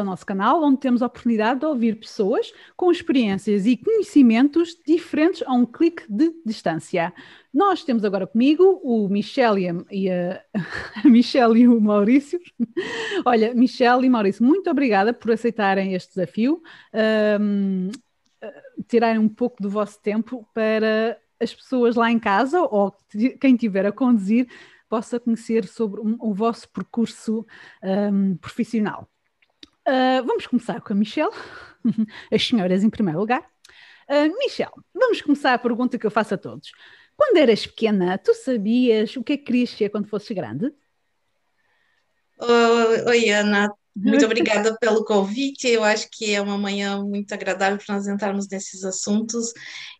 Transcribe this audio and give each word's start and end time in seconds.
Ao 0.00 0.06
nosso 0.06 0.24
canal, 0.24 0.62
onde 0.62 0.78
temos 0.78 1.02
a 1.02 1.06
oportunidade 1.06 1.60
de 1.60 1.66
ouvir 1.66 1.96
pessoas 1.96 2.52
com 2.74 2.90
experiências 2.90 3.66
e 3.66 3.76
conhecimentos 3.76 4.74
diferentes 4.86 5.42
a 5.46 5.52
um 5.52 5.66
clique 5.66 6.04
de 6.08 6.32
distância. 6.44 7.12
Nós 7.52 7.84
temos 7.84 8.02
agora 8.02 8.26
comigo 8.26 8.80
o 8.82 9.08
Michel 9.10 9.58
e, 9.58 9.68
a, 9.68 9.74
a, 9.74 11.00
a 11.04 11.08
Michel 11.08 11.54
e 11.54 11.68
o 11.68 11.78
Maurício. 11.78 12.40
Olha, 13.26 13.52
Michel 13.54 14.02
e 14.02 14.08
Maurício, 14.08 14.42
muito 14.42 14.70
obrigada 14.70 15.12
por 15.12 15.32
aceitarem 15.32 15.92
este 15.92 16.14
desafio, 16.14 16.62
um, 17.38 17.90
tirarem 18.88 19.18
um 19.18 19.28
pouco 19.28 19.62
do 19.62 19.68
vosso 19.68 20.00
tempo 20.00 20.48
para 20.54 21.18
as 21.38 21.54
pessoas 21.54 21.94
lá 21.94 22.10
em 22.10 22.18
casa 22.18 22.60
ou 22.62 22.94
quem 23.38 23.54
estiver 23.54 23.84
a 23.84 23.92
conduzir 23.92 24.48
possa 24.88 25.20
conhecer 25.20 25.66
sobre 25.68 26.00
o 26.00 26.32
vosso 26.32 26.68
percurso 26.70 27.46
um, 27.82 28.36
profissional. 28.36 29.06
Uh, 29.90 30.24
vamos 30.24 30.46
começar 30.46 30.80
com 30.80 30.92
a 30.92 30.96
Michelle, 30.96 31.32
as 32.30 32.46
senhoras 32.46 32.84
em 32.84 32.90
primeiro 32.90 33.18
lugar. 33.18 33.44
Uh, 34.08 34.38
Michelle, 34.38 34.70
vamos 34.94 35.20
começar 35.20 35.52
a 35.52 35.58
pergunta 35.58 35.98
que 35.98 36.06
eu 36.06 36.12
faço 36.12 36.34
a 36.34 36.38
todos. 36.38 36.70
Quando 37.16 37.38
eras 37.38 37.66
pequena, 37.66 38.16
tu 38.16 38.32
sabias 38.32 39.16
o 39.16 39.24
que 39.24 39.32
é 39.32 39.36
que 39.36 39.42
querias 39.42 39.70
ser 39.70 39.88
quando 39.90 40.06
fosses 40.06 40.30
grande? 40.30 40.72
Oi, 42.38 43.02
oi 43.04 43.30
Ana, 43.30 43.68
muito 43.96 44.24
obrigada 44.26 44.76
pelo 44.78 45.04
convite. 45.04 45.66
Eu 45.66 45.82
acho 45.82 46.08
que 46.08 46.32
é 46.32 46.40
uma 46.40 46.56
manhã 46.56 47.02
muito 47.02 47.32
agradável 47.34 47.76
para 47.84 47.96
nós 47.96 48.06
entrarmos 48.06 48.48
nesses 48.48 48.84
assuntos. 48.84 49.52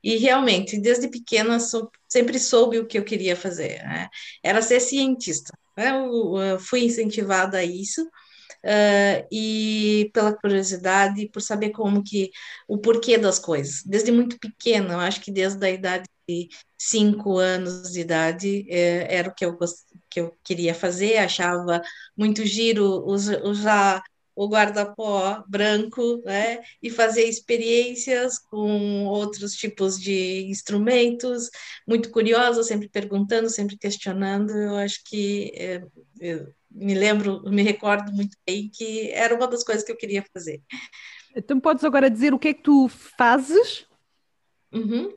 E 0.04 0.16
realmente, 0.18 0.80
desde 0.80 1.08
pequena, 1.08 1.58
sou, 1.58 1.90
sempre 2.08 2.38
soube 2.38 2.78
o 2.78 2.86
que 2.86 2.96
eu 2.96 3.02
queria 3.02 3.34
fazer. 3.34 3.82
Né? 3.82 4.08
Era 4.40 4.62
ser 4.62 4.78
cientista. 4.78 5.52
Né? 5.76 5.90
Eu, 5.90 6.38
eu 6.38 6.60
fui 6.60 6.84
incentivada 6.84 7.58
a 7.58 7.64
isso. 7.64 8.08
Uh, 8.64 9.26
e 9.32 10.10
pela 10.12 10.36
curiosidade, 10.36 11.28
por 11.30 11.40
saber 11.40 11.70
como 11.70 12.02
que 12.02 12.30
o 12.68 12.78
porquê 12.78 13.16
das 13.16 13.38
coisas. 13.38 13.82
Desde 13.84 14.12
muito 14.12 14.38
pequena, 14.38 14.94
eu 14.94 15.00
acho 15.00 15.20
que 15.20 15.30
desde 15.30 15.64
a 15.64 15.70
idade 15.70 16.04
de 16.28 16.48
cinco 16.78 17.38
anos 17.38 17.90
de 17.90 18.00
idade 18.00 18.66
é, 18.68 19.16
era 19.16 19.30
o 19.30 19.34
que 19.34 19.44
eu 19.44 19.58
que 20.10 20.20
eu 20.20 20.36
queria 20.42 20.74
fazer, 20.74 21.18
achava 21.18 21.80
muito 22.16 22.44
giro 22.44 23.04
usar 23.06 24.02
o 24.34 24.48
guarda-pó 24.48 25.44
branco, 25.46 26.22
né, 26.24 26.60
e 26.82 26.88
fazer 26.88 27.24
experiências 27.24 28.38
com 28.38 29.04
outros 29.04 29.54
tipos 29.54 30.00
de 30.00 30.46
instrumentos, 30.48 31.50
muito 31.86 32.10
curiosa, 32.10 32.62
sempre 32.62 32.88
perguntando, 32.88 33.50
sempre 33.50 33.76
questionando, 33.76 34.50
eu 34.50 34.76
acho 34.76 35.02
que 35.04 35.52
é, 35.54 35.82
me 36.70 36.94
lembro, 36.94 37.42
me 37.50 37.62
recordo 37.62 38.12
muito 38.12 38.36
bem 38.46 38.70
que 38.72 39.10
era 39.10 39.34
uma 39.34 39.48
das 39.48 39.64
coisas 39.64 39.84
que 39.84 39.90
eu 39.90 39.96
queria 39.96 40.24
fazer. 40.32 40.62
Então 41.34 41.60
podes 41.60 41.84
agora 41.84 42.10
dizer 42.10 42.32
o 42.34 42.38
que 42.38 42.48
é 42.48 42.54
que 42.54 42.62
tu 42.62 42.88
fazes? 42.88 43.86
Uhum. 44.72 45.12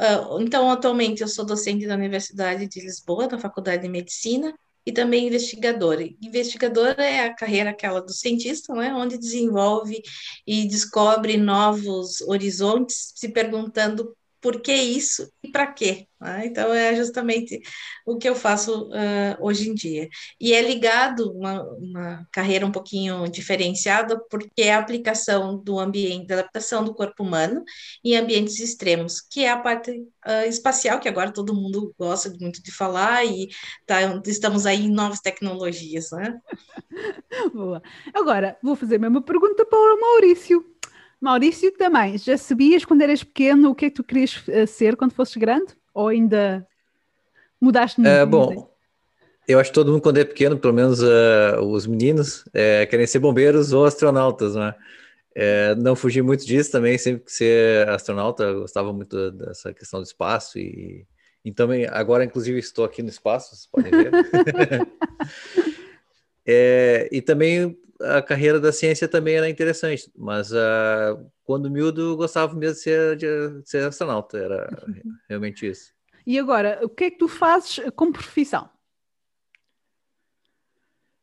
Uh, 0.00 0.40
então, 0.42 0.70
atualmente, 0.70 1.22
eu 1.22 1.28
sou 1.28 1.44
docente 1.44 1.86
da 1.86 1.94
Universidade 1.94 2.66
de 2.66 2.80
Lisboa, 2.80 3.26
da 3.26 3.38
Faculdade 3.38 3.82
de 3.82 3.88
Medicina, 3.88 4.54
e 4.84 4.92
também 4.92 5.26
investigadora. 5.26 6.08
Investigadora 6.22 7.02
é 7.02 7.24
a 7.24 7.34
carreira 7.34 7.70
aquela 7.70 8.00
do 8.00 8.12
cientista, 8.12 8.72
né, 8.74 8.94
onde 8.94 9.18
desenvolve 9.18 10.00
e 10.46 10.68
descobre 10.68 11.36
novos 11.36 12.20
horizontes, 12.20 13.12
se 13.16 13.28
perguntando 13.30 14.16
por 14.40 14.60
que 14.60 14.72
isso 14.72 15.30
e 15.42 15.50
para 15.50 15.66
quê. 15.66 16.06
Né? 16.20 16.46
Então, 16.46 16.72
é 16.72 16.94
justamente 16.94 17.60
o 18.06 18.16
que 18.16 18.28
eu 18.28 18.34
faço 18.34 18.88
uh, 18.88 19.36
hoje 19.40 19.68
em 19.68 19.74
dia. 19.74 20.08
E 20.40 20.52
é 20.52 20.62
ligado, 20.62 21.32
uma, 21.32 21.62
uma 21.62 22.28
carreira 22.32 22.66
um 22.66 22.72
pouquinho 22.72 23.28
diferenciada, 23.28 24.18
porque 24.30 24.62
é 24.62 24.74
a 24.74 24.78
aplicação 24.78 25.58
do 25.62 25.78
ambiente, 25.78 26.26
da 26.26 26.36
adaptação 26.36 26.84
do 26.84 26.94
corpo 26.94 27.22
humano 27.22 27.62
em 28.04 28.16
ambientes 28.16 28.60
extremos, 28.60 29.20
que 29.20 29.44
é 29.44 29.50
a 29.50 29.58
parte 29.58 29.90
uh, 29.90 30.48
espacial, 30.48 31.00
que 31.00 31.08
agora 31.08 31.32
todo 31.32 31.54
mundo 31.54 31.94
gosta 31.98 32.30
muito 32.40 32.62
de 32.62 32.72
falar, 32.72 33.24
e 33.24 33.48
tá, 33.86 34.00
estamos 34.26 34.66
aí 34.66 34.84
em 34.86 34.92
novas 34.92 35.20
tecnologias. 35.20 36.10
Né? 36.12 36.38
Boa. 37.52 37.82
Agora, 38.14 38.56
vou 38.62 38.76
fazer 38.76 38.96
a 38.96 39.00
mesma 39.00 39.22
pergunta 39.22 39.64
para 39.66 39.94
o 39.94 40.00
Maurício. 40.00 40.75
Maurício, 41.20 41.72
também, 41.72 42.18
já 42.18 42.36
sabias 42.36 42.84
quando 42.84 43.02
eras 43.02 43.24
pequeno 43.24 43.70
o 43.70 43.74
que 43.74 43.86
é 43.86 43.90
que 43.90 43.96
tu 43.96 44.04
querias 44.04 44.42
eh, 44.48 44.66
ser 44.66 44.96
quando 44.96 45.12
fosses 45.12 45.36
grande? 45.36 45.74
Ou 45.94 46.08
ainda 46.08 46.66
mudaste 47.60 48.00
muito? 48.00 48.10
É, 48.10 48.26
bom, 48.26 48.70
eu 49.48 49.58
acho 49.58 49.70
que 49.70 49.74
todo 49.74 49.90
mundo 49.90 50.02
quando 50.02 50.18
é 50.18 50.24
pequeno, 50.24 50.58
pelo 50.58 50.74
menos 50.74 51.02
uh, 51.02 51.60
os 51.60 51.86
meninos, 51.86 52.44
é, 52.52 52.84
querem 52.84 53.06
ser 53.06 53.18
bombeiros 53.18 53.72
ou 53.72 53.84
astronautas, 53.84 54.54
né? 54.54 54.74
Não 55.78 55.94
fugi 55.94 56.22
muito 56.22 56.46
disso 56.46 56.72
também, 56.72 56.96
sempre 56.96 57.24
que 57.24 57.32
ser 57.32 57.86
astronauta, 57.90 58.54
gostava 58.54 58.90
muito 58.90 59.30
dessa 59.32 59.72
questão 59.72 60.00
do 60.00 60.06
espaço 60.06 60.58
e, 60.58 61.06
e 61.44 61.52
também, 61.52 61.86
agora 61.86 62.24
inclusive 62.24 62.58
estou 62.58 62.86
aqui 62.86 63.02
no 63.02 63.10
espaço, 63.10 63.54
vocês 63.54 63.66
podem 63.70 63.90
ver. 63.90 64.12
é, 66.46 67.08
e 67.12 67.20
também 67.20 67.76
a 68.00 68.22
carreira 68.22 68.60
da 68.60 68.72
ciência 68.72 69.08
também 69.08 69.36
era 69.36 69.48
interessante, 69.48 70.10
mas 70.16 70.52
uh, 70.52 71.30
quando 71.44 71.70
miúdo 71.70 72.16
gostava 72.16 72.54
mesmo 72.54 72.74
de 72.74 72.80
ser, 72.80 73.16
de 73.16 73.62
ser 73.64 73.86
astronauta, 73.86 74.38
era 74.38 74.84
uhum. 74.86 75.14
realmente 75.28 75.66
isso. 75.66 75.94
E 76.26 76.38
agora, 76.38 76.80
o 76.82 76.88
que 76.88 77.04
é 77.04 77.10
que 77.10 77.18
tu 77.18 77.28
fazes 77.28 77.80
como 77.94 78.12
profissão? 78.12 78.68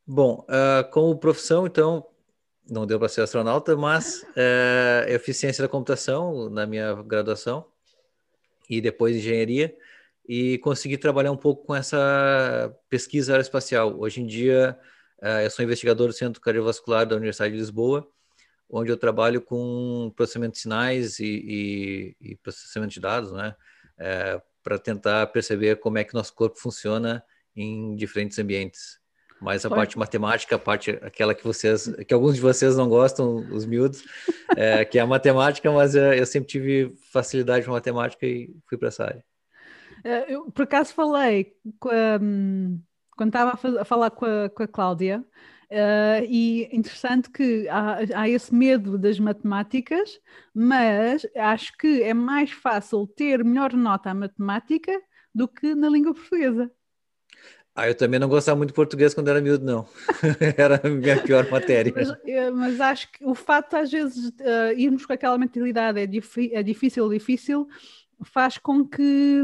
Bom, 0.05 0.45
uh, 0.49 0.89
como 0.91 1.17
profissão, 1.17 1.65
então, 1.67 2.05
não 2.69 2.85
deu 2.85 2.99
para 2.99 3.09
ser 3.09 3.21
astronauta, 3.21 3.75
mas 3.75 4.23
uh, 4.23 5.07
eu 5.07 5.19
fiz 5.19 5.37
ciência 5.37 5.61
da 5.61 5.67
computação 5.67 6.49
na 6.49 6.65
minha 6.65 6.93
graduação 7.03 7.65
e 8.69 8.79
depois 8.81 9.15
engenharia 9.15 9.75
e 10.27 10.57
consegui 10.59 10.97
trabalhar 10.97 11.31
um 11.31 11.37
pouco 11.37 11.65
com 11.65 11.75
essa 11.75 12.73
pesquisa 12.89 13.33
aeroespacial. 13.33 13.99
Hoje 13.99 14.21
em 14.21 14.25
dia, 14.25 14.77
eu 15.43 15.49
sou 15.49 15.63
investigador 15.63 16.07
do 16.07 16.13
Centro 16.13 16.41
Cardiovascular 16.41 17.05
da 17.05 17.15
Universidade 17.15 17.53
de 17.53 17.59
Lisboa, 17.59 18.07
onde 18.69 18.91
eu 18.91 18.97
trabalho 18.97 19.41
com 19.41 20.11
processamento 20.15 20.53
de 20.53 20.59
sinais 20.59 21.19
e, 21.19 22.15
e, 22.21 22.31
e 22.31 22.35
processamento 22.37 22.93
de 22.93 22.99
dados, 22.99 23.31
né? 23.31 23.55
É, 23.97 24.41
para 24.63 24.79
tentar 24.79 25.27
perceber 25.27 25.75
como 25.77 25.97
é 25.97 26.03
que 26.03 26.13
nosso 26.13 26.33
corpo 26.33 26.57
funciona 26.57 27.23
em 27.55 27.95
diferentes 27.95 28.39
ambientes. 28.39 28.99
Mas 29.39 29.65
a 29.65 29.69
parte 29.69 29.99
matemática, 29.99 30.55
a 30.55 30.59
parte 30.59 30.91
aquela 31.01 31.35
que 31.35 31.43
vocês, 31.43 31.93
que 32.07 32.13
alguns 32.13 32.35
de 32.35 32.41
vocês 32.41 32.77
não 32.77 32.87
gostam, 32.87 33.45
os 33.51 33.65
miúdos, 33.65 34.01
é, 34.55 34.85
que 34.85 34.97
é 34.97 35.01
a 35.01 35.05
matemática, 35.05 35.69
mas 35.69 35.95
eu, 35.95 36.13
eu 36.13 36.25
sempre 36.25 36.47
tive 36.47 36.95
facilidade 37.11 37.65
com 37.65 37.71
matemática 37.73 38.25
e 38.25 38.55
fui 38.67 38.77
para 38.77 38.87
essa 38.87 39.03
área. 39.03 39.23
É, 40.03 40.33
eu, 40.33 40.49
por 40.49 40.63
acaso, 40.63 40.93
falei 40.93 41.53
com 41.77 41.89
um 42.21 42.81
quando 43.15 43.29
estava 43.29 43.59
a, 43.81 43.85
falar 43.85 44.11
com 44.11 44.25
a, 44.25 44.49
com 44.49 44.63
a 44.63 44.67
Cláudia, 44.67 45.23
uh, 45.69 46.25
e 46.27 46.69
interessante 46.71 47.29
que 47.29 47.67
há, 47.69 47.99
há, 48.15 48.29
esse 48.29 48.53
medo 48.53 48.97
das 48.97 49.19
matemáticas, 49.19 50.19
mas 50.53 51.25
acho 51.35 51.77
que 51.77 52.03
é 52.03 52.13
mais 52.13 52.51
fácil 52.51 53.07
ter 53.07 53.43
melhor 53.43 53.73
nota 53.73 54.11
à 54.11 54.13
matemática 54.13 54.91
do 55.33 55.47
que 55.47 55.73
na 55.73 55.89
língua 55.89 56.13
portuguesa. 56.13 56.71
Ah, 57.75 57.87
eu 57.87 57.95
também 57.95 58.19
não 58.19 58.29
gostava 58.29 58.55
muito 58.55 58.69
de 58.69 58.75
português 58.75 59.15
quando 59.15 59.29
era 59.29 59.41
miúdo, 59.41 59.65
não. 59.65 59.87
era 60.55 60.79
a 60.83 60.87
minha 60.87 61.19
pior 61.19 61.49
matéria. 61.49 61.91
Mas, 61.95 62.13
eh, 62.27 62.51
mas, 62.51 62.79
acho 62.79 63.11
que 63.11 63.25
o 63.25 63.33
fato, 63.33 63.75
às 63.75 63.91
vezes, 63.91 64.29
uh, 64.29 64.77
irmos 64.77 65.07
com 65.07 65.13
aquela 65.13 65.39
mentalidade 65.39 65.99
é, 65.99 66.03
é 66.03 66.61
difícil, 66.63 67.09
difícil, 67.09 67.67
faz 68.23 68.59
com 68.59 68.87
que 68.87 69.43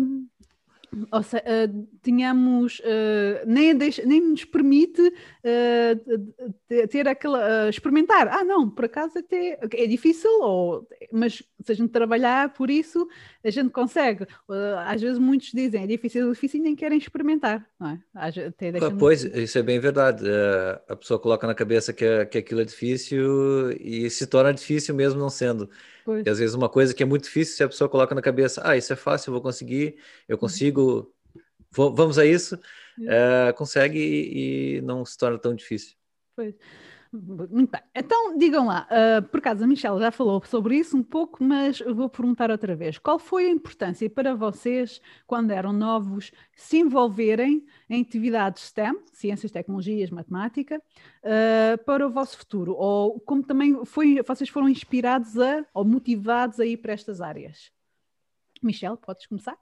ou 1.11 1.23
seja, 1.23 1.43
uh, 1.43 1.87
tínhamos, 2.01 2.79
uh, 2.79 3.45
nem, 3.45 3.75
deixa, 3.75 4.03
nem 4.05 4.21
nos 4.21 4.43
permite 4.45 5.01
uh, 5.01 6.87
ter 6.87 7.07
aquela, 7.07 7.69
experimentar, 7.69 8.27
ah 8.27 8.43
não, 8.43 8.69
por 8.69 8.85
acaso 8.85 9.19
até 9.19 9.59
é 9.73 9.87
difícil, 9.87 10.29
ou, 10.41 10.87
mas 11.11 11.43
se 11.63 11.71
a 11.71 11.75
gente 11.75 11.91
trabalhar 11.91 12.53
por 12.53 12.69
isso, 12.69 13.07
a 13.43 13.49
gente 13.49 13.69
consegue. 13.69 14.25
às 14.85 15.01
vezes 15.01 15.19
muitos 15.19 15.51
dizem, 15.51 15.83
é 15.83 15.87
difícil, 15.87 16.27
é 16.27 16.31
difícil 16.31 16.59
e 16.59 16.63
nem 16.63 16.75
querem 16.75 16.97
experimentar, 16.97 17.65
não 17.79 17.89
é? 17.89 17.99
Até 18.15 18.69
ah, 18.69 18.91
pois, 18.97 19.23
isso 19.23 19.57
é 19.57 19.63
bem 19.63 19.79
verdade, 19.79 20.23
a 20.87 20.95
pessoa 20.95 21.19
coloca 21.19 21.45
na 21.45 21.55
cabeça 21.55 21.93
que, 21.93 22.25
que 22.25 22.37
aquilo 22.39 22.61
é 22.61 22.65
difícil 22.65 23.71
e 23.79 24.09
se 24.09 24.25
torna 24.27 24.53
difícil 24.53 24.95
mesmo 24.95 25.19
não 25.19 25.29
sendo. 25.29 25.69
Pois. 26.09 26.25
E 26.25 26.29
às 26.31 26.39
vezes 26.39 26.55
uma 26.55 26.67
coisa 26.67 26.91
que 26.91 27.03
é 27.03 27.05
muito 27.05 27.25
difícil, 27.25 27.55
se 27.55 27.63
a 27.63 27.67
pessoa 27.67 27.87
coloca 27.87 28.15
na 28.15 28.21
cabeça, 28.21 28.63
ah, 28.65 28.75
isso 28.75 28.91
é 28.91 28.95
fácil, 28.95 29.29
eu 29.29 29.33
vou 29.33 29.43
conseguir, 29.43 29.97
eu 30.27 30.37
uhum. 30.37 30.39
consigo, 30.39 31.13
vamos 31.71 32.17
a 32.17 32.25
isso, 32.25 32.59
é, 33.07 33.53
consegue 33.53 33.99
e, 33.99 34.77
e, 34.77 34.81
não 34.81 35.05
se 35.05 35.15
torna 35.15 35.37
tão 35.37 35.53
difícil. 35.53 35.95
Pois. 36.35 36.55
Muito 37.11 37.71
bem. 37.71 37.81
Então, 37.95 38.37
digam 38.37 38.67
lá, 38.67 38.87
uh, 38.91 39.27
por 39.29 39.39
acaso 39.39 39.63
a 39.63 39.67
Michelle 39.67 39.99
já 39.99 40.11
falou 40.11 40.43
sobre 40.45 40.77
isso 40.77 40.95
um 40.95 41.01
pouco, 41.01 41.43
mas 41.43 41.79
vou 41.79 42.07
perguntar 42.07 42.51
outra 42.51 42.75
vez. 42.75 42.99
Qual 42.99 43.17
foi 43.17 43.47
a 43.47 43.49
importância 43.49 44.07
para 44.07 44.35
vocês, 44.35 45.01
quando 45.25 45.49
eram 45.49 45.73
novos, 45.73 46.31
se 46.55 46.77
envolverem 46.77 47.65
em 47.89 48.01
atividades 48.03 48.63
STEM, 48.65 48.99
ciências, 49.11 49.51
tecnologias, 49.51 50.11
matemática, 50.11 50.79
uh, 51.23 51.83
para 51.83 52.05
o 52.05 52.11
vosso 52.11 52.37
futuro? 52.37 52.75
Ou 52.75 53.19
como 53.21 53.41
também 53.43 53.83
foi, 53.85 54.21
vocês 54.21 54.49
foram 54.49 54.69
inspirados 54.69 55.35
a, 55.39 55.65
ou 55.73 55.83
motivados 55.83 56.59
a 56.59 56.65
ir 56.65 56.77
para 56.77 56.93
estas 56.93 57.21
áreas? 57.21 57.71
Michelle, 58.61 58.97
podes 58.97 59.25
começar? 59.25 59.57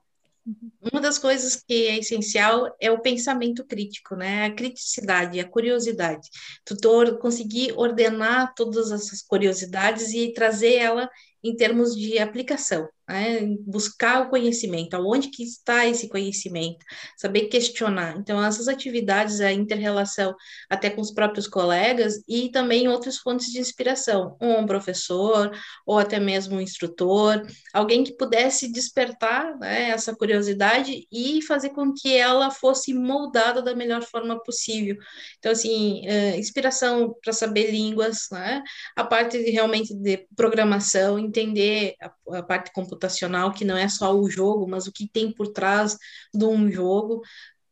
Uma 0.80 1.00
das 1.00 1.18
coisas 1.18 1.56
que 1.56 1.88
é 1.88 1.98
essencial 1.98 2.74
é 2.80 2.90
o 2.90 3.00
pensamento 3.00 3.64
crítico, 3.66 4.16
né? 4.16 4.46
A 4.46 4.54
criticidade, 4.54 5.38
a 5.40 5.48
curiosidade. 5.48 6.28
Tutor 6.64 7.18
conseguir 7.18 7.72
ordenar 7.76 8.54
todas 8.54 8.90
essas 8.90 9.22
curiosidades 9.22 10.12
e 10.12 10.32
trazer 10.32 10.76
ela 10.76 11.10
em 11.42 11.54
termos 11.54 11.94
de 11.94 12.18
aplicação 12.18 12.88
né? 13.08 13.40
buscar 13.66 14.22
o 14.22 14.30
conhecimento, 14.30 14.94
aonde 14.94 15.28
que 15.28 15.42
está 15.42 15.86
esse 15.86 16.08
conhecimento, 16.08 16.84
saber 17.16 17.48
questionar. 17.48 18.16
Então, 18.18 18.42
essas 18.44 18.68
atividades, 18.68 19.40
a 19.40 19.52
inter-relação 19.52 20.34
até 20.68 20.90
com 20.90 21.00
os 21.00 21.10
próprios 21.10 21.46
colegas 21.46 22.22
e 22.28 22.50
também 22.50 22.88
outras 22.88 23.16
fontes 23.18 23.50
de 23.50 23.58
inspiração, 23.58 24.36
um 24.40 24.66
professor 24.66 25.50
ou 25.86 25.98
até 25.98 26.20
mesmo 26.20 26.56
um 26.56 26.60
instrutor, 26.60 27.46
alguém 27.72 28.04
que 28.04 28.12
pudesse 28.12 28.70
despertar 28.70 29.58
né, 29.58 29.90
essa 29.90 30.14
curiosidade 30.14 31.06
e 31.10 31.42
fazer 31.42 31.70
com 31.70 31.92
que 31.92 32.14
ela 32.14 32.50
fosse 32.50 32.92
moldada 32.92 33.62
da 33.62 33.74
melhor 33.74 34.02
forma 34.02 34.40
possível. 34.42 34.96
Então, 35.38 35.52
assim, 35.52 36.02
uh, 36.06 36.36
inspiração 36.36 37.14
para 37.22 37.32
saber 37.32 37.70
línguas, 37.70 38.26
né? 38.30 38.62
a 38.96 39.04
parte 39.04 39.42
de, 39.42 39.50
realmente 39.50 39.94
de 39.94 40.26
programação, 40.36 41.18
entender 41.18 41.94
a, 42.00 42.38
a 42.38 42.42
parte 42.42 42.72
computacional, 42.72 42.97
computacional, 42.98 43.52
que 43.52 43.64
não 43.64 43.76
é 43.76 43.88
só 43.88 44.14
o 44.14 44.28
jogo, 44.28 44.66
mas 44.68 44.86
o 44.86 44.92
que 44.92 45.08
tem 45.08 45.32
por 45.32 45.48
trás 45.48 45.96
de 46.34 46.44
um 46.44 46.70
jogo, 46.70 47.22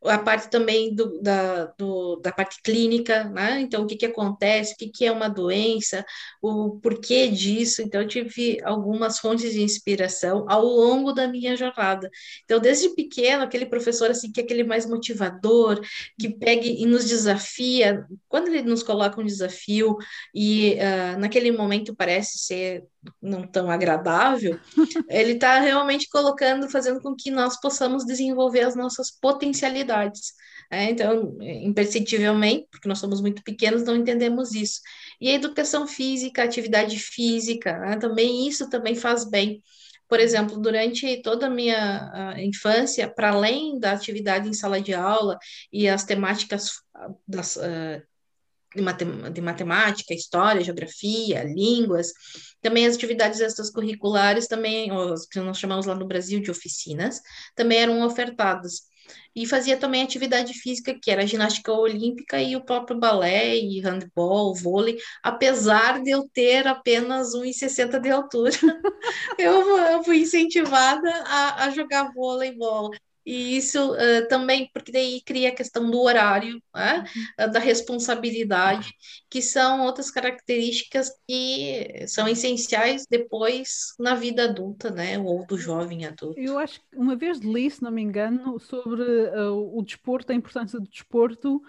a 0.05 0.19
parte 0.19 0.49
também 0.51 0.95
do, 0.95 1.21
da, 1.21 1.65
do, 1.79 2.17
da 2.17 2.31
parte 2.31 2.61
clínica, 2.63 3.25
né? 3.25 3.61
Então, 3.61 3.83
o 3.83 3.87
que, 3.87 3.97
que 3.97 4.07
acontece, 4.07 4.75
o 4.75 4.77
que, 4.77 4.89
que 4.89 5.05
é 5.05 5.11
uma 5.11 5.29
doença, 5.29 6.05
o 6.41 6.79
porquê 6.81 7.29
disso. 7.29 7.83
Então, 7.83 8.03
eu 8.03 8.07
tive 8.07 8.61
algumas 8.63 9.19
fontes 9.19 9.53
de 9.53 9.63
inspiração 9.63 10.45
ao 10.49 10.65
longo 10.65 11.13
da 11.13 11.27
minha 11.27 11.57
jornada. 11.57 12.09
Então, 12.45 12.61
desde 12.61 12.91
pequeno, 12.95 13.43
aquele 13.43 13.67
professor, 13.67 14.11
assim, 14.11 14.31
que 14.31 14.41
é 14.41 14.45
aquele 14.45 14.63
mais 14.63 14.87
motivador, 14.87 15.81
que 16.21 16.29
pega 16.29 16.67
e 16.67 16.87
nos 16.87 17.09
desafia, 17.09 18.07
quando 18.29 18.49
ele 18.49 18.63
nos 18.63 18.83
coloca 18.85 19.21
um 19.21 19.27
desafio 19.27 19.97
e 20.33 20.75
uh, 20.75 21.19
naquele 21.19 21.51
momento 21.51 21.97
parece 21.97 22.39
ser 22.39 22.85
não 23.21 23.47
tão 23.47 23.71
agradável, 23.71 24.59
ele 25.09 25.33
está 25.33 25.59
realmente 25.61 26.09
colocando, 26.09 26.69
fazendo 26.69 27.01
com 27.01 27.15
que 27.15 27.31
nós 27.31 27.61
possamos 27.61 28.05
desenvolver 28.05 28.63
as 28.63 28.77
nossas 28.77 29.11
potencialidades. 29.11 30.33
Né? 30.71 30.91
Então, 30.91 31.37
imperceptivelmente, 31.41 32.67
porque 32.71 32.89
nós 32.89 32.99
somos 32.99 33.21
muito 33.21 33.43
pequenos, 33.43 33.85
não 33.85 33.97
entendemos 33.97 34.55
isso. 34.55 34.81
E 35.21 35.29
a 35.29 35.35
educação 35.35 35.87
física, 35.87 36.43
atividade 36.43 36.99
física, 36.99 37.79
né? 37.79 37.97
também 37.97 38.47
isso 38.49 38.69
também 38.69 38.95
faz 38.95 39.29
bem. 39.29 39.63
Por 40.09 40.21
exemplo, 40.21 40.57
durante 40.59 41.21
toda 41.21 41.47
a 41.47 41.51
minha 41.51 42.35
infância, 42.39 43.09
para 43.13 43.31
além 43.31 43.79
da 43.79 43.93
atividade 43.93 44.49
em 44.49 44.53
sala 44.53 44.81
de 44.81 44.95
aula 44.95 45.37
e 45.73 45.89
as 45.89 46.05
temáticas 46.05 46.81
das, 47.27 47.57
uh, 47.57 48.01
de 49.33 49.41
matemática, 49.41 50.15
história, 50.15 50.63
geografia, 50.63 51.43
línguas, 51.45 52.13
também 52.61 52.87
as 52.87 52.97
atividades 52.97 53.41
extracurriculares, 53.41 54.47
também, 54.47 54.93
os 54.93 55.27
que 55.27 55.41
nós 55.41 55.59
chamamos 55.59 55.87
lá 55.87 55.95
no 55.95 56.07
Brasil 56.07 56.41
de 56.41 56.51
oficinas, 56.51 57.21
também 57.55 57.79
eram 57.79 58.05
ofertadas. 58.05 58.83
E 59.35 59.47
fazia 59.47 59.77
também 59.77 60.03
atividade 60.03 60.55
física, 60.55 60.99
que 61.01 61.11
era 61.11 61.27
ginástica 61.27 61.73
olímpica 61.73 62.41
e 62.41 62.57
o 62.57 62.65
próprio 62.65 62.99
balé, 62.99 63.57
e 63.57 63.81
handball, 63.81 64.55
vôlei, 64.55 64.97
apesar 65.23 66.03
de 66.03 66.11
eu 66.11 66.29
ter 66.33 66.67
apenas 66.67 67.35
1,60 67.35 68.01
de 68.01 68.11
altura, 68.11 68.51
eu, 69.39 69.79
eu 69.79 70.03
fui 70.03 70.21
incentivada 70.21 71.09
a, 71.27 71.65
a 71.65 71.71
jogar 71.71 72.13
vôleibol. 72.15 72.91
E 73.27 73.57
isso 73.57 73.93
uh, 73.93 74.29
também, 74.29 74.71
porque 74.73 74.93
daí 74.93 75.21
cria 75.21 75.49
a 75.49 75.55
questão 75.55 75.91
do 75.91 76.01
horário, 76.01 76.63
né? 76.75 77.05
Uhum. 77.39 77.51
da 77.51 77.59
responsabilidade, 77.59 78.95
que 79.29 79.43
são 79.43 79.83
outras 79.85 80.11
características 80.11 81.11
que 81.27 82.07
são 82.07 82.29
essenciais 82.29 83.05
depois 83.11 83.95
na 83.99 84.15
vida 84.15 84.45
adulta, 84.45 84.91
né? 84.91 85.19
Ou 85.19 85.45
do 85.45 85.59
jovem 85.59 86.05
adulto. 86.05 86.39
Eu 86.39 86.59
acho 86.59 86.81
que 86.81 86.87
uma 86.97 87.17
vez 87.17 87.39
li, 87.41 87.69
se 87.69 87.83
não 87.83 87.91
me 87.91 88.03
engano, 88.03 88.61
sobre 88.61 89.03
uh, 89.03 89.77
o 89.77 89.83
desporto, 89.83 90.31
a 90.31 90.35
importância 90.35 90.79
do 90.79 90.89
desporto 90.89 91.61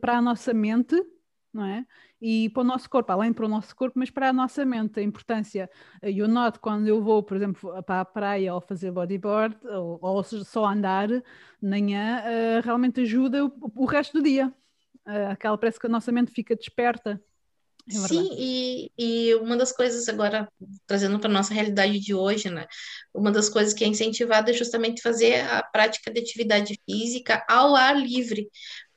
para 0.00 0.18
a 0.18 0.22
nossa 0.22 0.54
mente, 0.54 0.94
não 1.52 1.64
é? 1.64 1.86
e 2.22 2.48
para 2.50 2.60
o 2.60 2.64
nosso 2.64 2.88
corpo, 2.88 3.10
além 3.10 3.32
para 3.32 3.44
o 3.44 3.48
nosso 3.48 3.74
corpo, 3.74 3.98
mas 3.98 4.08
para 4.08 4.28
a 4.28 4.32
nossa 4.32 4.64
mente, 4.64 5.00
a 5.00 5.02
importância. 5.02 5.68
Eu 6.00 6.28
noto 6.28 6.60
quando 6.60 6.86
eu 6.86 7.02
vou, 7.02 7.20
por 7.20 7.36
exemplo, 7.36 7.82
para 7.82 8.02
a 8.02 8.04
praia 8.04 8.54
ou 8.54 8.60
fazer 8.60 8.92
bodyboard, 8.92 9.56
ou, 9.66 9.98
ou 10.00 10.22
só 10.22 10.66
andar 10.66 11.08
manhã, 11.60 12.22
uh, 12.22 12.64
realmente 12.64 13.00
ajuda 13.00 13.44
o, 13.44 13.52
o, 13.74 13.84
resto 13.86 14.18
do 14.18 14.22
dia. 14.22 14.54
Uh, 15.04 15.32
aquela 15.32 15.58
parece 15.58 15.80
que 15.80 15.86
a 15.86 15.90
nossa 15.90 16.12
mente 16.12 16.30
fica 16.30 16.54
desperta. 16.54 17.20
É 17.90 17.92
Sim, 17.92 18.30
e, 18.38 18.92
e 18.96 19.34
uma 19.34 19.56
das 19.56 19.72
coisas 19.72 20.08
agora, 20.08 20.48
trazendo 20.86 21.18
para 21.18 21.28
a 21.28 21.32
nossa 21.32 21.52
realidade 21.52 21.98
de 21.98 22.14
hoje, 22.14 22.48
né? 22.48 22.68
Uma 23.12 23.32
das 23.32 23.48
coisas 23.48 23.74
que 23.74 23.82
é 23.82 23.88
incentivada 23.88 24.52
é 24.52 24.54
justamente 24.54 25.02
fazer 25.02 25.40
a 25.40 25.60
prática 25.64 26.08
de 26.08 26.20
atividade 26.20 26.80
física 26.88 27.44
ao 27.48 27.74
ar 27.74 27.96
livre, 28.00 28.48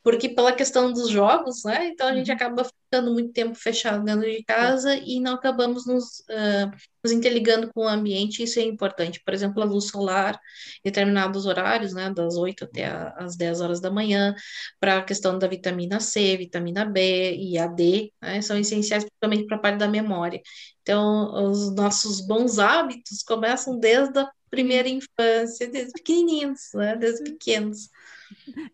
porque 0.06 0.30
pela 0.30 0.54
questão 0.54 0.94
dos 0.94 1.10
jogos, 1.10 1.64
né? 1.64 1.88
Então 1.88 2.08
a 2.08 2.14
gente 2.14 2.30
uhum. 2.30 2.36
acaba 2.36 2.64
ficando 2.64 3.12
muito 3.12 3.34
tempo 3.34 3.56
fechado 3.56 4.06
dentro 4.06 4.30
de 4.30 4.44
casa 4.44 4.96
e 4.96 5.20
não 5.20 5.34
acabamos 5.34 5.88
nos, 5.88 6.20
uh, 6.30 6.70
nos 7.04 7.12
interligando 7.12 7.72
com 7.74 7.86
o 7.86 7.88
ambiente, 7.88 8.44
isso 8.44 8.60
é 8.60 8.62
importante. 8.62 9.20
Por 9.26 9.34
exemplo, 9.34 9.64
a 9.64 9.66
luz 9.66 9.86
solar, 9.86 10.40
determinados 10.84 11.48
horários, 11.48 11.92
né? 11.94 12.14
Das 12.14 12.38
8 12.38 12.66
até 12.66 12.86
as 13.18 13.36
10 13.36 13.62
horas 13.62 13.82
da 13.82 13.90
manhã, 13.90 14.36
para 14.80 15.00
a 15.00 15.04
questão 15.04 15.40
da 15.40 15.48
vitamina 15.48 16.00
C, 16.00 16.38
vitamina 16.38 16.86
B 16.86 17.36
e 17.38 17.58
a 17.58 17.66
D, 17.66 18.14
né? 18.22 18.44
São 18.44 18.60
essenciais 18.60 19.04
principalmente 19.04 19.48
para 19.48 19.58
a 19.58 19.60
parte 19.60 19.80
da 19.80 19.88
memória. 19.88 20.40
Então, 20.84 21.50
os 21.50 21.74
nossos 21.74 22.22
bons 22.22 22.60
hábitos 22.60 23.24
começam 23.24 23.80
desde 23.80 24.20
a 24.20 24.30
primeira 24.52 24.88
infância, 24.88 25.68
desde 25.68 25.94
pequenininhos, 25.94 26.60
né? 26.76 26.96
Desde 26.96 27.24
pequenos. 27.24 27.90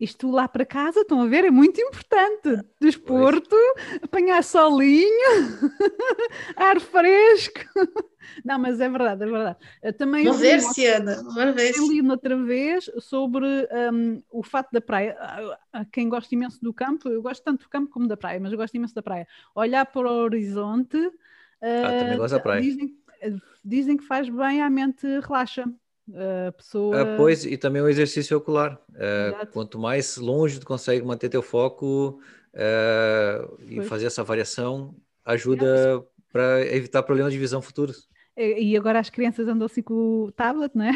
Isto 0.00 0.30
lá 0.30 0.48
para 0.48 0.64
casa, 0.64 1.00
estão 1.00 1.20
a 1.22 1.26
ver, 1.26 1.44
é 1.44 1.50
muito 1.50 1.80
importante. 1.80 2.62
Desporto, 2.80 3.56
apanhar 4.02 4.42
solinho, 4.42 5.08
ar 6.56 6.80
fresco. 6.80 7.60
Não, 8.44 8.58
mas 8.58 8.80
é 8.80 8.88
verdade, 8.88 9.24
é 9.24 9.26
verdade. 9.26 9.58
Também 9.98 10.24
Vou 10.24 10.34
ver 10.34 10.60
se 10.60 10.86
Ana, 10.86 11.22
vou 11.22 11.52
ver 11.52 11.76
Eu 11.76 11.88
li 11.88 12.02
outra 12.02 12.36
vez 12.36 12.90
sobre 12.98 13.46
um, 13.92 14.22
o 14.30 14.42
fato 14.42 14.70
da 14.72 14.80
praia. 14.80 15.16
Quem 15.92 16.08
gosta 16.08 16.34
imenso 16.34 16.60
do 16.62 16.72
campo, 16.72 17.08
eu 17.08 17.22
gosto 17.22 17.42
tanto 17.42 17.64
do 17.64 17.68
campo 17.68 17.90
como 17.90 18.06
da 18.06 18.16
praia, 18.16 18.40
mas 18.40 18.52
eu 18.52 18.58
gosto 18.58 18.74
imenso 18.74 18.94
da 18.94 19.02
praia. 19.02 19.26
Olhar 19.54 19.84
para 19.86 20.10
o 20.10 20.22
horizonte. 20.22 20.96
Ah, 21.60 21.98
também 21.98 22.18
gosto 22.18 22.34
da 22.34 22.40
praia. 22.40 22.60
Dizem, 22.60 22.96
dizem 23.64 23.96
que 23.96 24.04
faz 24.04 24.28
bem 24.28 24.62
à 24.62 24.70
mente, 24.70 25.06
relaxa 25.20 25.64
a 26.48 26.52
pessoa. 26.52 27.02
Uh, 27.02 27.16
pois, 27.16 27.44
e 27.44 27.56
também 27.56 27.82
o 27.82 27.88
exercício 27.88 28.36
ocular. 28.36 28.80
Uh, 28.90 29.46
quanto 29.52 29.78
mais 29.78 30.16
longe 30.16 30.58
tu 30.58 30.66
consegue 30.66 31.04
manter 31.04 31.28
teu 31.28 31.42
foco 31.42 32.20
uh, 32.54 33.62
e 33.62 33.82
fazer 33.82 34.06
essa 34.06 34.24
variação, 34.24 34.94
ajuda 35.24 36.04
para 36.32 36.60
evitar 36.74 37.02
problemas 37.02 37.32
de 37.32 37.38
visão 37.38 37.60
futuros. 37.62 38.08
E 38.36 38.74
agora 38.76 38.98
as 38.98 39.10
crianças 39.10 39.46
andam 39.46 39.66
assim 39.66 39.82
com 39.82 40.24
o 40.24 40.32
tablet, 40.32 40.74
não 40.74 40.86
é? 40.86 40.92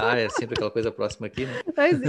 Ah, 0.00 0.18
é 0.18 0.28
sempre 0.28 0.54
aquela 0.54 0.70
coisa 0.70 0.90
próxima 0.90 1.28
aqui, 1.28 1.46
né? 1.46 1.52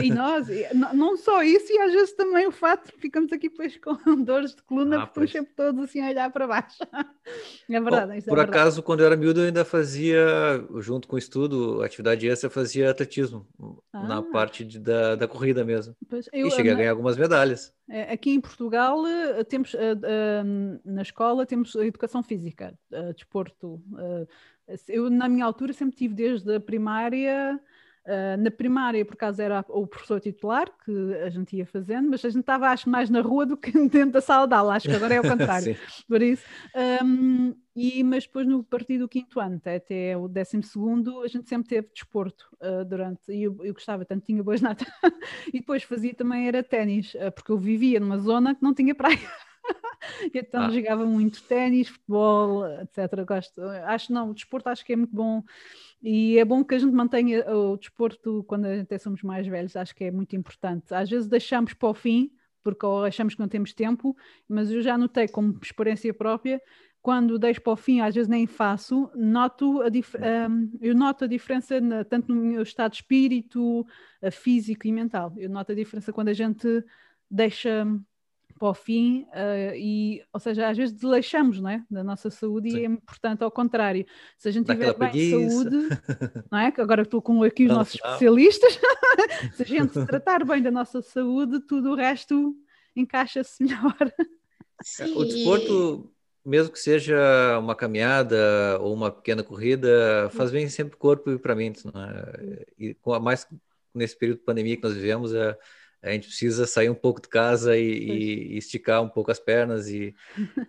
E 0.04 0.12
nós, 0.12 0.48
não 0.94 1.16
só 1.16 1.44
isso, 1.44 1.72
e 1.72 1.78
às 1.80 1.94
vezes 1.94 2.14
também 2.14 2.48
o 2.48 2.52
fato 2.52 2.88
de 2.88 3.00
ficamos 3.00 3.32
aqui 3.32 3.50
depois 3.50 3.78
com 3.78 3.96
dores 4.24 4.56
de 4.56 4.64
coluna, 4.64 5.04
ah, 5.04 5.08
porque 5.08 5.26
estamos 5.26 5.32
sempre 5.32 5.54
todos 5.56 5.84
assim 5.84 6.02
a 6.02 6.10
olhar 6.10 6.32
para 6.32 6.48
baixo. 6.48 6.78
É 7.70 7.82
verdade. 7.82 8.08
Bom, 8.08 8.18
é 8.18 8.22
por 8.22 8.40
é 8.40 8.42
acaso, 8.44 8.82
quando 8.82 9.02
eu 9.02 9.06
era 9.06 9.18
miúdo, 9.18 9.42
eu 9.42 9.48
ainda 9.48 9.66
fazia, 9.66 10.18
junto 10.78 11.10
com 11.10 11.18
o 11.18 11.20
estudo, 11.20 11.84
atividade 11.84 12.26
extra, 12.26 12.50
fazia 12.50 12.90
atletismo, 12.90 13.46
ah. 13.92 14.08
na 14.08 14.22
parte 14.24 14.64
de, 14.64 14.80
da, 14.80 15.16
da 15.16 15.28
corrida 15.28 15.66
mesmo. 15.66 15.94
Pois, 16.10 16.30
eu, 16.32 16.48
e 16.48 16.52
cheguei 16.52 16.72
a 16.72 16.76
ganhar 16.76 16.92
algumas 16.92 17.18
medalhas. 17.18 17.74
É, 17.90 18.14
aqui 18.14 18.32
em 18.32 18.40
Portugal, 18.40 19.06
eh, 19.06 19.44
temos, 19.44 19.74
uh, 19.74 19.78
uh, 19.78 20.82
na 20.86 21.02
escola, 21.02 21.46
temos 21.46 21.76
educação 21.76 22.24
física, 22.24 22.74
desporto. 23.14 23.82
Eu, 24.88 25.10
na 25.10 25.30
minha 25.30 25.46
altura, 25.46 25.74
sempre 25.74 25.96
tive 25.96 26.14
desde 26.14 26.56
a 26.56 26.60
primária 26.60 27.60
Uh, 28.08 28.42
na 28.42 28.50
primária, 28.50 29.04
por 29.04 29.16
acaso, 29.16 29.42
era 29.42 29.66
o 29.68 29.86
professor 29.86 30.22
titular 30.22 30.72
que 30.86 31.14
a 31.16 31.30
gente 31.30 31.58
ia 31.58 31.66
fazendo, 31.66 32.10
mas 32.10 32.24
a 32.24 32.30
gente 32.30 32.40
estava, 32.40 32.70
acho, 32.70 32.90
mais 32.90 33.10
na 33.10 33.20
rua 33.20 33.46
do 33.46 33.58
que 33.58 33.70
dentro 33.90 34.12
da 34.12 34.22
sala 34.22 34.48
de 34.48 34.54
aula. 34.54 34.76
Acho 34.76 34.88
que 34.88 34.96
agora 34.96 35.16
é 35.16 35.20
o 35.20 35.24
contrário. 35.28 35.78
por 36.08 36.22
isso. 36.22 36.46
Um, 37.04 37.54
e, 37.76 38.02
mas 38.06 38.24
depois, 38.24 38.48
no 38.48 38.64
partir 38.64 38.98
do 38.98 39.10
quinto 39.10 39.42
ano, 39.42 39.60
até 39.66 40.16
o 40.16 40.30
décimo 40.30 40.64
segundo, 40.64 41.22
a 41.22 41.28
gente 41.28 41.50
sempre 41.50 41.68
teve 41.68 41.90
desporto 41.94 42.48
uh, 42.62 42.86
durante. 42.86 43.30
E 43.30 43.44
eu, 43.44 43.58
eu, 43.62 43.74
gostava 43.74 44.06
tanto, 44.06 44.26
tinha 44.26 44.42
boas 44.42 44.62
notas. 44.64 44.88
e 45.54 45.60
depois 45.60 45.84
fazia 45.84 46.14
também, 46.14 46.48
era 46.48 46.64
ténis, 46.64 47.14
uh, 47.16 47.30
porque 47.36 47.52
eu 47.52 47.58
vivia 47.58 48.00
numa 48.00 48.20
zona 48.20 48.56
que 48.56 48.64
não 48.64 48.74
tinha 48.74 48.96
praia. 48.96 49.20
então 50.34 50.64
ah. 50.64 50.70
jogava 50.70 51.06
muito 51.06 51.44
ténis, 51.44 51.88
futebol, 51.88 52.66
etc. 52.82 53.26
Gosto, 53.26 53.62
acho 53.62 54.12
não, 54.12 54.32
o 54.32 54.34
desporto 54.34 54.70
acho 54.70 54.86
que 54.86 54.94
é 54.94 54.96
muito 54.96 55.16
bom 55.16 55.44
e 56.02 56.38
é 56.38 56.46
bom 56.46 56.64
que 56.64 56.76
a 56.76 56.80
gente 56.80 56.94
mantenha 56.94 57.44
o 57.52 57.78
desporto 57.78 58.44
quando 58.48 58.66
até 58.66 58.98
somos 58.98 59.24
mais 59.24 59.48
velhos, 59.48 59.76
acho 59.76 59.96
que 59.96 60.06
é 60.06 60.12
muito 60.12 60.36
importante. 60.36 60.94
Às 60.94 61.10
vezes 61.10 61.28
deixamos 61.28 61.74
para 61.74 61.90
o 61.90 61.94
fim, 61.94 62.32
porque 62.64 62.86
achamos 63.06 63.34
que 63.34 63.40
não 63.40 63.48
temos 63.48 63.74
tempo, 63.74 64.16
mas 64.48 64.70
eu 64.72 64.82
já 64.82 64.98
notei 64.98 65.28
como 65.28 65.58
experiência 65.62 66.14
própria, 66.14 66.62
quando 67.02 67.40
deixo 67.40 67.62
para 67.62 67.74
o 67.74 67.78
fim, 67.78 68.02
às 68.02 68.14
vezes 68.14 68.28
nem 68.28 68.46
faço, 68.46 69.10
noto 69.16 69.82
a 69.82 69.88
um, 69.88 70.70
eu 70.82 70.94
noto 70.94 71.24
a 71.24 71.28
diferença 71.28 71.80
na, 71.80 72.04
tanto 72.04 72.34
no 72.34 72.42
meu 72.42 72.62
estado 72.62 72.92
de 72.92 72.98
espírito, 72.98 73.86
físico 74.32 74.86
e 74.86 74.92
mental. 74.92 75.34
Eu 75.38 75.50
noto 75.50 75.72
a 75.72 75.76
diferença 75.76 76.12
quando 76.12 76.28
a 76.28 76.34
gente 76.34 76.84
deixa 77.32 77.86
para 78.58 78.70
o 78.70 78.74
fim, 78.74 79.24
uh, 79.34 79.76
e, 79.76 80.24
ou 80.34 80.40
seja, 80.40 80.68
às 80.68 80.78
vezes 80.78 80.94
desleixamos 80.94 81.60
não 81.60 81.70
é? 81.70 81.84
da 81.90 82.04
nossa 82.04 82.30
saúde 82.30 82.72
Sim. 82.72 82.78
e 82.78 82.82
é 82.82 82.86
importante 82.86 83.44
ao 83.44 83.52
contrário. 83.52 84.06
Se 84.38 84.50
a 84.50 84.52
gente 84.52 84.66
tiver 84.66 84.98
bem 84.98 85.12
de 85.12 85.32
saúde, 85.32 85.76
não 86.52 86.60
é? 86.60 86.74
agora 86.78 87.04
estou 87.04 87.22
com 87.22 87.44
aqui 87.44 87.64
os 87.64 87.70
não, 87.70 87.78
nossos 87.78 88.00
não. 88.04 88.12
especialistas, 88.12 88.80
se 89.54 89.64
a 89.64 89.66
gente 89.66 90.06
tratar 90.06 90.44
bem 90.46 90.62
da 90.62 90.72
nossa 90.72 91.02
saúde, 91.02 91.60
tudo 91.62 91.92
o 91.92 91.96
resto 91.96 92.56
encaixa-se 92.96 93.64
melhor. 93.64 93.96
Sim. 94.84 95.16
O 95.16 95.24
desporto, 95.24 96.12
mesmo 96.46 96.72
que 96.72 96.80
seja 96.80 97.58
uma 97.60 97.76
caminhada 97.76 98.80
ou 98.82 98.94
uma 98.94 99.12
pequena 99.12 99.44
corrida, 99.44 100.30
faz 100.32 100.52
bem 100.52 100.68
sempre 100.70 100.98
corpo 100.98 101.32
e 101.32 101.40
para 101.40 101.54
a 101.54 101.56
mente. 101.56 101.86
Não 101.86 102.02
é? 102.02 102.66
E 102.78 102.98
mais 103.22 103.48
nesse 103.94 104.18
período 104.18 104.40
de 104.40 104.46
pandemia 104.46 104.78
que 104.78 104.84
nós 104.84 104.94
vivemos, 104.94 105.34
é 105.34 105.58
a 106.02 106.12
gente 106.12 106.28
precisa 106.28 106.66
sair 106.68 106.90
um 106.90 106.96
pouco 106.96 107.22
de 107.22 107.28
casa 107.28 107.78
e, 107.78 108.54
e 108.54 108.58
esticar 108.58 109.02
um 109.02 109.10
pouco 109.10 109.32
as 109.32 109.40
pernas 109.40 109.88
e, 109.88 110.16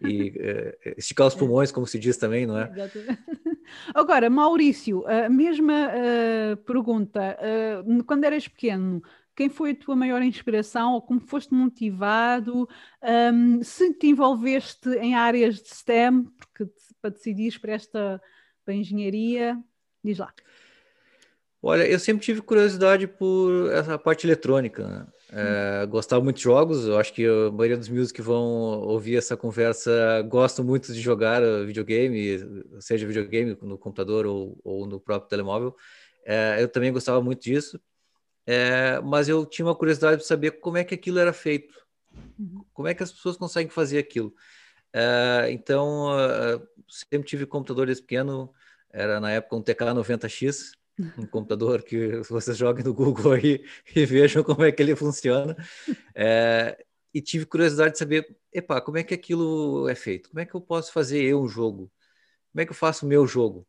e 0.02 0.30
uh, 0.30 0.94
esticar 0.97 1.26
os 1.26 1.35
é. 1.37 1.38
pulmões, 1.38 1.70
como 1.70 1.87
se 1.87 1.99
diz 1.99 2.16
também, 2.16 2.47
não 2.47 2.58
é? 2.58 2.70
Agora, 3.94 4.30
Maurício, 4.30 5.06
a 5.06 5.28
mesma 5.28 5.88
uh, 5.88 6.56
pergunta. 6.58 7.37
Uh, 7.87 8.04
quando 8.04 8.25
eras 8.25 8.49
pequeno, 8.49 9.02
quem 9.37 9.49
foi 9.49 9.70
a 9.70 9.76
tua 9.76 9.94
maior 9.94 10.20
inspiração 10.23 10.94
ou 10.94 11.02
como 11.02 11.20
foste 11.20 11.54
motivado? 11.54 12.68
Um, 13.32 13.62
se 13.62 13.92
te 13.94 14.08
envolveste 14.08 14.88
em 14.94 15.14
áreas 15.14 15.62
de 15.62 15.68
STEM, 15.68 16.25
porque 16.25 16.73
para 17.00 17.11
decidir 17.11 17.61
para 17.61 17.73
esta 17.73 18.20
para 18.64 18.75
engenharia, 18.75 19.56
diz 20.02 20.18
lá. 20.18 20.32
Olha, 21.62 21.87
eu 21.88 21.99
sempre 21.99 22.25
tive 22.25 22.42
curiosidade 22.42 23.06
por 23.06 23.70
essa 23.73 23.99
parte 23.99 24.26
eletrônica. 24.26 24.87
Né? 24.87 25.06
É, 25.30 25.85
gostava 25.87 26.25
muito 26.25 26.37
de 26.37 26.42
jogos, 26.42 26.87
eu 26.87 26.99
acho 26.99 27.12
que 27.12 27.26
a 27.26 27.50
maioria 27.50 27.76
dos 27.76 27.88
meus 27.88 28.11
que 28.11 28.23
vão 28.23 28.42
ouvir 28.80 29.16
essa 29.16 29.37
conversa 29.37 30.23
gostam 30.23 30.64
muito 30.64 30.92
de 30.92 31.00
jogar 31.00 31.42
videogame, 31.66 32.38
seja 32.80 33.06
videogame 33.06 33.56
no 33.61 33.76
computador 33.76 34.25
ou, 34.25 34.58
ou 34.64 34.87
no 34.87 34.99
próprio 34.99 35.28
telemóvel. 35.28 35.76
É, 36.25 36.62
eu 36.62 36.68
também 36.68 36.92
gostava 36.92 37.20
muito 37.20 37.42
disso, 37.42 37.78
é, 38.47 38.99
mas 39.00 39.28
eu 39.28 39.44
tinha 39.44 39.66
uma 39.66 39.75
curiosidade 39.75 40.23
de 40.23 40.26
saber 40.26 40.52
como 40.52 40.78
é 40.78 40.85
que 40.85 40.94
aquilo 40.94 41.18
era 41.18 41.35
feito, 41.35 41.75
uhum. 42.38 42.64
como 42.73 42.88
é 42.88 42.94
que 42.94 43.02
as 43.02 43.12
pessoas 43.12 43.37
conseguem 43.37 43.70
fazer 43.70 43.99
aquilo. 43.99 44.35
É, 44.92 45.49
então, 45.50 46.08
é, 46.18 46.58
sempre 46.88 47.28
tive 47.28 47.44
computador 47.44 47.85
desde 47.85 48.02
pequeno, 48.02 48.50
era 48.90 49.20
na 49.20 49.30
época 49.30 49.56
um 49.56 49.62
TK90X, 49.62 50.73
um 51.17 51.26
computador 51.26 51.83
que 51.83 52.21
vocês 52.28 52.57
joguem 52.57 52.85
no 52.85 52.95
Google 52.95 53.33
aí 53.33 53.64
e 53.95 54.05
vejam 54.05 54.43
como 54.43 54.64
é 54.64 54.73
que 54.73 54.83
ele 54.83 54.97
funciona. 54.97 55.57
É, 56.14 56.85
e 57.12 57.21
tive 57.21 57.47
curiosidade 57.47 57.93
de 57.93 57.99
saber, 57.99 58.37
epa, 58.52 58.81
como 58.81 58.99
é 58.99 59.02
que 59.02 59.14
aquilo 59.14 59.88
é 59.88 59.95
feito? 59.95 60.31
Como 60.31 60.40
é 60.40 60.47
que 60.47 60.55
eu 60.55 60.61
posso 60.61 60.93
fazer 60.93 61.23
eu 61.23 61.40
um 61.40 61.49
jogo? 61.49 61.90
Como 62.52 62.62
é 62.62 62.64
que 62.64 62.73
eu 62.73 62.76
faço 62.76 63.07
o 63.07 63.09
meu 63.09 63.26
jogo? 63.26 63.67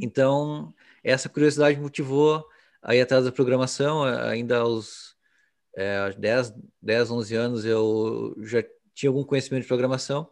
Então, 0.00 0.72
essa 1.02 1.28
curiosidade 1.28 1.78
motivou 1.80 2.44
a 2.82 2.94
ir 2.94 3.00
atrás 3.00 3.24
da 3.24 3.32
programação, 3.32 4.02
ainda 4.02 4.58
aos 4.58 5.16
é, 5.76 6.10
10, 6.12 6.54
10, 6.80 7.10
11 7.10 7.34
anos 7.36 7.64
eu 7.64 8.34
já 8.42 8.62
tinha 8.94 9.10
algum 9.10 9.24
conhecimento 9.24 9.62
de 9.62 9.68
programação 9.68 10.28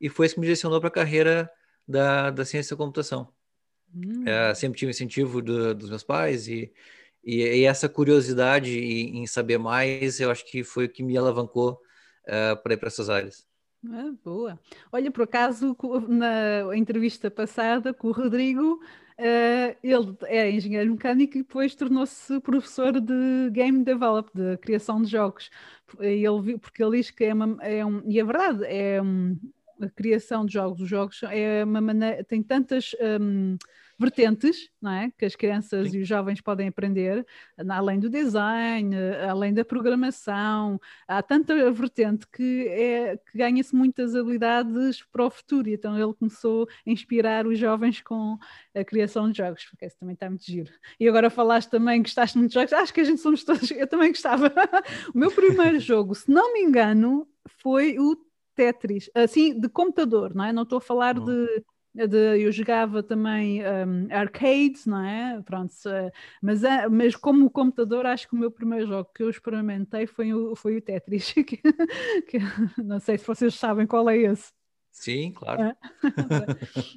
e 0.00 0.08
foi 0.08 0.26
isso 0.26 0.34
que 0.34 0.40
me 0.40 0.46
direcionou 0.46 0.80
para 0.80 0.88
a 0.88 0.92
carreira 0.92 1.50
da, 1.86 2.30
da 2.30 2.44
ciência 2.44 2.76
da 2.76 2.82
computação. 2.82 3.32
Hum. 3.94 4.26
É, 4.26 4.54
sempre 4.54 4.78
tive 4.78 4.90
incentivo 4.90 5.40
do, 5.40 5.74
dos 5.74 5.88
meus 5.88 6.02
pais 6.02 6.48
e, 6.48 6.72
e, 7.22 7.42
e 7.42 7.64
essa 7.64 7.88
curiosidade 7.88 8.76
em, 8.76 9.22
em, 9.22 9.26
saber 9.26 9.58
mais, 9.58 10.18
eu 10.18 10.30
acho 10.30 10.44
que 10.44 10.64
foi 10.64 10.86
o 10.86 10.88
que 10.88 11.02
me 11.02 11.16
alavancou 11.16 11.80
uh, 12.26 12.60
para 12.62 12.74
ir 12.74 12.76
para 12.76 12.88
essas 12.88 13.08
áreas. 13.08 13.46
Ah, 13.90 14.12
boa. 14.24 14.58
Olha, 14.90 15.10
por 15.10 15.22
acaso, 15.22 15.76
na 16.08 16.74
entrevista 16.76 17.30
passada 17.30 17.92
com 17.92 18.08
o 18.08 18.12
Rodrigo, 18.12 18.80
uh, 19.18 19.76
ele 19.82 20.16
é 20.22 20.50
engenheiro 20.50 20.90
mecânico 20.90 21.36
e 21.36 21.42
depois 21.42 21.74
tornou-se 21.74 22.40
professor 22.40 22.98
de 22.98 23.50
game 23.50 23.84
develop, 23.84 24.30
de 24.34 24.56
criação 24.56 25.02
de 25.02 25.10
jogos. 25.10 25.50
Ele 26.00 26.58
porque 26.58 26.82
ele 26.82 26.96
diz 26.96 27.10
que 27.10 27.24
é, 27.24 27.34
uma, 27.34 27.62
é 27.62 27.84
um, 27.84 28.02
e 28.06 28.18
é 28.18 28.24
verdade, 28.24 28.64
é 28.64 29.02
um, 29.02 29.38
a 29.80 29.88
criação 29.90 30.46
de 30.46 30.54
jogos, 30.54 30.80
os 30.80 30.88
jogos 30.88 31.22
é 31.24 31.62
uma 31.64 31.80
maneira, 31.80 32.24
tem 32.24 32.42
tantas 32.42 32.96
um, 33.20 33.56
vertentes, 33.98 34.68
não 34.80 34.90
é? 34.90 35.10
Que 35.16 35.24
as 35.24 35.36
crianças 35.36 35.90
Sim. 35.90 35.98
e 35.98 36.02
os 36.02 36.08
jovens 36.08 36.40
podem 36.40 36.68
aprender, 36.68 37.26
além 37.68 37.98
do 37.98 38.10
design, 38.10 38.94
além 39.28 39.52
da 39.54 39.64
programação, 39.64 40.80
há 41.06 41.22
tanta 41.22 41.70
vertente 41.70 42.26
que, 42.26 42.68
é, 42.68 43.16
que 43.16 43.38
ganha-se 43.38 43.74
muitas 43.74 44.14
habilidades 44.14 45.02
para 45.02 45.26
o 45.26 45.30
futuro. 45.30 45.68
E 45.68 45.74
então 45.74 45.98
ele 45.98 46.14
começou 46.14 46.68
a 46.86 46.90
inspirar 46.90 47.46
os 47.46 47.58
jovens 47.58 48.00
com 48.00 48.38
a 48.74 48.84
criação 48.84 49.30
de 49.30 49.38
jogos, 49.38 49.64
porque 49.64 49.86
isso 49.86 49.96
também 49.98 50.14
está 50.14 50.28
muito 50.28 50.44
giro. 50.44 50.72
E 50.98 51.08
agora 51.08 51.30
falaste 51.30 51.70
também 51.70 52.02
que 52.02 52.08
gostaste 52.08 52.38
muito 52.38 52.50
de 52.50 52.54
jogos, 52.54 52.72
acho 52.72 52.92
que 52.92 53.00
a 53.00 53.04
gente 53.04 53.20
somos 53.20 53.44
todos, 53.44 53.70
eu 53.70 53.86
também 53.86 54.10
gostava. 54.10 54.52
o 55.14 55.18
meu 55.18 55.30
primeiro 55.30 55.78
jogo, 55.80 56.14
se 56.14 56.30
não 56.30 56.52
me 56.52 56.60
engano, 56.60 57.28
foi 57.58 57.98
o 57.98 58.16
Tetris, 58.54 59.10
assim, 59.14 59.58
de 59.58 59.68
computador, 59.68 60.34
não 60.34 60.44
é? 60.44 60.52
Não 60.52 60.62
estou 60.62 60.78
a 60.78 60.80
falar 60.80 61.18
de 61.18 61.64
de, 61.94 62.40
eu 62.40 62.50
jogava 62.50 63.02
também 63.02 63.62
um, 63.62 64.08
arcades, 64.10 64.84
não 64.84 65.04
é? 65.04 65.40
Pronto, 65.42 65.72
mas, 66.42 66.62
mas 66.90 67.14
como 67.14 67.48
computador, 67.48 68.04
acho 68.04 68.28
que 68.28 68.34
o 68.34 68.38
meu 68.38 68.50
primeiro 68.50 68.86
jogo 68.86 69.08
que 69.14 69.22
eu 69.22 69.30
experimentei 69.30 70.06
foi 70.06 70.34
o, 70.34 70.56
foi 70.56 70.76
o 70.76 70.82
Tetris. 70.82 71.32
Que, 71.44 71.56
que, 71.58 72.38
não 72.82 72.98
sei 72.98 73.18
se 73.18 73.26
vocês 73.26 73.54
sabem 73.54 73.86
qual 73.86 74.08
é 74.08 74.16
esse. 74.16 74.52
Sim, 74.90 75.32
claro. 75.32 75.62
É? 75.62 75.76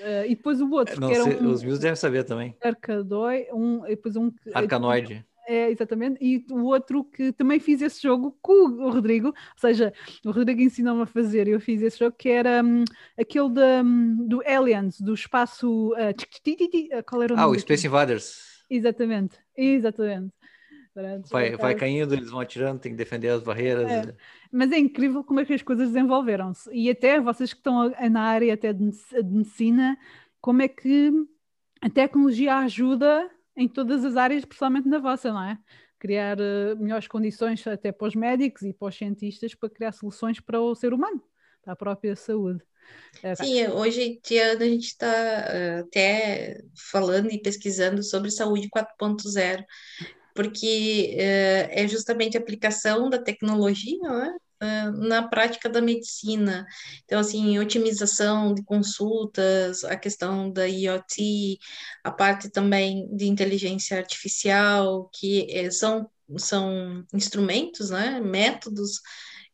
Uh, 0.00 0.24
e 0.26 0.34
depois 0.34 0.60
o 0.60 0.70
outro, 0.70 1.00
não, 1.00 1.08
que 1.08 1.14
era 1.14 1.24
um, 1.24 1.50
Os 1.50 1.62
meus 1.62 1.78
devem 1.78 1.96
saber 1.96 2.24
também. 2.24 2.56
Arcadoi, 2.62 3.46
um, 3.52 3.84
e 3.86 3.90
depois 3.90 4.16
um... 4.16 4.32
Arcanoide. 4.54 5.24
É, 5.50 5.68
exatamente. 5.68 6.16
E 6.24 6.46
o 6.48 6.66
outro 6.66 7.02
que 7.02 7.32
também 7.32 7.58
fiz 7.58 7.82
esse 7.82 8.00
jogo 8.00 8.38
com 8.40 8.52
o 8.52 8.88
Rodrigo, 8.88 9.28
ou 9.30 9.34
seja, 9.56 9.92
o 10.24 10.30
Rodrigo 10.30 10.60
ensinou-me 10.60 11.02
a 11.02 11.06
fazer 11.06 11.48
e 11.48 11.50
eu 11.50 11.60
fiz 11.60 11.82
esse 11.82 11.98
jogo 11.98 12.14
que 12.16 12.28
era 12.28 12.62
um, 12.62 12.84
aquele 13.18 13.48
um, 13.82 14.28
do 14.28 14.40
Aliens, 14.46 15.00
do 15.00 15.12
espaço. 15.12 15.88
Uh, 15.88 17.02
qual 17.04 17.24
era 17.24 17.34
o 17.34 17.36
ah, 17.36 17.48
o 17.48 17.58
Space 17.58 17.84
Invaders. 17.84 18.62
Exatamente, 18.70 19.38
exatamente. 19.56 20.32
Vai, 21.32 21.56
vai 21.56 21.74
caindo, 21.74 22.14
eles 22.14 22.30
vão 22.30 22.38
atirando, 22.38 22.78
tem 22.78 22.92
que 22.92 22.98
defender 22.98 23.30
as 23.30 23.42
barreiras. 23.42 23.90
É. 23.90 24.14
Mas 24.52 24.70
é 24.70 24.78
incrível 24.78 25.24
como 25.24 25.40
é 25.40 25.44
que 25.44 25.54
as 25.54 25.62
coisas 25.62 25.88
desenvolveram-se. 25.88 26.70
E 26.72 26.88
até 26.88 27.18
vocês 27.18 27.52
que 27.52 27.58
estão 27.58 27.92
na 28.08 28.22
área 28.22 28.54
até 28.54 28.72
de 28.72 28.84
medicina, 29.24 29.98
como 30.40 30.62
é 30.62 30.68
que 30.68 31.10
a 31.80 31.90
tecnologia 31.90 32.54
ajuda 32.58 33.28
em 33.56 33.68
todas 33.68 34.04
as 34.04 34.16
áreas, 34.16 34.44
principalmente 34.44 34.88
na 34.88 34.98
vossa, 34.98 35.32
não 35.32 35.42
é? 35.42 35.58
Criar 35.98 36.38
uh, 36.40 36.76
melhores 36.78 37.06
condições 37.06 37.66
até 37.66 37.92
para 37.92 38.08
os 38.08 38.14
médicos 38.14 38.62
e 38.62 38.72
para 38.72 38.88
os 38.88 38.96
cientistas 38.96 39.54
para 39.54 39.68
criar 39.68 39.92
soluções 39.92 40.40
para 40.40 40.60
o 40.60 40.74
ser 40.74 40.94
humano, 40.94 41.22
para 41.62 41.74
a 41.74 41.76
própria 41.76 42.16
saúde. 42.16 42.62
É, 43.22 43.34
Sim, 43.34 43.68
hoje 43.68 44.02
em 44.02 44.20
dia 44.24 44.52
a 44.52 44.64
gente 44.64 44.86
está 44.86 45.06
uh, 45.06 45.80
até 45.80 46.62
falando 46.90 47.30
e 47.30 47.40
pesquisando 47.40 48.02
sobre 48.02 48.30
saúde 48.30 48.68
4.0, 48.68 49.64
porque 50.34 51.16
uh, 51.16 51.68
é 51.70 51.86
justamente 51.86 52.36
a 52.36 52.40
aplicação 52.40 53.10
da 53.10 53.18
tecnologia, 53.18 53.98
não 53.98 54.24
é? 54.24 54.36
Na 54.98 55.26
prática 55.26 55.68
da 55.68 55.80
medicina. 55.80 56.66
Então, 57.04 57.20
assim, 57.20 57.58
otimização 57.58 58.54
de 58.54 58.62
consultas, 58.62 59.84
a 59.84 59.96
questão 59.96 60.52
da 60.52 60.66
IoT, 60.66 61.58
a 62.04 62.10
parte 62.10 62.50
também 62.50 63.08
de 63.14 63.26
inteligência 63.26 63.96
artificial, 63.96 65.10
que 65.12 65.46
é, 65.50 65.70
são, 65.70 66.10
são 66.36 67.04
instrumentos, 67.14 67.90
né, 67.90 68.20
métodos 68.20 69.00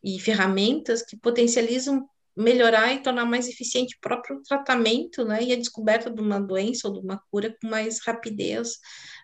e 0.03 0.19
ferramentas 0.21 1.03
que 1.03 1.17
potencializam 1.17 2.09
melhorar 2.37 2.93
e 2.93 3.03
tornar 3.03 3.25
mais 3.25 3.49
eficiente 3.49 3.97
o 3.97 4.01
próprio 4.01 4.43
tratamento, 4.43 5.25
né, 5.25 5.43
e 5.43 5.53
a 5.53 5.57
descoberta 5.57 6.11
de 6.11 6.21
uma 6.21 6.39
doença 6.39 6.87
ou 6.89 6.95
de 6.95 7.01
uma 7.01 7.21
cura 7.31 7.57
com 7.61 7.69
mais 7.69 7.99
rapidez, 8.05 8.79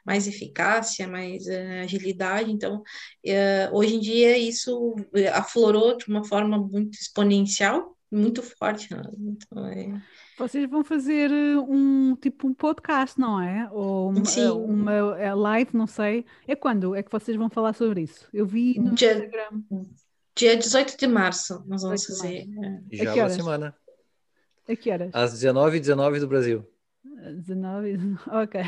mais 0.05 0.27
eficácia, 0.27 1.07
mais 1.07 1.47
uh, 1.47 1.83
agilidade. 1.83 2.51
Então, 2.51 2.77
uh, 2.79 3.77
hoje 3.77 3.97
em 3.97 4.01
dia 4.01 4.37
isso 4.39 4.97
eh, 5.15 5.29
aflorou 5.29 5.97
de 5.97 6.09
uma 6.09 6.25
forma 6.25 6.59
muito 6.59 6.95
exponencial, 6.95 7.97
muito 8.11 8.43
forte. 8.43 8.93
Né? 8.93 9.03
Então, 9.17 9.67
é... 9.67 10.03
Vocês 10.39 10.69
vão 10.69 10.83
fazer 10.83 11.31
um 11.69 12.17
tipo 12.17 12.49
um 12.49 12.55
podcast, 12.55 13.21
não 13.21 13.41
é? 13.41 13.69
Ou 13.71 14.11
uma, 14.11 14.25
Sim. 14.25 14.51
uma 14.51 15.35
live, 15.35 15.71
não 15.75 15.87
sei. 15.87 16.25
É 16.49 16.57
quando 16.57 16.97
é 16.97 17.03
que 17.03 17.13
vocês 17.13 17.37
vão 17.37 17.49
falar 17.49 17.75
sobre 17.75 18.03
isso? 18.03 18.29
Eu 18.33 18.45
vi 18.45 18.79
no 18.79 18.95
Dia- 18.95 19.13
Instagram. 19.13 19.63
Dia 20.37 20.57
18 20.57 20.97
de 20.99 21.07
março 21.07 21.63
nós 21.67 21.83
vamos 21.83 22.03
18 22.03 22.21
fazer. 22.23 22.49
é. 22.93 22.97
Já 22.97 23.05
que 23.05 23.11
uma 23.19 23.23
horas? 23.25 23.33
semana. 23.35 23.75
A 24.69 24.77
que 24.77 24.91
horas? 24.91 25.11
Às 25.15 25.33
19h19 25.43 26.21
do 26.21 26.29
Brasil. 26.29 26.67
19, 27.05 27.99
ok. 28.31 28.63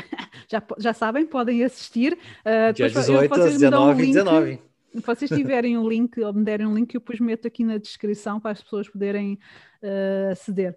Já, 0.49 0.63
já 0.77 0.93
sabem, 0.93 1.25
podem 1.25 1.63
assistir. 1.63 2.13
Uh, 2.41 2.73
Dia 2.73 2.87
depois 2.87 3.07
eu- 3.09 3.15
18 3.15 3.33
às 3.33 3.39
vocês 3.39 3.61
me 3.61 3.69
dão 3.69 3.89
um 3.89 3.95
19 3.95 4.01
h 4.01 4.03
link. 4.03 4.13
19 4.13 4.61
Se 4.93 5.01
vocês 5.01 5.31
tiverem 5.31 5.77
um 5.77 5.87
link 5.89 6.19
ou 6.21 6.33
me 6.33 6.43
derem 6.43 6.65
um 6.67 6.73
link, 6.75 6.93
eu 6.93 6.99
depois 7.01 7.19
meto 7.19 7.47
aqui 7.47 7.63
na 7.63 7.77
descrição 7.77 8.39
para 8.39 8.51
as 8.51 8.61
pessoas 8.61 8.87
poderem 8.87 9.39
uh, 9.83 10.31
aceder. 10.31 10.75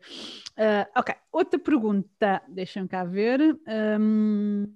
Uh, 0.57 0.87
ok, 0.97 1.15
outra 1.31 1.59
pergunta, 1.59 2.43
deixem-me 2.49 2.89
cá 2.89 3.05
ver. 3.05 3.41
Um, 4.01 4.73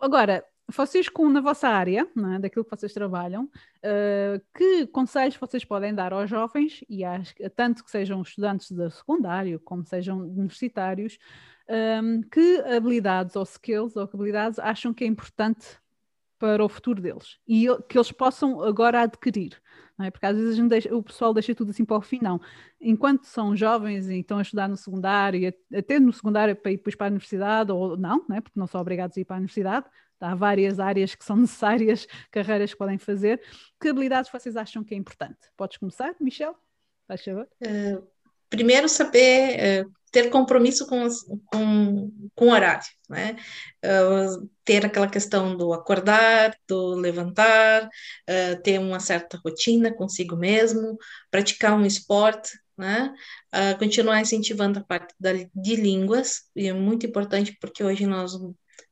agora, 0.00 0.44
vocês 0.76 1.08
com 1.08 1.28
na 1.28 1.40
vossa 1.40 1.68
área, 1.68 2.08
não 2.14 2.34
é, 2.34 2.38
daquilo 2.38 2.64
que 2.64 2.70
vocês 2.76 2.92
trabalham, 2.92 3.44
uh, 3.44 4.40
que 4.56 4.86
conselhos 4.88 5.36
vocês 5.36 5.64
podem 5.64 5.94
dar 5.94 6.12
aos 6.12 6.28
jovens, 6.28 6.84
e 6.88 7.04
às, 7.04 7.34
tanto 7.56 7.84
que 7.84 7.90
sejam 7.90 8.20
estudantes 8.22 8.70
de 8.70 8.90
secundário 8.90 9.60
como 9.60 9.84
sejam 9.84 10.18
universitários, 10.18 11.18
um, 12.02 12.22
que 12.22 12.60
habilidades 12.62 13.36
ou 13.36 13.44
skills 13.44 13.96
ou 13.96 14.08
que 14.08 14.16
habilidades 14.16 14.58
acham 14.58 14.92
que 14.92 15.04
é 15.04 15.06
importante 15.06 15.78
para 16.38 16.64
o 16.64 16.68
futuro 16.68 17.02
deles 17.02 17.38
e 17.46 17.66
que 17.86 17.98
eles 17.98 18.10
possam 18.10 18.62
agora 18.62 19.02
adquirir. 19.02 19.60
É? 20.00 20.10
Porque 20.10 20.24
às 20.24 20.34
vezes 20.34 20.58
deixa- 20.66 20.96
o 20.96 21.02
pessoal 21.02 21.34
deixa 21.34 21.54
tudo 21.54 21.70
assim 21.70 21.84
para 21.84 21.98
o 21.98 22.00
fim, 22.00 22.18
não. 22.22 22.40
Enquanto 22.80 23.24
são 23.24 23.54
jovens 23.54 24.08
e 24.08 24.20
estão 24.20 24.38
a 24.38 24.42
estudar 24.42 24.66
no 24.66 24.76
secundário, 24.76 25.52
até 25.76 26.00
no 26.00 26.10
secundário 26.10 26.56
para 26.56 26.72
ir 26.72 26.78
depois 26.78 26.94
para 26.94 27.08
a 27.08 27.10
universidade, 27.10 27.70
ou 27.70 27.98
não, 27.98 28.24
não 28.26 28.36
é? 28.36 28.40
porque 28.40 28.58
não 28.58 28.66
são 28.66 28.80
obrigados 28.80 29.18
a 29.18 29.20
ir 29.20 29.26
para 29.26 29.36
a 29.36 29.38
universidade, 29.38 29.86
há 30.20 30.34
várias 30.34 30.78
áreas 30.78 31.14
que 31.14 31.24
são 31.24 31.36
necessárias, 31.38 32.06
carreiras 32.30 32.72
que 32.72 32.78
podem 32.78 32.98
fazer. 32.98 33.40
Que 33.80 33.88
habilidades 33.88 34.30
vocês 34.30 34.56
acham 34.56 34.84
que 34.84 34.94
é 34.94 34.96
importante? 34.96 35.38
Podes 35.56 35.78
começar, 35.78 36.14
Michel? 36.20 36.54
Faz 37.08 37.24
favor. 37.24 37.48
primeiro 38.48 38.88
saber 38.88 39.58
eh, 39.58 39.84
ter 40.12 40.30
compromisso 40.30 40.86
com, 40.86 41.08
com, 41.46 42.12
com 42.34 42.46
o 42.46 42.52
horário, 42.52 42.86
né? 43.08 43.36
Eh, 43.82 44.26
ter 44.64 44.86
aquela 44.86 45.08
questão 45.08 45.56
do 45.56 45.72
acordar, 45.72 46.56
do 46.68 46.94
levantar, 46.94 47.88
ter 48.62 48.78
uma 48.78 49.00
certa 49.00 49.40
rotina 49.44 49.92
consigo 49.92 50.36
mesmo, 50.36 50.96
praticar 51.30 51.76
um 51.76 51.84
esporte, 51.84 52.50
né? 52.80 53.12
Ah, 53.52 53.74
continuar 53.74 54.20
incentivando 54.20 54.78
a 54.78 54.84
parte 54.84 55.14
da, 55.20 55.32
de 55.32 55.76
línguas, 55.76 56.44
e 56.56 56.66
é 56.66 56.72
muito 56.72 57.04
importante 57.06 57.56
porque 57.60 57.84
hoje 57.84 58.06
nós 58.06 58.32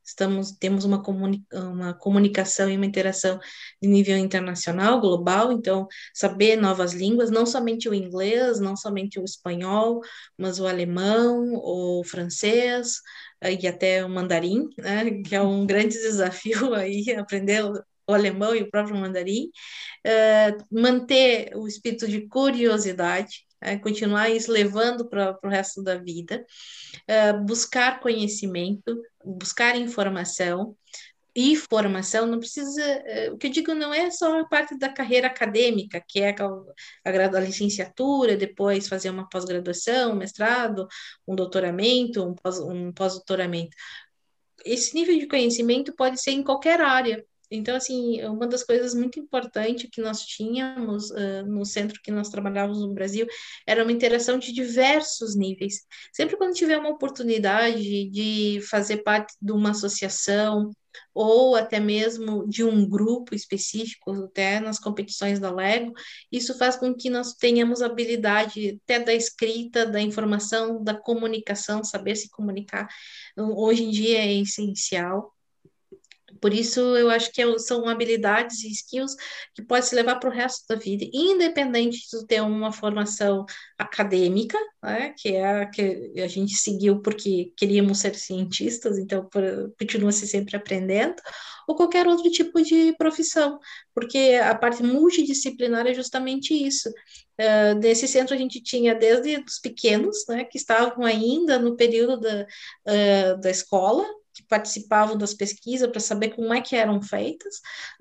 estamos, 0.09 0.51
temos 0.51 0.85
uma, 0.85 1.01
comuni 1.01 1.45
uma 1.53 1.93
comunicação 1.93 2.69
e 2.69 2.75
uma 2.75 2.85
interação 2.85 3.39
de 3.81 3.87
nível 3.87 4.17
internacional, 4.17 4.99
global, 4.99 5.51
então 5.51 5.87
saber 6.13 6.55
novas 6.55 6.93
línguas, 6.93 7.31
não 7.31 7.45
somente 7.45 7.87
o 7.89 7.93
inglês, 7.93 8.59
não 8.59 8.75
somente 8.75 9.19
o 9.19 9.23
espanhol, 9.23 10.01
mas 10.37 10.59
o 10.59 10.67
alemão, 10.67 11.53
o 11.55 12.03
francês 12.03 13.01
eh, 13.41 13.53
e 13.61 13.67
até 13.67 14.03
o 14.05 14.09
mandarim, 14.09 14.69
né, 14.77 15.05
que 15.23 15.35
é 15.35 15.41
um 15.41 15.65
grande 15.65 15.95
desafio 15.95 16.73
aí, 16.75 17.11
aprender 17.17 17.63
o, 17.65 17.83
alemão 18.13 18.55
e 18.55 18.63
o 18.63 18.69
próprio 18.71 18.95
mandarim, 18.97 19.51
Eh, 20.05 20.57
manter 20.71 21.51
o 21.55 21.67
espírito 21.67 22.07
de 22.07 22.27
curiosidade, 22.27 23.45
né, 23.61 23.77
continuar 23.79 24.29
isso 24.29 24.51
levando 24.51 25.07
para 25.07 25.37
o 25.43 25.47
resto 25.47 25.83
da 25.83 25.95
vida, 25.95 26.45
eh, 27.07 27.33
buscar 27.33 27.99
conhecimento, 27.99 29.01
buscar 29.23 29.75
informação, 29.75 30.75
e 31.35 31.55
formação 31.55 32.25
não 32.25 32.39
precisa, 32.39 32.81
eh, 32.83 33.31
o 33.31 33.37
que 33.37 33.47
eu 33.47 33.51
digo 33.51 33.73
não 33.73 33.93
é 33.93 34.09
só 34.11 34.39
a 34.39 34.45
parte 34.45 34.77
da 34.77 34.89
carreira 34.89 35.27
acadêmica, 35.27 36.03
que 36.05 36.19
é 36.19 36.35
a, 37.05 37.37
a 37.37 37.39
licenciatura, 37.39 38.35
depois 38.35 38.87
fazer 38.87 39.09
uma 39.09 39.29
pós-graduação, 39.29 40.13
um 40.13 40.15
mestrado, 40.15 40.87
um 41.27 41.35
doutoramento, 41.35 42.23
um 42.25 42.33
pós- 42.35 42.59
um 42.59 42.91
pós-doutoramento. 42.91 43.75
Esse 44.65 44.93
nível 44.95 45.17
de 45.17 45.27
conhecimento 45.27 45.95
pode 45.95 46.21
ser 46.21 46.31
em 46.31 46.43
qualquer 46.43 46.81
área. 46.81 47.23
Então, 47.51 47.75
assim, 47.75 48.23
uma 48.25 48.47
das 48.47 48.63
coisas 48.63 48.93
muito 48.93 49.19
importantes 49.19 49.89
que 49.91 50.01
nós 50.01 50.21
tínhamos 50.21 51.11
eh, 51.11 51.43
no 51.43 51.65
centro 51.65 51.99
que 52.01 52.11
nós 52.11 52.29
trabalhávamos 52.29 52.79
no 52.81 52.93
Brasil 52.93 53.25
era 53.65 53.83
uma 53.83 53.91
interação 53.91 54.37
de 54.37 54.51
diversos 54.53 55.35
níveis. 55.35 55.85
Sempre 56.13 56.37
quando 56.37 56.53
tiver 56.53 56.77
uma 56.77 56.89
oportunidade 56.89 58.09
de 58.09 58.59
fazer 58.69 58.97
parte 58.97 59.33
de 59.41 59.51
uma 59.51 59.71
associação, 59.71 60.71
ou 61.13 61.55
até 61.55 61.79
mesmo 61.79 62.47
de 62.47 62.63
um 62.63 62.87
grupo 62.87 63.35
específico, 63.35 64.11
até 64.11 64.59
nas 64.59 64.79
competições 64.79 65.39
da 65.39 65.51
Lego, 65.51 65.93
isso 66.31 66.57
faz 66.57 66.75
com 66.75 66.93
que 66.93 67.09
nós 67.09 67.33
tenhamos 67.33 67.81
habilidade 67.81 68.79
até 68.83 68.99
da 68.99 69.13
escrita, 69.13 69.85
da 69.85 70.01
informação, 70.01 70.83
da 70.83 70.93
comunicação, 70.93 71.83
saber 71.83 72.15
se 72.15 72.29
comunicar. 72.29 72.87
Hoje 73.37 73.83
em 73.83 73.91
dia 73.91 74.19
é 74.19 74.33
essencial. 74.33 75.33
Por 76.41 76.53
isso, 76.53 76.79
eu 76.97 77.09
acho 77.09 77.31
que 77.31 77.41
é 77.41 77.59
são 77.59 77.87
habilidades 77.87 78.63
e 78.63 78.71
skills 78.71 79.15
que 79.53 79.61
pode 79.61 79.85
se 79.85 79.95
levar 79.95 80.15
para 80.19 80.29
o 80.29 80.33
resto 80.33 80.65
da 80.67 80.75
vida, 80.75 81.05
independente 81.13 81.99
de 82.09 82.25
ter 82.27 82.41
uma 82.41 82.71
formação 82.71 83.45
acadêmica, 83.77 84.57
né, 84.81 85.13
que 85.17 85.29
é 85.35 85.61
a 85.61 85.65
que 85.65 86.13
a 86.17 86.27
gente 86.27 86.55
seguiu 86.55 87.01
porque 87.01 87.51
queríamos 87.57 87.99
ser 87.99 88.15
cientistas, 88.15 88.97
então 88.97 89.27
continua-se 89.77 90.27
sempre 90.27 90.55
aprendendo, 90.55 91.15
ou 91.67 91.75
qualquer 91.75 92.07
outro 92.07 92.29
tipo 92.31 92.61
de 92.61 92.93
profissão, 92.97 93.59
porque 93.93 94.39
a 94.41 94.55
parte 94.55 94.81
multidisciplinar 94.81 95.85
é 95.85 95.93
justamente 95.93 96.53
isso. 96.53 96.89
Uh, 97.39 97.79
nesse 97.79 98.07
centro 98.07 98.35
a 98.35 98.37
gente 98.37 98.61
tinha 98.61 98.93
desde 98.95 99.37
os 99.37 99.59
pequenos, 99.59 100.25
né, 100.27 100.43
que 100.43 100.57
estavam 100.57 101.05
ainda 101.05 101.59
no 101.59 101.77
período 101.77 102.19
da, 102.19 102.47
uh, 102.87 103.39
da 103.39 103.49
escola, 103.49 104.05
que 104.39 104.47
participavam 104.47 105.17
das 105.17 105.33
pesquisas 105.33 105.89
para 105.89 105.99
saber 105.99 106.29
como 106.29 106.53
é 106.53 106.61
que 106.61 106.75
eram 106.75 107.01
feitas. 107.01 107.55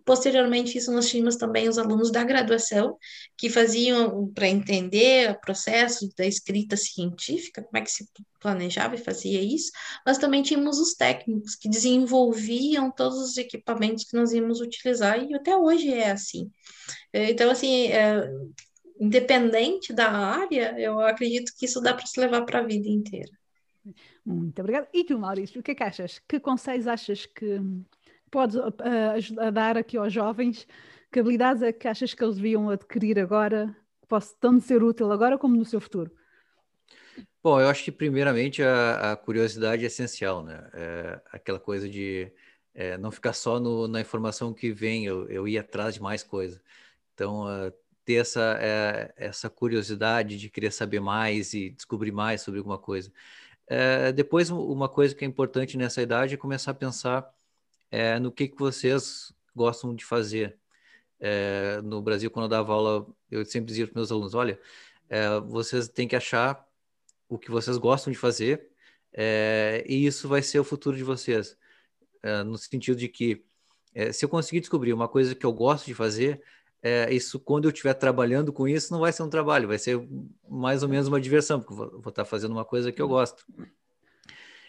Posteriormente, 0.04 0.78
isso 0.78 0.92
nós 0.92 1.08
tínhamos 1.08 1.36
também 1.36 1.68
os 1.68 1.78
alunos 1.78 2.12
da 2.12 2.22
graduação, 2.22 2.96
que 3.36 3.50
faziam 3.50 4.28
para 4.32 4.46
entender 4.46 5.32
o 5.32 5.40
processo 5.40 6.08
da 6.16 6.24
escrita 6.24 6.76
científica, 6.76 7.62
como 7.62 7.76
é 7.76 7.80
que 7.84 7.90
se 7.90 8.08
planejava 8.40 8.94
e 8.94 8.98
fazia 8.98 9.42
isso, 9.42 9.72
mas 10.06 10.16
também 10.16 10.42
tínhamos 10.42 10.78
os 10.78 10.94
técnicos 10.94 11.56
que 11.56 11.68
desenvolviam 11.68 12.90
todos 12.90 13.18
os 13.18 13.36
equipamentos 13.36 14.04
que 14.04 14.16
nós 14.16 14.32
íamos 14.32 14.60
utilizar, 14.60 15.20
e 15.22 15.34
até 15.34 15.56
hoje 15.56 15.92
é 15.92 16.12
assim. 16.12 16.48
Então, 17.12 17.50
assim, 17.50 17.88
é, 17.88 18.30
independente 19.00 19.92
da 19.92 20.08
área, 20.10 20.78
eu 20.78 21.00
acredito 21.00 21.52
que 21.58 21.66
isso 21.66 21.80
dá 21.80 21.92
para 21.92 22.06
se 22.06 22.20
levar 22.20 22.44
para 22.44 22.60
a 22.60 22.66
vida 22.66 22.88
inteira. 22.88 23.37
Muito 24.24 24.60
obrigada. 24.60 24.88
E 24.92 25.04
tu, 25.04 25.18
Maurício, 25.18 25.60
o 25.60 25.62
que 25.62 25.72
é 25.72 25.74
que 25.74 25.82
achas? 25.82 26.18
Que 26.28 26.40
conselhos 26.40 26.86
achas 26.86 27.26
que 27.26 27.60
podes 28.30 28.56
uh, 28.56 29.52
dar 29.52 29.76
aqui 29.76 29.96
aos 29.96 30.12
jovens? 30.12 30.66
Que 31.10 31.20
habilidades 31.20 31.62
é 31.62 31.72
que 31.72 31.88
achas 31.88 32.12
que 32.12 32.22
eles 32.22 32.36
deviam 32.36 32.68
adquirir 32.68 33.18
agora, 33.18 33.74
que 34.00 34.08
possam 34.08 34.36
tanto 34.40 34.60
ser 34.60 34.82
útil 34.82 35.10
agora 35.10 35.38
como 35.38 35.56
no 35.56 35.64
seu 35.64 35.80
futuro? 35.80 36.10
Bom, 37.42 37.60
eu 37.60 37.68
acho 37.68 37.84
que 37.84 37.92
primeiramente 37.92 38.62
a, 38.62 39.12
a 39.12 39.16
curiosidade 39.16 39.84
é 39.84 39.86
essencial, 39.86 40.42
né? 40.42 40.68
É 40.74 41.20
aquela 41.32 41.58
coisa 41.58 41.88
de 41.88 42.30
é, 42.74 42.98
não 42.98 43.10
ficar 43.10 43.32
só 43.32 43.58
no, 43.58 43.88
na 43.88 44.00
informação 44.00 44.52
que 44.52 44.70
vem, 44.70 45.06
eu, 45.06 45.28
eu 45.28 45.48
ir 45.48 45.58
atrás 45.58 45.94
de 45.94 46.02
mais 46.02 46.22
coisa. 46.22 46.60
Então, 47.14 47.44
uh, 47.44 47.72
ter 48.04 48.14
essa, 48.14 48.56
é, 48.58 49.12
essa 49.16 49.50
curiosidade 49.50 50.38
de 50.38 50.48
querer 50.48 50.72
saber 50.72 50.98
mais 51.00 51.52
e 51.52 51.70
descobrir 51.70 52.10
mais 52.10 52.40
sobre 52.40 52.58
alguma 52.58 52.78
coisa. 52.78 53.12
É, 53.68 54.12
depois, 54.12 54.50
uma 54.50 54.88
coisa 54.88 55.14
que 55.14 55.24
é 55.24 55.28
importante 55.28 55.76
nessa 55.76 56.00
idade 56.00 56.34
é 56.34 56.36
começar 56.36 56.70
a 56.70 56.74
pensar 56.74 57.30
é, 57.90 58.18
no 58.18 58.32
que, 58.32 58.48
que 58.48 58.58
vocês 58.58 59.32
gostam 59.54 59.94
de 59.94 60.04
fazer. 60.04 60.56
É, 61.20 61.80
no 61.82 62.00
Brasil, 62.00 62.30
quando 62.30 62.44
eu 62.44 62.48
dava 62.48 62.72
aula, 62.72 63.06
eu 63.30 63.44
sempre 63.44 63.66
dizia 63.66 63.86
para 63.86 63.94
meus 63.96 64.10
alunos: 64.10 64.34
olha, 64.34 64.58
é, 65.08 65.40
vocês 65.40 65.88
têm 65.88 66.08
que 66.08 66.16
achar 66.16 66.66
o 67.28 67.38
que 67.38 67.50
vocês 67.50 67.76
gostam 67.76 68.12
de 68.12 68.18
fazer, 68.18 68.70
é, 69.12 69.84
e 69.86 70.06
isso 70.06 70.28
vai 70.28 70.42
ser 70.42 70.58
o 70.60 70.64
futuro 70.64 70.96
de 70.96 71.04
vocês. 71.04 71.56
É, 72.22 72.42
no 72.42 72.56
sentido 72.56 72.96
de 72.96 73.08
que, 73.08 73.44
se 74.12 74.24
eu 74.24 74.28
conseguir 74.28 74.60
descobrir 74.60 74.92
uma 74.92 75.08
coisa 75.08 75.34
que 75.34 75.44
eu 75.44 75.52
gosto 75.52 75.86
de 75.86 75.94
fazer, 75.94 76.42
é, 76.82 77.12
isso 77.12 77.40
quando 77.40 77.64
eu 77.64 77.70
estiver 77.70 77.94
trabalhando 77.94 78.52
com 78.52 78.68
isso, 78.68 78.92
não 78.92 79.00
vai 79.00 79.12
ser 79.12 79.22
um 79.22 79.30
trabalho, 79.30 79.68
vai 79.68 79.78
ser 79.78 80.00
mais 80.48 80.82
ou 80.82 80.88
menos 80.88 81.08
uma 81.08 81.20
diversão, 81.20 81.60
porque 81.60 81.74
vou, 81.74 82.08
estar 82.08 82.24
fazendo 82.24 82.52
uma 82.52 82.64
coisa 82.64 82.92
que 82.92 83.02
eu 83.02 83.08
gosto. 83.08 83.44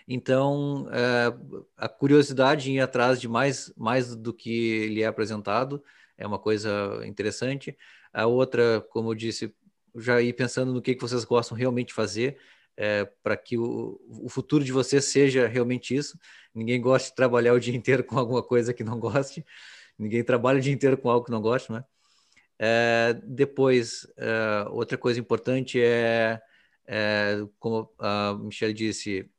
Então, 0.07 0.87
é, 0.91 1.33
a 1.77 1.87
curiosidade 1.87 2.71
em 2.71 2.77
ir 2.77 2.79
atrás 2.81 3.21
de 3.21 3.27
mais, 3.27 3.71
mais 3.77 4.15
do 4.15 4.33
que 4.33 4.87
lhe 4.87 5.03
é 5.03 5.05
apresentado 5.05 5.83
é 6.17 6.25
uma 6.25 6.39
coisa 6.39 7.01
interessante. 7.05 7.77
A 8.11 8.25
outra, 8.25 8.81
como 8.89 9.11
eu 9.11 9.15
disse, 9.15 9.53
já 9.95 10.21
ir 10.21 10.33
pensando 10.33 10.73
no 10.73 10.81
que, 10.81 10.95
que 10.95 11.01
vocês 11.01 11.23
gostam 11.23 11.55
realmente 11.55 11.89
de 11.89 11.93
fazer, 11.93 12.39
é, 12.75 13.05
para 13.21 13.37
que 13.37 13.57
o, 13.57 13.99
o, 14.07 14.29
futuro 14.29 14.63
de 14.63 14.71
vocês 14.71 15.05
seja 15.05 15.47
realmente 15.47 15.95
isso. 15.95 16.17
Ninguém 16.55 16.81
gosta 16.81 17.09
de 17.09 17.15
trabalhar 17.15 17.53
o 17.53 17.59
dia 17.59 17.75
inteiro 17.77 18.03
com 18.03 18.17
alguma 18.17 18.41
coisa 18.41 18.73
que 18.73 18.83
não 18.83 18.99
goste. 18.99 19.45
Ninguém 19.97 20.23
trabalha 20.23 20.59
o 20.59 20.61
dia 20.61 20.73
inteiro 20.73 20.97
com 20.97 21.09
algo 21.09 21.25
que 21.25 21.31
não 21.31 21.41
gosta, 21.41 21.73
né? 21.73 21.83
É, 22.59 23.13
depois, 23.23 24.05
é, 24.17 24.65
outra 24.69 24.97
coisa 24.97 25.19
importante 25.19 25.81
é, 25.81 26.41
é, 26.85 27.37
como 27.57 27.89
a 27.97 28.33
Michelle 28.33 28.73
disse, 28.73 29.29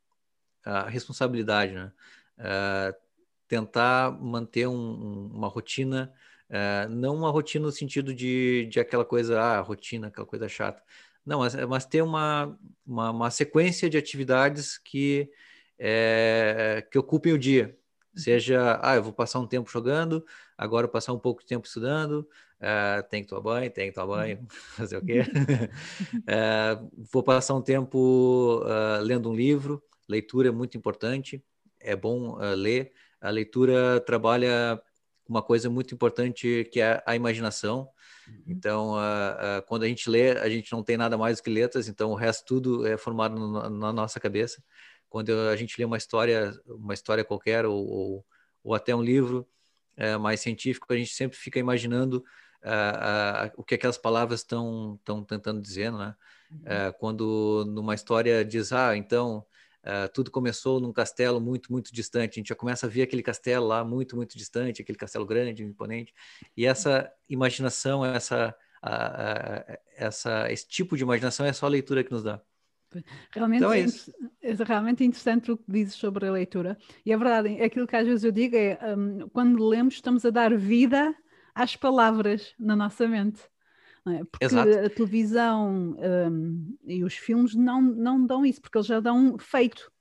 a 0.65 0.89
responsabilidade, 0.89 1.73
né? 1.73 1.91
É, 2.37 2.95
tentar 3.47 4.11
manter 4.11 4.67
um, 4.67 5.29
uma 5.33 5.47
rotina, 5.47 6.13
é, 6.49 6.87
não 6.87 7.15
uma 7.15 7.29
rotina 7.29 7.65
no 7.65 7.71
sentido 7.71 8.13
de, 8.13 8.65
de 8.67 8.79
aquela 8.79 9.05
coisa, 9.05 9.39
ah, 9.41 9.59
rotina, 9.59 10.07
aquela 10.07 10.25
coisa 10.25 10.47
chata, 10.47 10.81
não, 11.25 11.39
mas, 11.39 11.53
mas 11.67 11.85
ter 11.85 12.01
uma, 12.01 12.57
uma, 12.85 13.11
uma, 13.11 13.29
sequência 13.29 13.89
de 13.89 13.97
atividades 13.97 14.77
que, 14.77 15.29
é, 15.77 16.85
que 16.89 16.97
ocupem 16.97 17.33
o 17.33 17.37
dia. 17.37 17.77
Uhum. 18.15 18.21
Seja, 18.21 18.79
ah, 18.81 18.95
eu 18.95 19.03
vou 19.03 19.13
passar 19.13 19.39
um 19.39 19.47
tempo 19.47 19.69
jogando, 19.69 20.25
agora 20.57 20.87
vou 20.87 20.93
passar 20.93 21.13
um 21.13 21.19
pouco 21.19 21.41
de 21.41 21.47
tempo 21.47 21.67
estudando, 21.67 22.27
uh, 22.61 23.07
tem 23.09 23.23
que 23.23 23.29
tomar 23.29 23.41
banho, 23.41 23.71
tem 23.71 23.89
que 23.89 23.95
tomar 23.95 24.17
banho, 24.17 24.37
uhum. 24.39 24.47
fazer 24.77 24.97
o 24.97 25.05
quê? 25.05 25.21
uh, 25.21 26.91
vou 27.11 27.23
passar 27.23 27.55
um 27.55 27.61
tempo 27.61 28.61
uh, 28.63 29.01
lendo 29.01 29.29
um 29.29 29.35
livro, 29.35 29.83
leitura 30.07 30.49
é 30.49 30.51
muito 30.51 30.77
importante, 30.77 31.43
é 31.79 31.95
bom 31.95 32.37
ler. 32.55 32.91
A 33.19 33.29
leitura 33.29 33.99
trabalha 34.01 34.79
uma 35.27 35.41
coisa 35.41 35.69
muito 35.69 35.95
importante 35.95 36.69
que 36.71 36.79
é 36.79 37.01
a 37.05 37.15
imaginação. 37.15 37.89
Uhum. 38.27 38.43
Então, 38.45 38.95
quando 39.67 39.83
a 39.83 39.87
gente 39.87 40.07
lê, 40.09 40.31
a 40.31 40.47
gente 40.47 40.71
não 40.71 40.83
tem 40.83 40.95
nada 40.95 41.17
mais 41.17 41.37
do 41.37 41.43
que 41.43 41.49
letras, 41.49 41.87
então 41.87 42.11
o 42.11 42.15
resto 42.15 42.45
tudo 42.45 42.85
é 42.85 42.97
formado 42.97 43.35
no, 43.35 43.69
na 43.69 43.91
nossa 43.91 44.19
cabeça. 44.19 44.61
Quando 45.09 45.31
a 45.49 45.55
gente 45.55 45.75
lê 45.79 45.85
uma 45.85 45.97
história, 45.97 46.53
uma 46.67 46.93
história 46.93 47.23
qualquer, 47.23 47.65
ou, 47.65 47.83
ou, 47.85 48.25
ou 48.63 48.75
até 48.75 48.95
um 48.95 49.01
livro 49.01 49.47
uh, 49.97 50.19
mais 50.19 50.39
científico, 50.39 50.85
a 50.93 50.95
gente 50.95 51.13
sempre 51.13 51.37
fica 51.37 51.59
imaginando 51.59 52.23
o 53.57 53.63
que 53.63 53.75
aquelas 53.75 53.97
palavras 53.97 54.41
estão 54.41 54.99
tentando 55.27 55.61
dizer, 55.61 55.91
né? 55.91 56.15
Uhum. 56.51 56.93
quando 56.99 57.63
numa 57.69 57.95
história 57.95 58.43
diz, 58.43 58.73
ah, 58.73 58.95
então 58.95 59.45
Uh, 59.81 60.07
tudo 60.13 60.29
começou 60.29 60.79
num 60.79 60.93
castelo 60.93 61.41
muito, 61.41 61.71
muito 61.71 61.91
distante. 61.91 62.33
A 62.33 62.39
gente 62.39 62.49
já 62.49 62.55
começa 62.55 62.85
a 62.85 62.89
ver 62.89 63.01
aquele 63.01 63.23
castelo 63.23 63.65
lá 63.65 63.83
muito, 63.83 64.15
muito 64.15 64.37
distante, 64.37 64.79
aquele 64.79 64.97
castelo 64.97 65.25
grande, 65.25 65.63
imponente. 65.63 66.13
E 66.55 66.67
essa 66.67 67.11
imaginação, 67.27 68.05
essa, 68.05 68.55
essa, 69.95 70.51
esse 70.51 70.67
tipo 70.67 70.95
de 70.95 71.01
imaginação 71.01 71.47
é 71.47 71.53
só 71.53 71.65
a 71.65 71.69
leitura 71.69 72.03
que 72.03 72.11
nos 72.11 72.23
dá. 72.23 72.39
Realmente, 73.31 73.57
então 73.59 73.73
é, 73.73 73.85
é, 74.41 74.63
realmente 74.63 75.03
interessante 75.03 75.51
o 75.51 75.57
que 75.57 75.63
dizes 75.67 75.95
sobre 75.95 76.27
a 76.27 76.31
leitura. 76.31 76.77
E 77.05 77.13
a 77.13 77.17
verdade, 77.17 77.55
é 77.57 77.65
aquilo 77.65 77.87
que 77.87 77.95
às 77.95 78.05
vezes 78.05 78.23
eu 78.23 78.31
digo 78.31 78.55
é 78.55 78.77
um, 78.95 79.29
quando 79.29 79.65
lemos, 79.65 79.95
estamos 79.95 80.25
a 80.25 80.29
dar 80.29 80.55
vida 80.55 81.15
às 81.53 81.75
palavras 81.75 82.53
na 82.59 82.75
nossa 82.75 83.07
mente. 83.07 83.41
É? 84.07 84.23
Porque 84.23 84.45
Exato. 84.45 84.69
a 84.69 84.89
televisão 84.89 85.95
um, 85.99 86.75
e 86.85 87.03
os 87.03 87.13
filmes 87.13 87.53
não, 87.53 87.81
não 87.81 88.25
dão 88.25 88.45
isso, 88.45 88.59
porque 88.59 88.77
eles 88.77 88.87
já 88.87 88.99
dão 88.99 89.37
feito. 89.37 89.91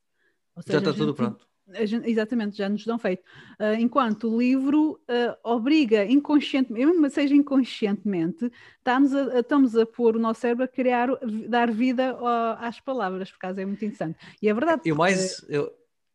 Seja, 0.61 0.79
já 0.79 0.79
está 0.79 0.93
tudo 0.93 1.15
pronto. 1.15 1.47
Gente, 1.83 2.11
exatamente, 2.11 2.57
já 2.57 2.69
nos 2.69 2.85
dão 2.85 2.99
feito. 2.99 3.23
Uh, 3.61 3.75
enquanto 3.79 4.29
o 4.29 4.39
livro 4.39 5.01
uh, 5.09 5.37
obriga 5.45 6.05
inconscientemente, 6.05 6.87
mesmo 6.87 7.11
seja 7.11 7.35
inconscientemente, 7.35 8.51
estamos 8.79 9.15
a, 9.15 9.39
estamos 9.39 9.77
a 9.77 9.87
pôr 9.87 10.17
o 10.17 10.19
nosso 10.19 10.41
cérebro 10.41 10.65
a 10.65 10.69
criar, 10.69 11.09
dar 11.49 11.71
vida 11.71 12.17
às 12.59 12.81
palavras, 12.81 13.31
por 13.31 13.39
causa 13.39 13.63
é 13.63 13.67
muito 13.67 13.85
interessante. 13.85 14.19
E 14.43 14.49
é 14.49 14.55
verdade. 14.55 14.83
E 14.85 14.93
o 14.93 14.97
mais, 14.97 15.45
eu, 15.49 15.71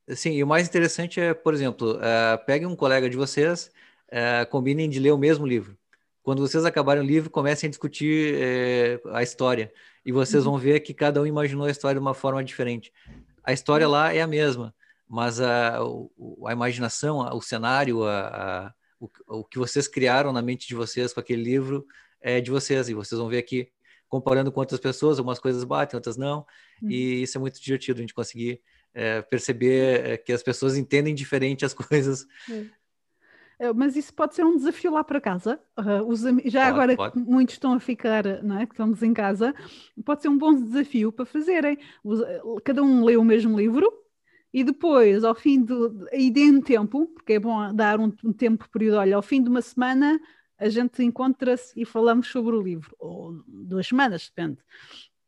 sim, 0.10 0.34
e 0.34 0.43
o 0.43 0.48
mais 0.48 0.67
interessante 0.67 1.21
é, 1.21 1.34
por 1.34 1.54
exemplo, 1.54 1.93
uh, 1.93 2.45
pegue 2.45 2.65
um 2.65 2.76
colega 2.76 3.10
de 3.10 3.15
vocês, 3.15 3.71
uh, 4.12 4.50
combinem 4.50 4.89
de 4.89 5.00
ler 5.00 5.12
o 5.12 5.18
mesmo 5.18 5.46
livro 5.46 5.78
quando 6.26 6.39
vocês 6.39 6.65
acabarem 6.65 7.04
o 7.04 7.06
livro, 7.06 7.30
comecem 7.30 7.68
a 7.68 7.70
discutir 7.70 8.34
é, 8.41 9.00
a 9.13 9.22
história. 9.22 9.72
E 10.04 10.12
vocês 10.12 10.44
uhum. 10.44 10.54
vão 10.54 10.60
ver 10.60 10.80
que 10.80 10.91
cada 10.91 11.22
um 11.22 11.26
imaginou 11.28 11.68
a 11.68 11.70
história 11.70 12.00
de 12.00 12.04
uma 12.04 12.15
forma 12.15 12.44
diferente. 12.44 12.91
A 13.44 13.54
história 13.54 13.88
lá 13.88 14.12
é 14.12 14.22
a 14.22 14.28
mesma, 14.28 14.74
mas 15.08 15.39
a, 15.39 15.78
a 15.78 16.52
imaginação, 16.52 17.20
o 17.20 17.41
cenário, 17.44 18.04
a, 18.06 18.28
a, 18.28 18.74
o, 19.00 19.08
o 19.28 19.44
que 19.44 19.60
vocês 19.60 19.88
criaram 19.88 20.34
na 20.34 20.41
mente 20.41 20.68
de 20.68 20.74
vocês 20.74 21.13
com 21.13 21.20
aquele 21.20 21.44
livro 21.44 21.86
é 22.20 22.41
de 22.41 22.50
vocês. 22.50 22.89
E 22.89 22.96
vocês 22.96 23.20
vão 23.20 23.30
ver 23.30 23.38
aqui, 23.38 23.70
comparando 24.10 24.52
com 24.52 24.60
outras 24.60 24.80
pessoas, 24.80 25.20
algumas 25.20 25.38
coisas 25.38 25.63
batem, 25.63 25.96
outras 25.96 26.18
não. 26.18 26.44
Uhum. 26.82 26.89
E 26.89 27.22
isso 27.22 27.38
é 27.38 27.39
muito 27.39 27.62
divertido, 27.62 28.00
a 28.00 28.02
gente 28.02 28.15
conseguir 28.15 28.63
é, 28.96 29.22
perceber 29.22 30.04
é, 30.04 30.18
que 30.18 30.34
as 30.34 30.41
pessoas 30.41 30.76
entendem 30.76 31.13
diferente 31.13 31.63
as 31.63 31.74
coisas. 31.76 32.26
Uhum 32.50 32.68
mas 33.76 33.96
isso 33.96 34.13
pode 34.13 34.36
ser 34.36 34.44
um 34.44 34.56
desafio 34.56 34.91
lá 34.91 35.04
para 35.04 35.22
casa. 35.22 35.60
Uh, 35.78 36.04
os, 36.08 36.22
já 36.22 36.32
pode, 36.32 36.56
agora 36.56 36.96
pode. 36.96 37.20
muitos 37.20 37.56
estão 37.56 37.74
a 37.74 37.80
ficar, 37.80 38.24
não 38.44 38.60
é? 38.60 38.65
Que 38.65 38.74
estamos 38.74 39.02
em 39.02 39.13
casa, 39.13 39.54
pode 40.04 40.22
ser 40.22 40.30
um 40.30 40.38
bom 40.38 40.54
desafio 40.54 41.12
para 41.12 41.26
fazerem. 41.26 41.78
Eh, 41.78 42.41
cada 42.63 42.84
um 42.84 43.04
lê 43.04 43.15
o 43.18 43.24
mesmo 43.24 43.58
livro 43.58 43.91
e 44.54 44.63
depois, 44.63 45.24
ao 45.24 45.36
fim 45.36 45.62
do. 45.62 46.08
E 46.13 46.32
deem 46.32 46.62
tempo, 46.62 47.08
porque 47.08 47.34
é 47.34 47.39
bom 47.39 47.74
dar 47.74 48.00
um, 48.00 48.12
um 48.24 48.32
tempo 48.32 48.70
período. 48.70 48.98
Olha, 48.98 49.15
ao 49.15 49.22
fim 49.22 49.41
de 49.44 49.50
uma 49.50 49.62
semana 49.62 50.20
a 50.58 50.70
gente 50.70 51.04
encontra-se 51.04 51.80
e 51.80 51.86
falamos 51.86 52.28
sobre 52.28 52.56
o 52.56 52.62
livro, 52.62 52.96
ou 52.98 53.44
duas 53.48 53.88
semanas, 53.88 54.32
depende. 54.34 54.58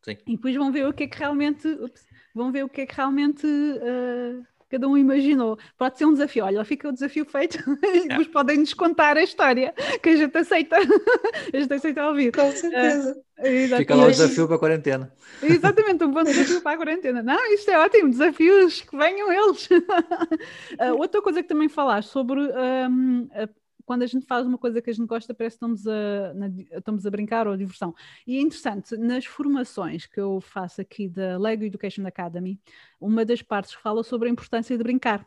Sim. 0.01 0.17
E 0.25 0.35
depois 0.37 0.55
vão 0.55 0.71
ver 0.71 0.87
o 0.87 0.93
que 0.93 1.03
é 1.03 1.07
que 1.07 1.17
realmente. 1.17 1.67
Ups, 1.67 2.07
vão 2.33 2.51
ver 2.51 2.63
o 2.63 2.69
que 2.69 2.81
é 2.81 2.85
que 2.85 2.95
realmente. 2.95 3.45
Uh, 3.45 4.45
cada 4.69 4.87
um 4.87 4.97
imaginou. 4.97 5.57
Pode 5.77 5.97
ser 5.97 6.05
um 6.05 6.13
desafio. 6.13 6.45
Olha, 6.45 6.63
fica 6.65 6.89
o 6.89 6.91
desafio 6.91 7.25
feito 7.25 7.57
e 7.83 7.99
é. 7.99 8.07
depois 8.07 8.27
podem 8.27 8.57
nos 8.57 8.73
contar 8.73 9.17
a 9.17 9.23
história 9.23 9.73
que 10.01 10.09
a 10.09 10.15
gente 10.15 10.37
aceita. 10.37 10.77
a 11.53 11.57
gente 11.57 11.73
aceita 11.73 12.07
ouvir. 12.07 12.31
Com 12.31 12.51
certeza. 12.51 13.17
Uh, 13.39 13.77
fica 13.77 13.95
lá 13.95 14.05
o 14.05 14.11
desafio 14.11 14.47
para 14.47 14.55
a 14.55 14.59
quarentena. 14.59 15.13
Exatamente, 15.43 16.03
um 16.03 16.11
bom 16.11 16.23
desafio 16.23 16.61
para 16.61 16.73
a 16.73 16.77
quarentena. 16.77 17.21
Não, 17.21 17.53
isto 17.53 17.69
é 17.69 17.77
ótimo, 17.77 18.09
desafios 18.09 18.81
que 18.81 18.97
venham 18.97 19.31
eles. 19.31 19.69
uh, 19.69 20.95
outra 20.97 21.21
coisa 21.21 21.41
que 21.41 21.47
também 21.47 21.69
falaste 21.69 22.09
sobre 22.09 22.39
um, 22.39 23.27
a 23.31 23.47
quando 23.87 24.03
a 24.03 24.05
gente 24.05 24.25
faz 24.25 24.45
uma 24.45 24.57
coisa 24.57 24.81
que 24.81 24.89
a 24.89 24.93
gente 24.93 25.07
gosta, 25.07 25.33
parece 25.33 25.57
que 25.57 25.65
estamos 25.65 25.87
a, 25.87 26.33
na, 26.33 26.47
estamos 26.73 27.05
a 27.05 27.09
brincar 27.09 27.47
ou 27.47 27.53
a 27.53 27.57
diversão. 27.57 27.95
E 28.27 28.37
é 28.37 28.41
interessante, 28.41 28.97
nas 28.97 29.25
formações 29.25 30.05
que 30.05 30.19
eu 30.19 30.41
faço 30.41 30.81
aqui 30.81 31.07
da 31.07 31.37
Lego 31.37 31.63
Education 31.63 32.05
Academy, 32.05 32.59
uma 32.99 33.23
das 33.23 33.41
partes 33.41 33.71
fala 33.71 34.03
sobre 34.03 34.27
a 34.27 34.31
importância 34.31 34.77
de 34.77 34.83
brincar. 34.83 35.25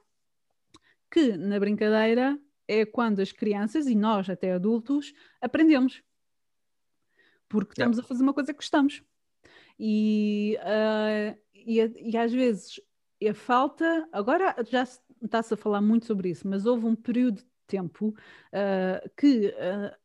Que 1.10 1.38
na 1.38 1.58
brincadeira 1.58 2.38
é 2.68 2.84
quando 2.84 3.20
as 3.20 3.32
crianças 3.32 3.86
e 3.86 3.94
nós, 3.94 4.28
até 4.28 4.52
adultos, 4.52 5.14
aprendemos. 5.40 6.02
Porque 7.48 7.72
estamos 7.72 7.98
a 7.98 8.02
fazer 8.02 8.22
uma 8.22 8.34
coisa 8.34 8.52
que 8.52 8.58
gostamos. 8.58 9.02
E, 9.78 10.58
uh, 10.60 11.38
e, 11.54 12.10
e 12.10 12.16
às 12.18 12.30
vezes 12.30 12.78
a 13.26 13.32
falta, 13.32 14.06
agora 14.12 14.54
já 14.68 14.82
está-se 15.22 15.54
a 15.54 15.56
falar 15.56 15.80
muito 15.80 16.04
sobre 16.04 16.28
isso, 16.28 16.46
mas 16.46 16.66
houve 16.66 16.84
um 16.84 16.94
período 16.94 17.42
tempo, 17.70 18.08
uh, 18.08 19.10
que, 19.16 19.54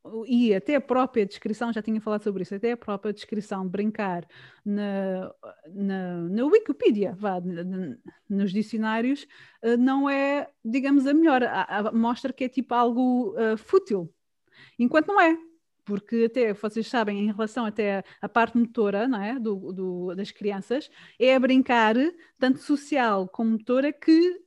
uh, 0.03 0.25
e 0.27 0.53
até 0.53 0.75
a 0.75 0.81
própria 0.81 1.25
descrição, 1.25 1.73
já 1.73 1.81
tinha 1.81 1.99
falado 1.99 2.23
sobre 2.23 2.43
isso, 2.43 2.53
até 2.53 2.73
a 2.73 2.77
própria 2.77 3.11
descrição, 3.11 3.67
brincar 3.67 4.25
na, 4.63 5.33
na, 5.73 6.17
na 6.17 6.45
Wikipedia, 6.45 7.15
vá, 7.17 7.41
nos 8.29 8.53
dicionários, 8.53 9.27
uh, 9.63 9.75
não 9.77 10.07
é, 10.07 10.47
digamos, 10.63 11.07
a 11.07 11.13
melhor, 11.13 11.43
a, 11.43 11.63
a, 11.63 11.91
mostra 11.91 12.31
que 12.31 12.43
é 12.43 12.49
tipo 12.49 12.73
algo 12.73 13.35
fútil, 13.57 14.13
enquanto 14.77 15.07
não 15.07 15.19
é. 15.19 15.35
Porque 15.83 16.25
até 16.25 16.51
vocês 16.51 16.87
sabem, 16.87 17.19
em 17.19 17.31
relação 17.31 17.63
até 17.63 18.03
à 18.19 18.27
parte 18.27 18.57
motora 18.57 19.07
não 19.07 19.21
é? 19.21 19.39
do, 19.39 19.71
do 19.71 20.15
das 20.15 20.31
crianças, 20.31 20.89
é 21.19 21.35
a 21.35 21.39
brincar, 21.39 21.93
tanto 22.39 22.57
social 22.57 23.27
como 23.27 23.51
motora, 23.51 23.93
que 23.93 24.41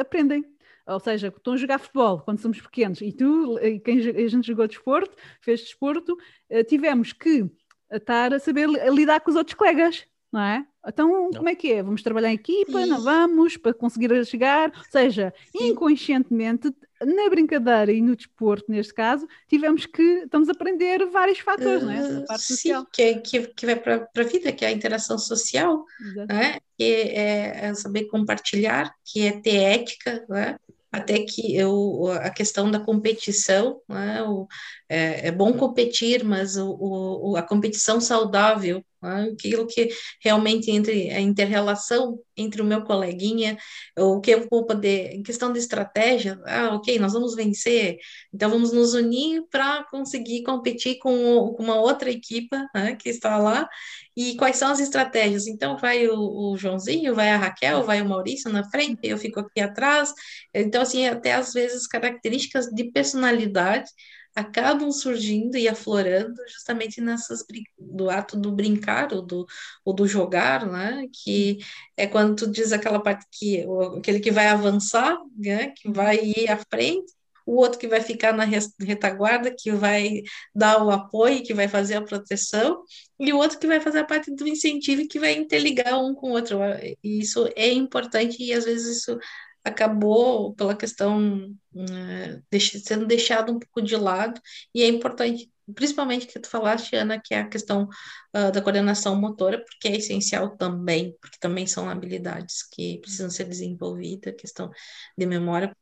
aprendem 0.00 0.44
ou 0.86 1.00
seja, 1.00 1.28
estão 1.28 1.54
a 1.54 1.56
jogar 1.56 1.78
futebol 1.78 2.20
quando 2.20 2.40
somos 2.40 2.60
pequenos, 2.60 3.00
e 3.00 3.12
tu, 3.12 3.58
e 3.58 3.78
quem 3.80 3.98
a 3.98 4.28
gente 4.28 4.46
jogou 4.46 4.66
desporto, 4.66 5.16
fez 5.40 5.60
desporto, 5.60 6.12
uh, 6.50 6.64
tivemos 6.64 7.12
que 7.12 7.50
estar 7.90 8.32
a 8.32 8.38
saber 8.38 8.68
lidar 8.68 9.20
com 9.20 9.30
os 9.30 9.36
outros 9.36 9.54
colegas, 9.54 10.06
não 10.32 10.40
é? 10.40 10.66
Então, 10.86 11.08
não. 11.08 11.30
como 11.30 11.48
é 11.48 11.54
que 11.54 11.72
é? 11.72 11.82
Vamos 11.82 12.02
trabalhar 12.02 12.30
em 12.30 12.34
equipa, 12.34 12.82
Sim. 12.82 12.86
não 12.86 13.02
vamos, 13.02 13.56
para 13.56 13.74
conseguir 13.74 14.24
chegar? 14.26 14.72
Ou 14.76 14.84
seja, 14.90 15.32
Sim. 15.56 15.68
inconscientemente, 15.68 16.74
na 17.04 17.28
brincadeira 17.28 17.92
e 17.92 18.00
no 18.00 18.16
desporto, 18.16 18.70
neste 18.70 18.94
caso, 18.94 19.26
tivemos 19.48 19.86
que, 19.86 20.02
estamos 20.02 20.48
a 20.48 20.52
aprender 20.52 21.04
vários 21.06 21.38
fatores, 21.38 21.82
uh, 21.82 21.86
não 21.86 21.92
é? 21.92 22.24
parte 22.26 22.42
sim, 22.44 22.54
social. 22.54 22.86
Que, 22.92 23.02
é, 23.02 23.14
que, 23.14 23.46
que 23.48 23.66
vai 23.66 23.76
para 23.76 24.08
a 24.16 24.22
vida, 24.22 24.52
que 24.52 24.64
é 24.64 24.68
a 24.68 24.72
interação 24.72 25.18
social, 25.18 25.84
né? 26.28 26.58
que 26.76 26.84
é, 26.84 27.66
é, 27.66 27.74
saber 27.74 28.04
compartilhar, 28.04 28.92
que 29.04 29.26
é 29.26 29.32
ter 29.32 29.56
ética, 29.56 30.24
né? 30.28 30.56
até 30.92 31.20
que 31.20 31.56
eu, 31.56 32.06
a 32.20 32.28
questão 32.28 32.70
da 32.70 32.78
competição, 32.78 33.80
né, 33.88 34.22
o, 34.24 34.46
é, 34.86 35.28
é, 35.28 35.32
bom 35.32 35.54
competir, 35.54 36.22
mas 36.22 36.58
o, 36.58 36.76
o, 36.78 37.36
a 37.36 37.42
competição 37.42 37.98
saudável, 37.98 38.84
aquilo 39.02 39.66
que 39.66 39.88
realmente 40.22 40.70
entre 40.70 41.10
a 41.10 41.20
interrelação 41.20 42.18
entre 42.36 42.62
o 42.62 42.64
meu 42.64 42.82
coleguinha, 42.82 43.58
o 43.98 44.20
que 44.20 44.30
eu 44.30 44.46
vou 44.50 44.64
poder, 44.64 45.12
em 45.12 45.22
questão 45.22 45.52
de 45.52 45.58
estratégia, 45.58 46.40
ah, 46.46 46.74
ok, 46.74 46.98
nós 46.98 47.12
vamos 47.12 47.34
vencer, 47.34 47.98
então 48.32 48.48
vamos 48.50 48.72
nos 48.72 48.94
unir 48.94 49.42
para 49.50 49.84
conseguir 49.90 50.42
competir 50.42 50.98
com, 50.98 51.52
com, 51.54 51.62
uma 51.62 51.76
outra 51.76 52.10
equipa 52.10 52.66
né, 52.74 52.96
que 52.96 53.10
está 53.10 53.36
lá, 53.36 53.68
e 54.16 54.36
quais 54.36 54.56
são 54.56 54.70
as 54.70 54.78
estratégias? 54.80 55.46
Então, 55.46 55.76
vai 55.78 56.06
o, 56.06 56.52
o, 56.52 56.56
Joãozinho, 56.56 57.14
vai 57.14 57.30
a 57.30 57.38
Raquel, 57.38 57.82
vai 57.82 58.02
o 58.02 58.08
Maurício 58.08 58.50
na 58.52 58.68
frente, 58.68 59.00
eu 59.04 59.16
fico 59.16 59.40
aqui 59.40 59.60
atrás. 59.60 60.12
Então, 60.52 60.82
assim, 60.82 61.06
até 61.06 61.32
às 61.32 61.52
vezes 61.52 61.86
características 61.86 62.66
de 62.66 62.84
personalidade 62.90 63.90
acabam 64.34 64.90
surgindo 64.90 65.56
e 65.56 65.68
aflorando 65.68 66.36
justamente 66.48 67.00
nessas 67.00 67.44
do 67.78 68.10
ato 68.10 68.36
do 68.36 68.52
brincar 68.52 69.12
ou 69.12 69.22
do, 69.22 69.46
ou 69.84 69.94
do 69.94 70.06
jogar, 70.06 70.66
né? 70.66 71.06
Que 71.12 71.58
é 71.96 72.06
quando 72.06 72.36
tu 72.36 72.50
diz 72.50 72.72
aquela 72.72 73.00
parte 73.00 73.26
que 73.30 73.64
aquele 73.98 74.20
que 74.20 74.30
vai 74.30 74.48
avançar, 74.48 75.18
né? 75.36 75.68
Que 75.70 75.90
vai 75.90 76.16
ir 76.16 76.50
à 76.50 76.56
frente 76.56 77.12
o 77.46 77.56
outro 77.56 77.78
que 77.78 77.88
vai 77.88 78.00
ficar 78.00 78.32
na 78.32 78.44
retaguarda, 78.44 79.54
que 79.56 79.72
vai 79.72 80.22
dar 80.54 80.82
o 80.84 80.90
apoio, 80.90 81.42
que 81.42 81.54
vai 81.54 81.68
fazer 81.68 81.96
a 81.96 82.02
proteção, 82.02 82.82
e 83.18 83.32
o 83.32 83.36
outro 83.36 83.58
que 83.58 83.66
vai 83.66 83.80
fazer 83.80 84.00
a 84.00 84.04
parte 84.04 84.34
do 84.34 84.46
incentivo, 84.46 85.08
que 85.08 85.18
vai 85.18 85.34
interligar 85.34 86.00
um 86.00 86.14
com 86.14 86.30
o 86.30 86.32
outro. 86.32 86.58
Isso 87.02 87.48
é 87.56 87.70
importante 87.70 88.42
e 88.42 88.52
às 88.52 88.64
vezes 88.64 88.98
isso 88.98 89.18
acabou 89.64 90.54
pela 90.54 90.76
questão 90.76 91.54
uh, 91.74 92.58
sendo 92.84 93.06
deixado 93.06 93.52
um 93.52 93.58
pouco 93.58 93.82
de 93.82 93.96
lado, 93.96 94.40
e 94.74 94.82
é 94.82 94.88
importante, 94.88 95.50
principalmente 95.74 96.26
que 96.26 96.38
tu 96.38 96.48
falaste, 96.48 96.94
Ana, 96.96 97.20
que 97.20 97.34
é 97.34 97.40
a 97.40 97.48
questão 97.48 97.88
uh, 98.36 98.52
da 98.52 98.60
coordenação 98.60 99.20
motora, 99.20 99.64
porque 99.64 99.88
é 99.88 99.96
essencial 99.96 100.56
também, 100.56 101.16
porque 101.20 101.38
também 101.40 101.66
são 101.66 101.88
habilidades 101.88 102.62
que 102.62 102.98
precisam 102.98 103.30
ser 103.30 103.44
desenvolvidas, 103.44 104.34
questão 104.36 104.70
de 105.16 105.26
memória, 105.26 105.74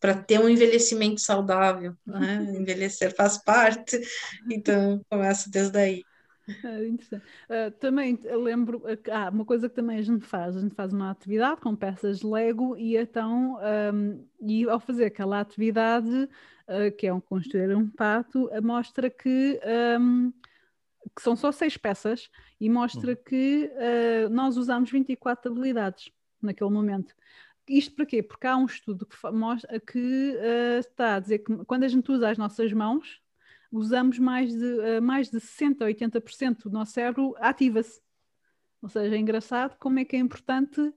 para 0.00 0.14
ter 0.14 0.40
um 0.40 0.48
envelhecimento 0.48 1.20
saudável, 1.20 1.94
né? 2.06 2.46
envelhecer 2.58 3.14
faz 3.14 3.36
parte, 3.42 4.00
então 4.50 5.04
começa 5.10 5.50
desde 5.50 5.78
aí. 5.78 6.02
É, 7.48 7.68
uh, 7.68 7.70
também 7.72 8.18
lembro, 8.22 8.82
ah, 9.10 9.30
uma 9.30 9.44
coisa 9.44 9.68
que 9.68 9.74
também 9.74 9.98
a 9.98 10.02
gente 10.02 10.24
faz, 10.24 10.56
a 10.56 10.60
gente 10.60 10.74
faz 10.74 10.92
uma 10.92 11.10
atividade 11.10 11.60
com 11.60 11.74
peças 11.74 12.20
de 12.20 12.26
Lego 12.26 12.76
e 12.76 12.96
então, 12.96 13.58
um, 13.92 14.26
e 14.40 14.68
ao 14.68 14.80
fazer 14.80 15.06
aquela 15.06 15.40
atividade, 15.40 16.28
uh, 16.68 16.96
que 16.96 17.06
é 17.06 17.12
um 17.12 17.20
construir 17.20 17.74
um 17.74 17.88
pato, 17.88 18.50
mostra 18.62 19.10
que, 19.10 19.60
um, 20.00 20.32
que 21.14 21.22
são 21.22 21.36
só 21.36 21.52
seis 21.52 21.76
peças 21.76 22.30
e 22.60 22.68
mostra 22.68 23.12
uhum. 23.12 23.18
que 23.24 23.70
uh, 23.74 24.28
nós 24.30 24.56
usamos 24.56 24.90
24 24.90 25.50
habilidades 25.50 26.10
naquele 26.42 26.70
momento. 26.70 27.14
Isto 27.68 27.94
para 27.94 28.06
quê? 28.06 28.22
Porque 28.22 28.46
há 28.46 28.56
um 28.56 28.66
estudo 28.66 29.06
que, 29.06 29.16
mostra, 29.30 29.78
que 29.78 30.34
está 30.80 31.16
a 31.16 31.20
dizer 31.20 31.38
que 31.38 31.64
quando 31.66 31.84
a 31.84 31.88
gente 31.88 32.10
usa 32.10 32.28
as 32.28 32.36
nossas 32.36 32.72
mãos, 32.72 33.20
usamos 33.70 34.18
mais 34.18 34.54
de, 34.54 34.64
uh, 34.64 35.02
mais 35.02 35.30
de 35.30 35.38
60% 35.38 35.82
a 35.82 35.86
80% 35.86 36.64
do 36.64 36.70
nosso 36.70 36.92
cérebro 36.92 37.34
ativa-se. 37.38 38.00
Ou 38.82 38.88
seja, 38.88 39.14
é 39.14 39.18
engraçado 39.18 39.76
como 39.78 39.98
é 39.98 40.04
que 40.04 40.16
é 40.16 40.18
importante, 40.18 40.92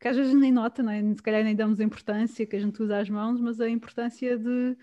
que 0.00 0.08
às 0.08 0.16
vezes 0.16 0.34
nem 0.34 0.52
nota, 0.52 0.82
não 0.82 0.92
é? 0.92 1.02
se 1.14 1.22
calhar 1.22 1.42
nem 1.42 1.56
damos 1.56 1.80
importância 1.80 2.46
que 2.46 2.56
a 2.56 2.60
gente 2.60 2.82
usa 2.82 2.98
as 2.98 3.10
mãos, 3.10 3.40
mas 3.40 3.60
a 3.60 3.68
importância 3.68 4.38
de 4.38 4.76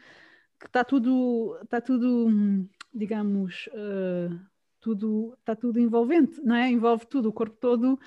que 0.59 0.67
está 0.67 0.83
tudo, 0.83 1.57
está 1.63 1.81
tudo, 1.81 2.67
digamos, 2.93 3.67
uh, 3.67 4.39
tudo, 4.79 5.35
está 5.39 5.55
tudo 5.55 5.79
envolvente, 5.79 6.39
não 6.43 6.55
é? 6.55 6.69
Envolve 6.69 7.05
tudo, 7.07 7.29
o 7.29 7.33
corpo 7.33 7.57
todo 7.59 7.99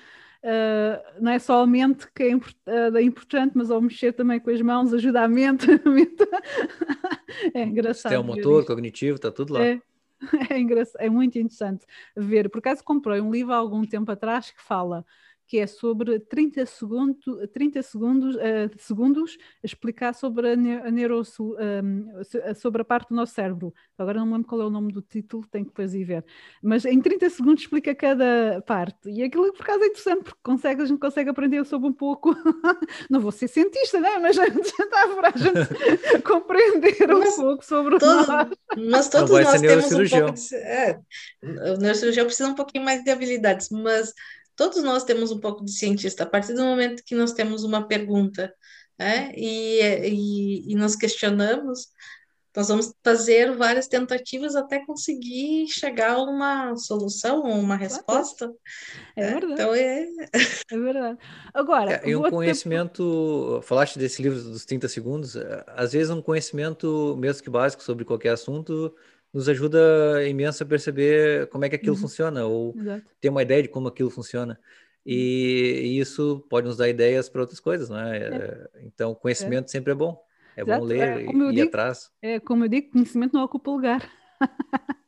Uh, 0.45 1.01
não 1.23 1.31
é 1.31 1.39
só 1.39 1.63
a 1.63 1.65
mente 1.65 2.07
que 2.13 2.21
é, 2.21 2.35
uh, 2.35 2.99
importante, 2.99 3.53
mas 3.55 3.71
ao 3.71 3.81
mexer 3.81 4.13
também 4.13 4.39
com 4.39 4.51
as 4.51 4.61
mãos 4.61 4.93
ajuda 4.93 5.23
a 5.23 5.27
mente. 5.27 5.65
é 7.51 7.63
engraçado. 7.63 8.11
Tem 8.11 8.19
o 8.19 8.23
motor 8.23 8.63
cognitivo, 8.63 9.15
está 9.15 9.31
tudo 9.31 9.55
lá. 9.55 9.65
É, 9.65 9.81
é, 10.53 11.05
é 11.07 11.09
muito 11.09 11.39
interessante 11.39 11.83
ver. 12.15 12.47
Por 12.47 12.59
acaso 12.59 12.83
comprei 12.83 13.19
um 13.19 13.31
livro 13.31 13.53
há 13.53 13.57
algum 13.57 13.83
tempo 13.85 14.11
atrás 14.11 14.51
que 14.51 14.61
fala 14.61 15.03
que 15.47 15.59
é 15.59 15.67
sobre 15.67 16.19
30, 16.19 16.65
segundo, 16.65 17.47
30 17.53 17.81
segundos, 17.81 18.35
uh, 18.35 18.69
segundos 18.77 19.37
a 19.63 19.65
explicar 19.65 20.13
sobre 20.13 20.51
a, 20.51 20.55
ne 20.55 20.77
a 20.77 20.91
neuro, 20.91 21.21
um, 21.39 22.55
sobre 22.55 22.81
a 22.81 22.85
parte 22.85 23.09
do 23.09 23.15
nosso 23.15 23.33
cérebro. 23.33 23.73
Agora 23.97 24.19
não 24.19 24.25
me 24.25 24.33
lembro 24.33 24.47
qual 24.47 24.61
é 24.61 24.65
o 24.65 24.69
nome 24.69 24.91
do 24.91 25.01
título, 25.01 25.45
tenho 25.51 25.65
que 25.65 25.71
depois 25.71 25.93
ir 25.93 26.03
ver. 26.03 26.25
Mas 26.61 26.85
em 26.85 26.99
30 26.99 27.29
segundos 27.29 27.61
explica 27.63 27.93
cada 27.93 28.61
parte. 28.65 29.09
E 29.09 29.23
aquilo 29.23 29.51
por 29.53 29.63
acaso 29.63 29.83
é 29.83 29.87
interessante, 29.87 30.23
porque 30.23 30.39
consegue, 30.43 30.81
a 30.81 30.85
gente 30.85 30.99
consegue 30.99 31.29
aprender 31.29 31.63
sobre 31.65 31.89
um 31.89 31.93
pouco. 31.93 32.35
não 33.09 33.19
vou 33.19 33.31
ser 33.31 33.47
cientista, 33.47 33.99
né? 33.99 34.17
mas 34.19 34.37
gente 34.45 34.67
está 34.67 35.07
para 35.15 35.29
a 35.29 35.37
gente 35.37 36.21
compreender 36.23 37.13
um 37.13 37.19
mas 37.19 37.35
pouco 37.35 37.65
sobre 37.65 37.97
todo, 37.99 38.23
o 38.23 38.27
nós. 38.27 38.49
Mas 38.89 39.09
todos 39.09 39.29
nós 39.29 39.61
temos 39.61 39.85
um 39.85 40.09
pouco 40.09 40.33
de, 40.33 40.55
é, 40.55 40.99
o 41.43 41.77
neurocirurgião 41.77 42.25
precisa 42.25 42.49
um 42.49 42.55
pouquinho 42.55 42.83
mais 42.83 43.03
de 43.03 43.11
habilidades, 43.11 43.69
mas 43.69 44.13
todos 44.55 44.81
nós 44.83 45.03
temos 45.03 45.31
um 45.31 45.39
pouco 45.39 45.63
de 45.63 45.71
cientista, 45.71 46.23
a 46.23 46.27
partir 46.27 46.53
do 46.53 46.63
momento 46.63 47.03
que 47.05 47.15
nós 47.15 47.33
temos 47.33 47.63
uma 47.63 47.87
pergunta 47.87 48.53
né, 48.97 49.31
e, 49.35 49.81
e, 49.81 50.71
e 50.71 50.75
nos 50.75 50.95
questionamos, 50.95 51.89
nós 52.55 52.69
vamos 52.69 52.93
fazer 53.03 53.53
várias 53.57 53.87
tentativas 53.87 54.55
até 54.55 54.83
conseguir 54.85 55.67
chegar 55.67 56.13
a 56.13 56.21
uma 56.21 56.75
solução, 56.77 57.41
uma 57.41 57.75
resposta. 57.75 58.49
É 59.15 59.31
verdade. 59.31 59.53
Então 59.53 59.75
é. 59.75 60.07
É 60.71 60.77
verdade. 60.77 61.19
Agora. 61.53 62.01
É, 62.01 62.09
e 62.09 62.15
um 62.15 62.29
conhecimento. 62.29 63.55
Tempo... 63.55 63.61
Falaste 63.63 63.99
desse 63.99 64.21
livro 64.21 64.41
dos 64.41 64.63
30 64.63 64.87
segundos. 64.87 65.35
Às 65.67 65.91
vezes, 65.91 66.09
um 66.09 66.21
conhecimento, 66.21 67.15
mesmo 67.19 67.43
que 67.43 67.49
básico, 67.49 67.83
sobre 67.83 68.05
qualquer 68.05 68.29
assunto, 68.29 68.95
nos 69.35 69.49
ajuda 69.49 70.25
imenso 70.25 70.63
a 70.63 70.65
perceber 70.65 71.47
como 71.47 71.65
é 71.65 71.69
que 71.69 71.75
aquilo 71.75 71.93
uhum. 71.93 72.01
funciona, 72.01 72.45
ou 72.45 72.73
Exato. 72.73 73.03
ter 73.19 73.27
uma 73.27 73.41
ideia 73.41 73.63
de 73.63 73.67
como 73.67 73.89
aquilo 73.89 74.09
funciona. 74.09 74.57
E, 75.05 75.81
e 75.83 75.99
isso 75.99 76.45
pode 76.49 76.65
nos 76.65 76.77
dar 76.77 76.87
ideias 76.87 77.27
para 77.27 77.41
outras 77.41 77.59
coisas, 77.59 77.89
não 77.89 77.99
é? 77.99 78.17
é. 78.17 78.69
Então, 78.85 79.13
conhecimento 79.13 79.65
é. 79.65 79.67
sempre 79.67 79.91
é 79.91 79.95
bom. 79.95 80.23
É 80.55 80.61
Exato. 80.61 80.79
bom 80.79 80.85
ler 80.85 81.01
é, 81.01 81.21
e 81.21 81.25
ir 81.25 81.51
digo, 81.51 81.67
atrás. 81.67 82.09
É, 82.21 82.39
como 82.39 82.63
eu 82.63 82.69
digo, 82.69 82.91
conhecimento 82.91 83.33
não 83.33 83.43
ocupa 83.43 83.71
lugar. 83.71 84.09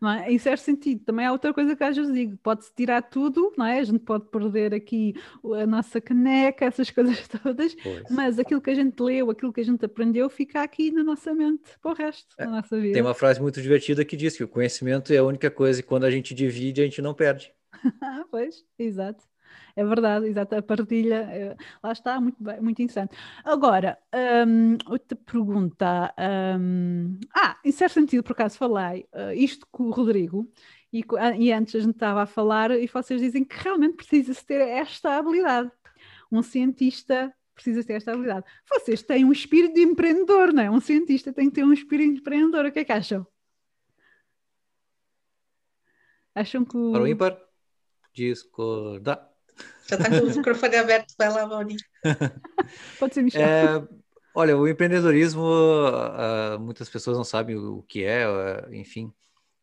Não 0.00 0.10
é? 0.10 0.32
Em 0.32 0.38
certo 0.38 0.60
sentido, 0.60 1.04
também 1.04 1.26
há 1.26 1.32
outra 1.32 1.52
coisa 1.52 1.76
que 1.76 1.84
às 1.84 1.96
vezes 1.96 2.12
digo: 2.12 2.36
pode-se 2.42 2.72
tirar 2.74 3.02
tudo, 3.02 3.52
não 3.56 3.66
é? 3.66 3.78
A 3.78 3.84
gente 3.84 4.00
pode 4.00 4.26
perder 4.26 4.74
aqui 4.74 5.14
a 5.60 5.66
nossa 5.66 6.00
caneca, 6.00 6.64
essas 6.64 6.90
coisas 6.90 7.26
todas, 7.28 7.74
pois. 7.74 8.02
mas 8.10 8.38
aquilo 8.38 8.60
que 8.60 8.70
a 8.70 8.74
gente 8.74 9.00
leu, 9.00 9.30
aquilo 9.30 9.52
que 9.52 9.60
a 9.60 9.64
gente 9.64 9.84
aprendeu, 9.84 10.28
fica 10.28 10.62
aqui 10.62 10.90
na 10.90 11.04
nossa 11.04 11.34
mente 11.34 11.62
para 11.80 11.92
o 11.92 11.94
resto 11.94 12.34
é. 12.38 12.44
da 12.44 12.50
nossa 12.50 12.80
vida. 12.80 12.94
Tem 12.94 13.02
uma 13.02 13.14
frase 13.14 13.40
muito 13.40 13.60
divertida 13.60 14.04
que 14.04 14.16
diz 14.16 14.36
que 14.36 14.44
o 14.44 14.48
conhecimento 14.48 15.12
é 15.12 15.18
a 15.18 15.24
única 15.24 15.50
coisa 15.50 15.80
e 15.80 15.82
quando 15.82 16.04
a 16.04 16.10
gente 16.10 16.34
divide, 16.34 16.80
a 16.80 16.84
gente 16.84 17.02
não 17.02 17.14
perde. 17.14 17.52
pois, 18.30 18.64
exato. 18.78 19.29
É 19.76 19.84
verdade, 19.84 20.26
exato, 20.26 20.56
a 20.56 20.62
partilha, 20.62 21.28
é, 21.30 21.56
lá 21.82 21.92
está, 21.92 22.20
muito, 22.20 22.36
muito 22.60 22.82
interessante. 22.82 23.16
Agora, 23.44 23.98
um, 24.46 24.76
outra 24.90 25.16
pergunta. 25.16 26.14
Um, 26.58 27.18
ah, 27.34 27.58
em 27.64 27.72
certo 27.72 27.94
sentido, 27.94 28.22
por 28.22 28.32
acaso 28.32 28.58
falei 28.58 29.06
uh, 29.14 29.32
isto 29.34 29.66
com 29.70 29.84
o 29.84 29.90
Rodrigo, 29.90 30.50
e, 30.92 31.04
e, 31.38 31.52
antes 31.52 31.74
a 31.76 31.80
gente 31.80 31.94
estava 31.94 32.22
a 32.22 32.26
falar, 32.26 32.72
e 32.72 32.86
vocês 32.86 33.20
dizem 33.20 33.44
que 33.44 33.56
realmente 33.56 33.96
precisa-se 33.96 34.44
ter 34.44 34.60
esta 34.60 35.16
habilidade. 35.16 35.70
Um 36.32 36.42
cientista 36.42 37.32
precisa 37.54 37.84
ter 37.84 37.94
esta 37.94 38.12
habilidade. 38.12 38.46
Vocês 38.68 39.02
têm 39.02 39.24
um 39.24 39.32
espírito 39.32 39.74
de 39.74 39.82
empreendedor, 39.82 40.52
não 40.52 40.62
é? 40.62 40.70
Um 40.70 40.80
cientista 40.80 41.32
tem 41.32 41.48
que 41.48 41.56
ter 41.56 41.64
um 41.64 41.72
espírito 41.72 42.14
de 42.14 42.20
empreendedor. 42.20 42.66
O 42.66 42.72
que 42.72 42.80
é 42.80 42.84
que 42.84 42.92
acham? 42.92 43.26
Acham 46.34 46.64
que 46.64 46.76
o... 46.76 46.92
Para 46.92 47.02
o 47.02 47.08
ímpar, 47.08 47.38
discordar. 48.12 49.29
Já 49.88 49.96
está 49.96 50.08
com 50.08 50.26
o 50.26 50.36
microfone 50.36 50.76
aberto, 50.76 51.14
vai 51.18 51.28
lá, 51.30 51.46
Mauri. 51.46 51.76
Pode 52.98 53.14
ser, 53.14 53.22
Michel. 53.22 53.42
É, 53.42 53.88
Olha, 54.32 54.56
o 54.56 54.68
empreendedorismo, 54.68 55.42
uh, 55.42 56.58
muitas 56.60 56.88
pessoas 56.88 57.16
não 57.16 57.24
sabem 57.24 57.56
o 57.56 57.82
que 57.82 58.04
é, 58.04 58.28
uh, 58.28 58.72
enfim, 58.72 59.12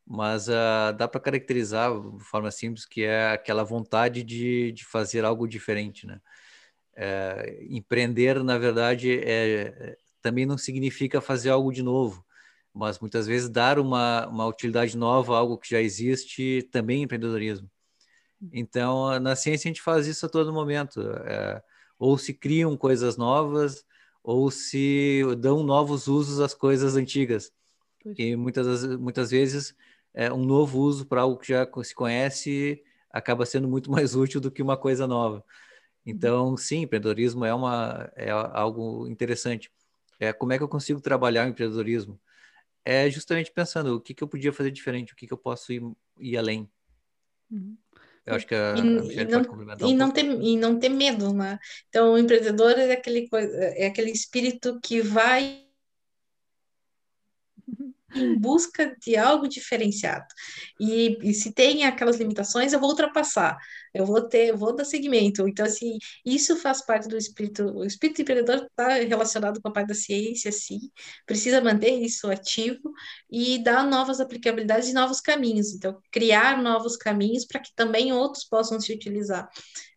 mas 0.06 0.50
uh, 0.50 0.94
dá 0.98 1.08
para 1.08 1.22
caracterizar 1.22 1.92
de 2.18 2.24
forma 2.26 2.52
simples 2.52 2.86
que 2.86 3.04
é 3.04 3.32
aquela 3.32 3.64
vontade 3.64 4.24
de, 4.24 4.74
de 4.74 4.86
fazer 4.86 5.24
algo 5.24 5.48
diferente, 5.48 6.06
né? 6.06 6.20
É, 7.00 7.66
empreender, 7.70 8.44
na 8.44 8.58
verdade, 8.58 9.20
é, 9.24 9.96
também 10.22 10.46
não 10.48 10.58
significa 10.58 11.22
fazer 11.22 11.50
algo 11.52 11.72
de 11.72 11.84
novo, 11.84 12.26
mas 12.74 13.00
muitas 13.00 13.28
vezes 13.28 13.50
dar 13.50 13.80
uma, 13.80 14.28
uma 14.28 14.48
utilidade 14.48 14.98
nova 14.98 15.36
a 15.36 15.38
algo 15.38 15.58
que 15.60 15.70
já 15.70 15.80
existe 15.82 16.68
também 16.72 17.02
é 17.02 17.04
empreendedorismo. 17.04 17.70
Então, 18.52 19.20
na 19.20 19.36
ciência 19.36 19.68
a 19.68 19.72
gente 19.72 19.82
faz 19.82 20.08
isso 20.08 20.26
a 20.26 20.30
todo 20.30 20.54
momento. 20.54 21.02
É, 21.26 21.62
ou 21.98 22.18
se 22.18 22.34
criam 22.34 22.78
coisas 22.78 23.18
novas, 23.18 23.86
ou 24.24 24.52
se 24.52 25.22
dão 25.40 25.64
novos 25.64 26.08
usos 26.08 26.40
às 26.40 26.54
coisas 26.54 26.96
antigas. 26.96 27.52
E 28.18 28.36
muitas, 28.36 28.86
muitas 28.98 29.32
vezes 29.32 29.76
é, 30.14 30.32
um 30.32 30.46
novo 30.46 30.80
uso 30.80 31.06
para 31.06 31.22
algo 31.22 31.38
que 31.38 31.50
já 31.50 31.68
se 31.84 31.96
conhece 31.96 32.84
acaba 33.12 33.46
sendo 33.46 33.68
muito 33.68 33.90
mais 33.92 34.16
útil 34.16 34.40
do 34.40 34.52
que 34.52 34.62
uma 34.62 34.78
coisa 34.78 35.08
nova. 35.08 35.44
Então, 36.06 36.56
sim, 36.56 36.84
empreendedorismo 36.84 37.44
é, 37.44 37.54
uma, 37.54 38.10
é 38.16 38.30
algo 38.30 39.08
interessante. 39.08 39.70
É, 40.20 40.32
como 40.32 40.54
é 40.54 40.58
que 40.58 40.64
eu 40.64 40.70
consigo 40.70 41.02
trabalhar 41.02 41.46
o 41.46 41.50
empreendedorismo? 41.50 42.20
É 42.86 43.10
justamente 43.10 43.52
pensando 43.52 43.96
o 43.96 44.02
que, 44.02 44.14
que 44.14 44.24
eu 44.24 44.28
podia 44.28 44.54
fazer 44.54 44.72
diferente, 44.72 45.12
o 45.12 45.16
que, 45.16 45.28
que 45.28 45.34
eu 45.34 45.38
posso 45.38 45.74
ir, 45.74 45.84
ir 46.20 46.38
além. 46.38 46.70
Uhum. 47.52 47.78
Eu 48.28 48.36
acho 48.36 48.46
que 48.46 48.54
a, 48.54 48.76
e, 48.76 49.20
a 49.20 49.24
e 49.24 49.26
não, 49.26 49.42
e, 49.80 49.86
um 49.86 49.96
não 49.96 50.12
ter, 50.12 50.26
e 50.26 50.58
não 50.58 50.78
ter 50.78 50.90
medo, 50.90 51.34
né? 51.34 51.58
Então, 51.88 52.12
o 52.14 52.18
empreendedor 52.18 52.78
é 52.78 52.92
aquele, 52.92 53.30
é 53.34 53.88
aquele 53.88 54.12
espírito 54.12 54.78
que 54.84 55.00
vai 55.00 55.64
em 58.14 58.38
busca 58.38 58.94
de 59.00 59.16
algo 59.16 59.48
diferenciado. 59.48 60.28
E, 60.78 61.18
e, 61.24 61.34
se 61.34 61.54
tem 61.54 61.86
aquelas 61.86 62.18
limitações, 62.18 62.74
eu 62.74 62.82
vou 62.82 62.90
ultrapassar, 62.90 63.58
eu 63.94 64.06
vou 64.06 64.22
ter, 64.22 64.56
vou 64.56 64.76
dar 64.76 64.86
seguimento. 64.86 65.48
Então, 65.48 65.66
assim, 65.66 65.98
isso 66.26 66.56
faz 66.58 66.86
parte 66.86 67.08
do 67.08 67.18
espírito, 67.18 67.64
o 67.64 67.86
espírito 67.86 68.22
empreendedor 68.22 68.68
está 68.70 68.90
relacionado 68.96 69.62
com 69.62 69.68
a 69.68 69.72
parte 69.72 69.88
da 69.90 69.94
ciência, 69.94 70.52
sim, 70.52 70.92
precisa 71.26 71.62
manter 71.62 71.92
isso 71.92 72.30
ativo 72.30 72.92
e 73.30 73.60
dar 73.60 73.86
novas 73.86 74.20
aplicabilidades 74.20 74.90
e 74.90 74.94
novos 74.94 75.22
caminhos. 75.22 75.74
Então, 75.74 76.00
criar 76.12 76.62
novos 76.62 76.98
caminhos 76.98 77.46
para 77.46 77.60
que 77.60 77.74
também 77.76 78.12
outros 78.14 78.44
possam 78.44 78.80
se 78.80 78.94
utilizar. 78.94 79.50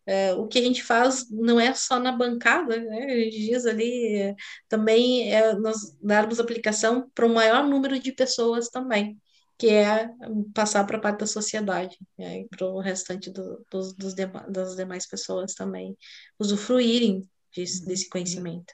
É, 0.07 0.33
o 0.35 0.48
que 0.48 0.59
a 0.59 0.62
gente 0.62 0.83
faz 0.83 1.31
não 1.31 1.61
é 1.61 1.72
só 1.74 2.00
na 2.00 2.11
bancada, 2.11 2.76
né? 2.79 3.05
a 3.05 3.16
gente 3.16 3.38
diz 3.38 3.66
ali, 3.66 4.16
é, 4.16 4.35
também 4.68 5.33
é 5.33 5.55
nós 5.55 5.96
darmos 6.03 6.40
aplicação 6.40 7.09
para 7.14 7.26
o 7.26 7.33
maior 7.33 7.66
número 7.68 7.98
de 7.98 8.11
pessoas 8.12 8.68
também, 8.68 9.16
que 9.61 9.68
é 9.68 10.11
passar 10.55 10.87
para 10.87 10.96
a 10.96 11.01
parte 11.01 11.20
da 11.20 11.27
sociedade, 11.27 11.99
né? 12.18 12.46
para 12.49 12.66
o 12.66 12.81
restante 12.81 13.31
do, 13.31 13.62
dos, 13.70 13.92
dos 13.92 14.14
das 14.14 14.75
demais 14.75 15.07
pessoas 15.07 15.53
também 15.53 15.94
usufruírem 16.38 17.29
desse, 17.55 17.85
desse 17.85 18.09
conhecimento. 18.09 18.73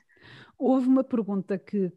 Houve 0.57 0.87
uma 0.87 1.03
pergunta 1.03 1.59
que 1.59 1.91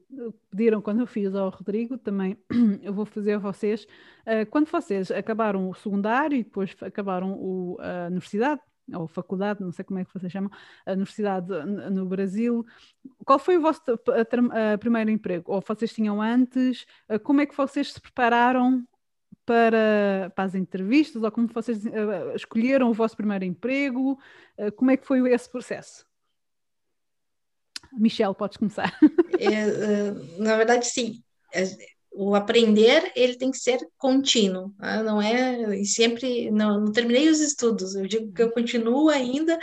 pediram 0.50 0.82
quando 0.82 1.02
eu 1.02 1.08
fiz 1.08 1.36
ao 1.36 1.52
Rodrigo, 1.52 2.00
também 2.00 2.36
eu 2.82 2.92
vou 2.92 3.06
fazer 3.06 3.34
a 3.34 3.38
vocês. 3.38 3.84
Uh, 4.26 4.44
quando 4.50 4.66
vocês 4.66 5.12
acabaram 5.12 5.70
o 5.70 5.76
secundário 5.76 6.36
e 6.36 6.44
depois 6.44 6.76
acabaram 6.82 7.78
a 7.80 8.08
universidade, 8.08 8.60
ou 8.94 9.08
faculdade, 9.08 9.62
não 9.62 9.72
sei 9.72 9.86
como 9.86 10.00
é 10.00 10.06
que 10.06 10.14
vocês 10.14 10.32
chamam, 10.32 10.52
a 10.86 10.92
universidade 10.92 11.48
no 11.92 12.06
Brasil. 12.06 12.66
Qual 13.26 13.40
foi 13.40 13.58
o 13.58 13.62
vosso 13.62 13.82
primeiro 14.80 15.10
emprego? 15.10 15.52
Ou 15.52 15.62
vocês 15.62 15.94
tinham 15.94 16.22
antes? 16.22 16.86
Como 17.24 17.42
é 17.42 17.46
que 17.46 17.56
vocês 17.56 17.94
se 17.94 18.02
prepararam 18.02 18.86
para, 19.46 20.32
para 20.36 20.44
as 20.44 20.56
entrevistas? 20.56 21.22
Ou 21.24 21.32
como 21.32 21.48
vocês 21.48 21.86
uh, 21.86 22.36
escolheram 22.36 22.90
o 22.90 22.94
vosso 22.94 23.16
primeiro 23.16 23.46
emprego? 23.46 24.20
Uh, 24.58 24.72
como 24.74 24.92
é 24.92 24.98
que 24.98 25.06
foi 25.06 25.28
esse 25.32 25.50
processo? 25.50 26.06
Michelle, 27.94 28.36
podes 28.36 28.58
começar. 28.58 28.98
É, 29.40 30.12
na 30.38 30.58
verdade, 30.58 30.86
sim 30.86 31.24
o 32.12 32.36
aprender 32.36 33.12
ele 33.16 33.36
tem 33.36 33.52
que 33.52 33.58
ser 33.58 33.80
contínuo, 33.98 34.74
né? 34.80 35.02
não 35.04 35.22
é 35.22 35.80
e 35.80 35.86
sempre 35.86 36.50
não, 36.52 36.82
não, 36.82 36.92
terminei 36.92 37.30
os 37.30 37.40
estudos. 37.40 37.96
Eu 37.96 38.08
digo 38.08 38.34
que 38.34 38.42
eu 38.42 38.52
continuo 38.52 39.10
ainda 39.10 39.58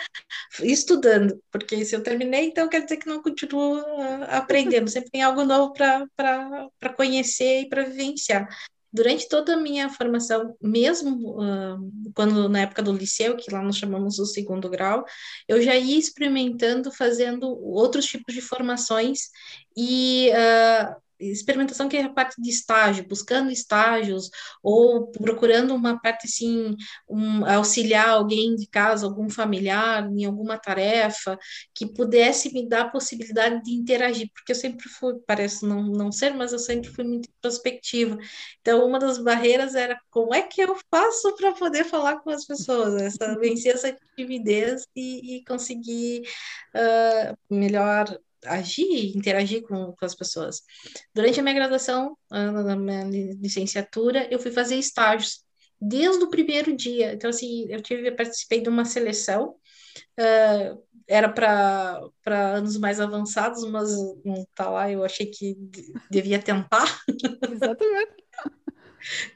estudando, 0.61 1.41
porque 1.51 1.85
se 1.85 1.95
eu 1.95 2.03
terminei, 2.03 2.47
então 2.47 2.69
quer 2.69 2.83
dizer 2.83 2.99
que 2.99 3.09
não 3.09 3.23
continuo 3.23 3.79
ah, 3.79 4.39
aprendendo. 4.39 4.89
Sempre 4.89 5.11
tem 5.11 5.23
algo 5.23 5.45
novo 5.45 5.73
para 5.73 6.95
conhecer 6.97 7.63
e 7.63 7.69
para 7.69 7.85
vivenciar. 7.85 8.49
Durante 8.93 9.29
toda 9.29 9.55
a 9.55 9.59
minha 9.59 9.91
formação, 9.91 10.57
mesmo 10.63 11.39
uh, 11.39 12.13
quando 12.15 12.49
na 12.49 12.61
época 12.61 12.83
do 12.83 12.93
liceu, 12.93 13.37
que 13.37 13.53
lá 13.53 13.61
nós 13.61 13.77
chamamos 13.77 14.19
o 14.19 14.25
segundo 14.25 14.71
grau, 14.71 15.05
eu 15.47 15.61
já 15.61 15.75
ia 15.77 15.99
experimentando, 15.99 16.91
fazendo 16.91 17.47
outros 17.63 18.07
tipos 18.07 18.35
de 18.35 18.41
formações 18.41 19.29
e 19.77 20.31
uh, 20.31 20.97
experimentação 21.19 21.89
que 21.89 21.97
é 21.97 22.03
a 22.03 22.13
parte 22.13 22.41
de 22.41 22.51
estágio, 22.51 23.07
buscando 23.07 23.51
estágios 23.51 24.31
ou 24.63 25.09
procurando 25.09 25.75
uma 25.75 26.01
parte 26.01 26.27
assim, 26.27 26.77
um, 27.09 27.45
auxiliar 27.47 28.09
alguém 28.09 28.55
de 28.57 28.67
casa, 28.67 29.07
algum 29.07 29.29
familiar 29.29 30.07
em 30.11 30.25
alguma 30.25 30.59
tarefa 30.59 31.39
que 31.75 31.87
pudesse 31.87 32.53
me 32.53 32.69
dar 32.69 32.83
a 32.83 32.91
possibilidade 32.91 33.63
de 33.63 33.73
interagir, 33.73 34.31
porque 34.33 34.53
eu 34.53 34.57
sempre 34.57 34.89
fui, 34.89 35.15
parece 35.27 35.67
não, 35.67 35.83
não 35.83 36.13
ser, 36.13 36.35
mas 36.35 36.53
eu 36.53 36.59
sempre 36.59 36.91
fui 36.91 37.05
muito 37.05 37.29
introspectiva. 37.39 38.19
Então, 38.61 38.87
uma 38.87 38.99
das 38.99 39.19
barreiras 39.19 39.75
era 39.75 39.99
como 40.11 40.35
é 40.35 40.43
que 40.43 40.61
eu 40.61 40.77
faço 40.91 41.35
para 41.37 41.53
poder 41.53 41.85
falar 41.85 42.21
com 42.21 42.31
as 42.31 42.45
pessoas, 42.45 43.01
essa, 43.01 43.39
vencer 43.39 43.75
essa 43.75 43.97
timidez 44.17 44.87
e, 44.95 45.37
e 45.37 45.45
conseguir 45.45 46.23
uh, 46.75 47.37
melhor 47.51 48.19
agir, 48.45 49.17
interagir 49.17 49.63
com, 49.63 49.93
com 49.93 50.05
as 50.05 50.15
pessoas. 50.15 50.63
Durante 51.15 51.41
a 51.41 51.43
minha 51.43 51.55
graduação, 51.55 52.17
na 52.31 52.77
minha 52.77 53.05
licenciatura, 53.41 54.27
eu 54.31 54.39
fui 54.39 54.51
fazer 54.51 54.77
estágios 54.77 55.45
desde 55.81 56.25
o 56.25 56.31
primeiro 56.31 56.75
dia. 56.77 57.13
Então, 57.13 57.31
assim, 57.31 57.67
eu 57.69 57.81
tive, 57.83 58.09
eu 58.09 58.17
participei 58.17 58.61
de 58.61 58.69
uma 58.69 58.85
seleção, 58.85 59.55
uh, 60.19 60.87
era 61.09 61.29
para 61.29 62.01
anos 62.55 62.77
mais 62.79 63.01
avançados, 63.01 63.65
mas 63.71 63.91
não 64.25 64.45
tá 64.55 64.69
lá, 64.69 64.91
eu 64.91 65.05
achei 65.05 65.27
que 65.27 65.57
devia 66.11 66.43
tentar. 66.43 67.01
Exatamente. 67.51 68.26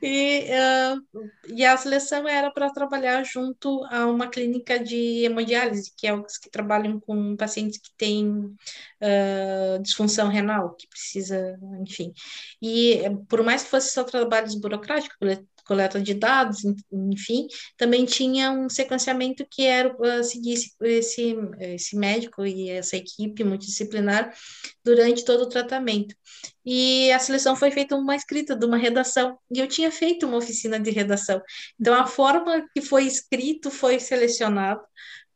E, 0.03 0.47
uh, 0.51 1.21
e 1.49 1.65
a 1.65 1.77
seleção 1.77 2.27
era 2.29 2.51
para 2.51 2.73
trabalhar 2.73 3.23
junto 3.25 3.85
a 3.87 4.07
uma 4.07 4.29
clínica 4.29 4.79
de 4.79 5.25
hemodiálise, 5.25 5.93
que 5.97 6.07
é 6.07 6.15
os 6.15 6.39
que 6.39 6.51
trabalham 6.51 6.99
com 7.01 7.37
pacientes 7.37 7.79
que 7.79 7.91
têm 7.97 8.29
uh, 8.29 9.83
disfunção 9.83 10.29
renal, 10.29 10.75
que 10.75 10.89
precisa, 10.89 11.59
enfim. 11.81 12.13
E 12.61 13.03
por 13.29 13.43
mais 13.43 13.63
que 13.63 13.71
fosse 13.71 13.93
só 13.93 14.05
trabalhos 14.05 14.55
burocráticos, 14.55 15.17
coleta 15.71 16.01
de 16.01 16.15
dados, 16.15 16.65
enfim, 16.91 17.47
também 17.77 18.05
tinha 18.05 18.51
um 18.51 18.69
sequenciamento 18.69 19.47
que 19.49 19.63
era 19.63 19.95
uh, 19.95 20.25
seguir 20.25 20.55
esse, 20.81 21.37
esse, 21.61 21.97
médico 21.97 22.45
e 22.45 22.69
essa 22.71 22.97
equipe 22.97 23.45
multidisciplinar 23.45 24.35
durante 24.85 25.25
todo 25.25 25.43
o 25.43 25.49
tratamento. 25.49 26.13
E 26.67 27.13
a 27.13 27.21
seleção 27.21 27.55
foi 27.55 27.71
feita 27.71 27.95
uma 27.95 28.17
escrita 28.17 28.57
de 28.57 28.67
uma 28.67 28.77
redação, 28.77 29.39
e 29.49 29.61
eu 29.61 29.69
tinha 29.69 29.93
feito 29.93 30.27
uma 30.27 30.39
oficina 30.39 30.81
de 30.81 30.91
redação. 30.91 31.41
Então, 31.79 31.95
a 31.95 32.05
forma 32.05 32.67
que 32.75 32.83
foi 32.83 33.05
escrito 33.05 33.71
foi 33.71 34.01
selecionado, 34.01 34.81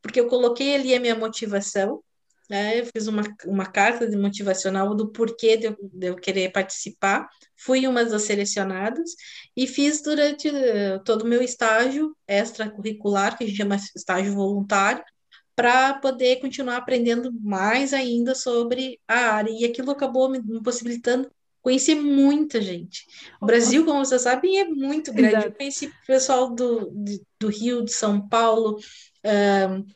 porque 0.03 0.19
eu 0.19 0.27
coloquei 0.27 0.75
ali 0.75 0.97
a 0.97 1.01
minha 1.01 1.15
motivação, 1.15 2.03
né? 2.49 2.81
Eu 2.81 2.87
fiz 2.87 3.07
uma, 3.07 3.23
uma 3.47 3.67
carta 3.67 4.09
de 4.09 4.17
motivacional 4.17 4.95
do 4.95 5.11
porquê 5.11 5.57
de 5.57 5.67
eu, 5.67 5.77
de 5.81 6.07
eu 6.09 6.17
querer 6.17 6.53
participar, 6.53 7.29
fui 7.57 7.87
uma 7.87 8.05
das 8.05 8.23
selecionadas 8.23 9.13
e 9.57 9.67
fiz 9.67 10.03
durante 10.03 10.49
uh, 10.49 11.03
todo 11.05 11.23
o 11.23 11.29
meu 11.29 11.43
estágio 11.43 12.17
extracurricular, 12.29 13.37
que 13.37 13.45
a 13.45 13.47
gente 13.47 13.57
chama 13.57 13.77
estágio 13.97 14.35
voluntário, 14.35 15.03
para 15.57 15.95
poder 15.95 16.41
continuar 16.41 16.79
aprendendo 16.79 17.33
mais 17.41 17.93
ainda 17.95 18.35
sobre 18.35 19.01
a 19.07 19.35
área. 19.35 19.51
E 19.51 19.65
aquilo 19.65 19.91
acabou 19.91 20.29
me, 20.29 20.41
me 20.43 20.63
possibilitando 20.63 21.31
conhecer 21.65 21.95
muita 21.95 22.61
gente. 22.61 23.07
O 23.41 23.47
Brasil, 23.47 23.85
como 23.87 24.05
vocês 24.05 24.21
sabem, 24.23 24.61
é 24.61 24.65
muito 24.65 25.13
grande. 25.13 25.37
Exato. 25.37 25.49
Eu 25.49 25.53
conheci 25.53 25.93
pessoal 26.07 26.55
do, 26.55 26.93
do 27.41 27.49
Rio, 27.49 27.83
de 27.83 27.93
São 27.93 28.29
Paulo, 28.29 28.77
uh, 28.77 29.87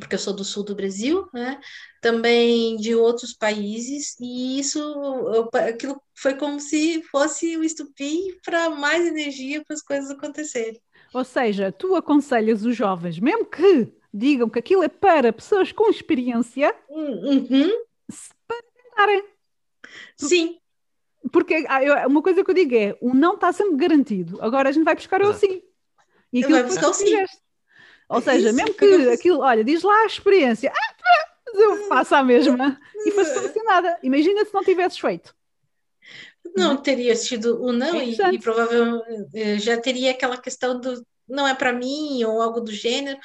porque 0.00 0.14
eu 0.14 0.18
sou 0.18 0.34
do 0.34 0.44
sul 0.44 0.64
do 0.64 0.74
Brasil, 0.74 1.28
né? 1.32 1.60
Também 2.00 2.76
de 2.76 2.94
outros 2.94 3.32
países, 3.32 4.16
e 4.20 4.58
isso, 4.58 4.78
eu, 4.78 5.48
aquilo 5.68 6.00
foi 6.14 6.34
como 6.34 6.60
se 6.60 7.02
fosse 7.10 7.56
o 7.56 7.64
estupim 7.64 8.36
para 8.44 8.70
mais 8.70 9.06
energia 9.06 9.62
para 9.64 9.74
as 9.74 9.82
coisas 9.82 10.10
acontecerem. 10.10 10.80
Ou 11.12 11.24
seja, 11.24 11.72
tu 11.72 11.94
aconselhas 11.96 12.64
os 12.64 12.76
jovens, 12.76 13.18
mesmo 13.18 13.46
que 13.46 13.92
digam 14.12 14.48
que 14.48 14.58
aquilo 14.58 14.82
é 14.82 14.88
para 14.88 15.32
pessoas 15.32 15.72
com 15.72 15.90
experiência, 15.90 16.74
uhum. 16.88 17.70
para 18.46 18.62
tentarem. 18.74 19.24
Sim. 20.16 20.58
Porque 21.32 21.64
ah, 21.68 22.06
uma 22.06 22.22
coisa 22.22 22.44
que 22.44 22.50
eu 22.50 22.54
digo 22.54 22.74
é, 22.74 22.96
o 23.00 23.14
não 23.14 23.34
está 23.34 23.52
sempre 23.52 23.76
garantido. 23.76 24.40
Agora 24.40 24.68
a 24.68 24.72
gente 24.72 24.84
vai 24.84 24.94
buscar 24.94 25.22
o 25.22 25.32
sim. 25.34 25.62
E 26.32 26.44
aquilo 26.44 26.68
que 26.68 26.78
tu 26.78 26.94
fizeste. 26.94 27.47
Ou 28.08 28.20
seja, 28.22 28.48
Isso, 28.48 28.56
mesmo 28.56 28.74
que 28.74 29.10
aquilo, 29.10 29.40
olha, 29.40 29.62
diz 29.62 29.82
lá 29.82 30.02
a 30.02 30.06
experiência. 30.06 30.72
Ah, 30.74 30.94
eu 31.54 31.88
faço 31.88 32.14
a 32.14 32.22
mesma. 32.22 32.78
E 33.04 33.10
foi 33.10 33.24
solucionada. 33.24 33.98
Imagina 34.02 34.44
se 34.44 34.54
não 34.54 34.64
tivesses 34.64 34.98
feito. 34.98 35.34
Não, 36.56 36.76
teria 36.76 37.14
sido 37.14 37.62
o 37.62 37.72
não, 37.72 37.94
é 37.94 38.06
e, 38.06 38.16
e, 38.34 38.38
provavelmente 38.38 39.04
eh, 39.34 39.58
já 39.58 39.78
teria 39.78 40.12
aquela 40.12 40.38
questão 40.38 40.80
do 40.80 41.04
não 41.28 41.46
é 41.46 41.54
para 41.54 41.72
mim, 41.72 42.24
ou 42.24 42.40
algo 42.40 42.60
do 42.60 42.72
gênero, 42.72 43.18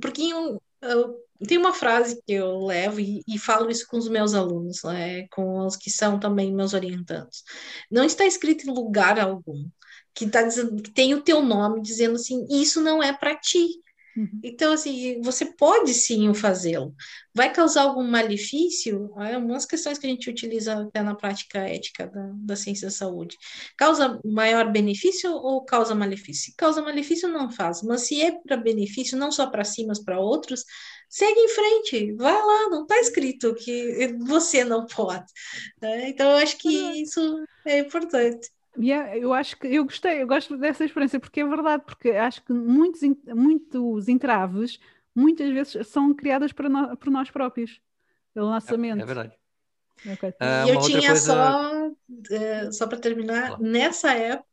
porque 0.00 0.22
eu, 0.22 0.62
eu, 0.82 1.16
tem 1.48 1.56
uma 1.56 1.72
frase 1.72 2.20
que 2.26 2.34
eu 2.34 2.66
levo 2.66 3.00
e, 3.00 3.22
e 3.26 3.38
falo 3.38 3.70
isso 3.70 3.86
com 3.88 3.96
os 3.96 4.08
meus 4.08 4.34
alunos, 4.34 4.82
né, 4.84 5.26
com 5.28 5.66
os 5.66 5.74
que 5.74 5.90
são 5.90 6.20
também 6.20 6.52
meus 6.52 6.74
orientandos. 6.74 7.42
Não 7.90 8.04
está 8.04 8.26
escrito 8.26 8.68
em 8.68 8.74
lugar 8.74 9.18
algum 9.18 9.68
que, 10.14 10.28
tá 10.28 10.42
dizendo, 10.42 10.82
que 10.82 10.90
tem 10.90 11.14
o 11.14 11.22
teu 11.22 11.42
nome 11.42 11.80
dizendo 11.80 12.16
assim, 12.16 12.46
isso 12.50 12.80
não 12.80 13.02
é 13.02 13.12
para 13.12 13.34
ti. 13.36 13.68
Uhum. 14.16 14.40
Então, 14.42 14.72
assim, 14.72 15.20
você 15.20 15.44
pode 15.44 15.92
sim 15.92 16.32
fazê-lo. 16.32 16.94
Vai 17.34 17.52
causar 17.52 17.82
algum 17.82 18.02
malefício? 18.02 19.12
É 19.20 19.36
umas 19.36 19.66
questões 19.66 19.98
que 19.98 20.06
a 20.06 20.10
gente 20.10 20.30
utiliza 20.30 20.82
até 20.82 21.02
na 21.02 21.14
prática 21.14 21.58
ética 21.58 22.06
da, 22.06 22.30
da 22.34 22.56
ciência 22.56 22.86
da 22.86 22.92
saúde. 22.92 23.36
Causa 23.76 24.18
maior 24.24 24.72
benefício 24.72 25.30
ou 25.30 25.64
causa 25.64 25.94
malefício? 25.94 26.44
Se 26.44 26.56
causa 26.56 26.80
malefício, 26.80 27.28
não 27.28 27.50
faz. 27.50 27.82
Mas 27.82 28.02
se 28.02 28.22
é 28.22 28.32
para 28.32 28.56
benefício, 28.56 29.18
não 29.18 29.30
só 29.30 29.48
para 29.50 29.64
si, 29.64 29.84
mas 29.84 30.02
para 30.02 30.18
outros, 30.18 30.64
segue 31.10 31.38
em 31.38 31.48
frente, 31.48 32.12
vai 32.14 32.32
lá, 32.32 32.68
não 32.70 32.82
está 32.82 32.98
escrito 32.98 33.54
que 33.54 34.16
você 34.26 34.64
não 34.64 34.86
pode. 34.86 35.26
Né? 35.80 36.08
Então, 36.08 36.30
eu 36.30 36.38
acho 36.38 36.56
que 36.56 36.68
isso 37.02 37.44
é 37.66 37.80
importante. 37.80 38.50
Yeah, 38.78 39.16
eu 39.16 39.32
acho 39.32 39.58
que 39.58 39.66
eu 39.66 39.84
gostei, 39.84 40.22
eu 40.22 40.26
gosto 40.26 40.56
dessa 40.56 40.84
experiência 40.84 41.18
porque 41.18 41.40
é 41.40 41.46
verdade, 41.46 41.82
porque 41.86 42.10
acho 42.10 42.42
que 42.44 42.52
muitos, 42.52 43.00
muitos 43.26 44.08
entraves 44.08 44.78
muitas 45.14 45.50
vezes 45.50 45.88
são 45.88 46.14
criadas 46.14 46.52
por, 46.52 46.68
no, 46.68 46.94
por 46.96 47.10
nós 47.10 47.30
próprios, 47.30 47.80
pelo 48.34 48.50
nosso 48.50 48.74
é, 48.74 48.76
mente. 48.76 49.00
É 49.00 49.06
verdade. 49.06 49.32
Okay. 50.04 50.28
Uh, 50.28 50.68
eu 50.68 50.80
tinha 50.82 51.08
coisa... 51.08 51.16
só, 51.16 51.88
uh, 51.88 52.72
só 52.72 52.86
para 52.86 52.98
terminar, 52.98 53.58
nessa 53.58 54.12
época 54.12 54.46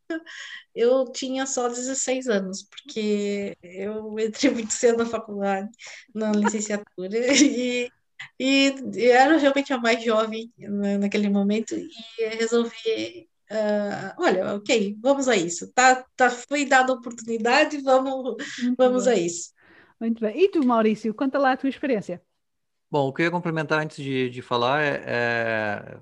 eu 0.73 1.03
tinha 1.11 1.45
só 1.45 1.67
16 1.67 2.27
anos, 2.29 2.63
porque 2.63 3.57
eu 3.61 4.17
entrei 4.17 4.51
muito 4.51 4.71
cedo 4.71 4.99
na 4.99 5.05
faculdade, 5.05 5.69
na 6.15 6.31
licenciatura, 6.31 7.17
e, 7.43 7.91
e 8.39 9.05
era 9.05 9.37
realmente 9.37 9.73
a 9.73 9.77
mais 9.77 10.01
jovem 10.01 10.51
né, 10.57 10.97
naquele 10.97 11.29
momento, 11.29 11.75
e 11.75 11.89
resolvi 12.37 13.27
Uh, 13.53 14.15
olha, 14.17 14.55
ok, 14.55 14.97
vamos 14.99 15.27
a 15.27 15.35
isso. 15.35 15.71
Tá, 15.73 16.03
tá, 16.15 16.31
foi 16.31 16.65
dada 16.65 16.91
a 16.91 16.95
oportunidade, 16.95 17.77
vamos, 17.81 18.35
vamos 18.75 19.07
a 19.07 19.15
isso. 19.15 19.51
Muito 19.99 20.19
bem. 20.19 20.35
E 20.41 20.49
tu, 20.49 20.65
Maurício, 20.65 21.13
conta 21.13 21.37
lá 21.37 21.51
a 21.51 21.57
tua 21.57 21.69
experiência. 21.69 22.19
Bom, 22.89 23.07
o 23.07 23.13
que 23.13 23.21
eu 23.21 23.25
ia 23.25 23.31
complementar 23.31 23.79
antes 23.79 23.97
de, 23.97 24.27
de 24.31 24.41
falar 24.41 24.81
é, 24.81 25.03
é, 25.05 25.97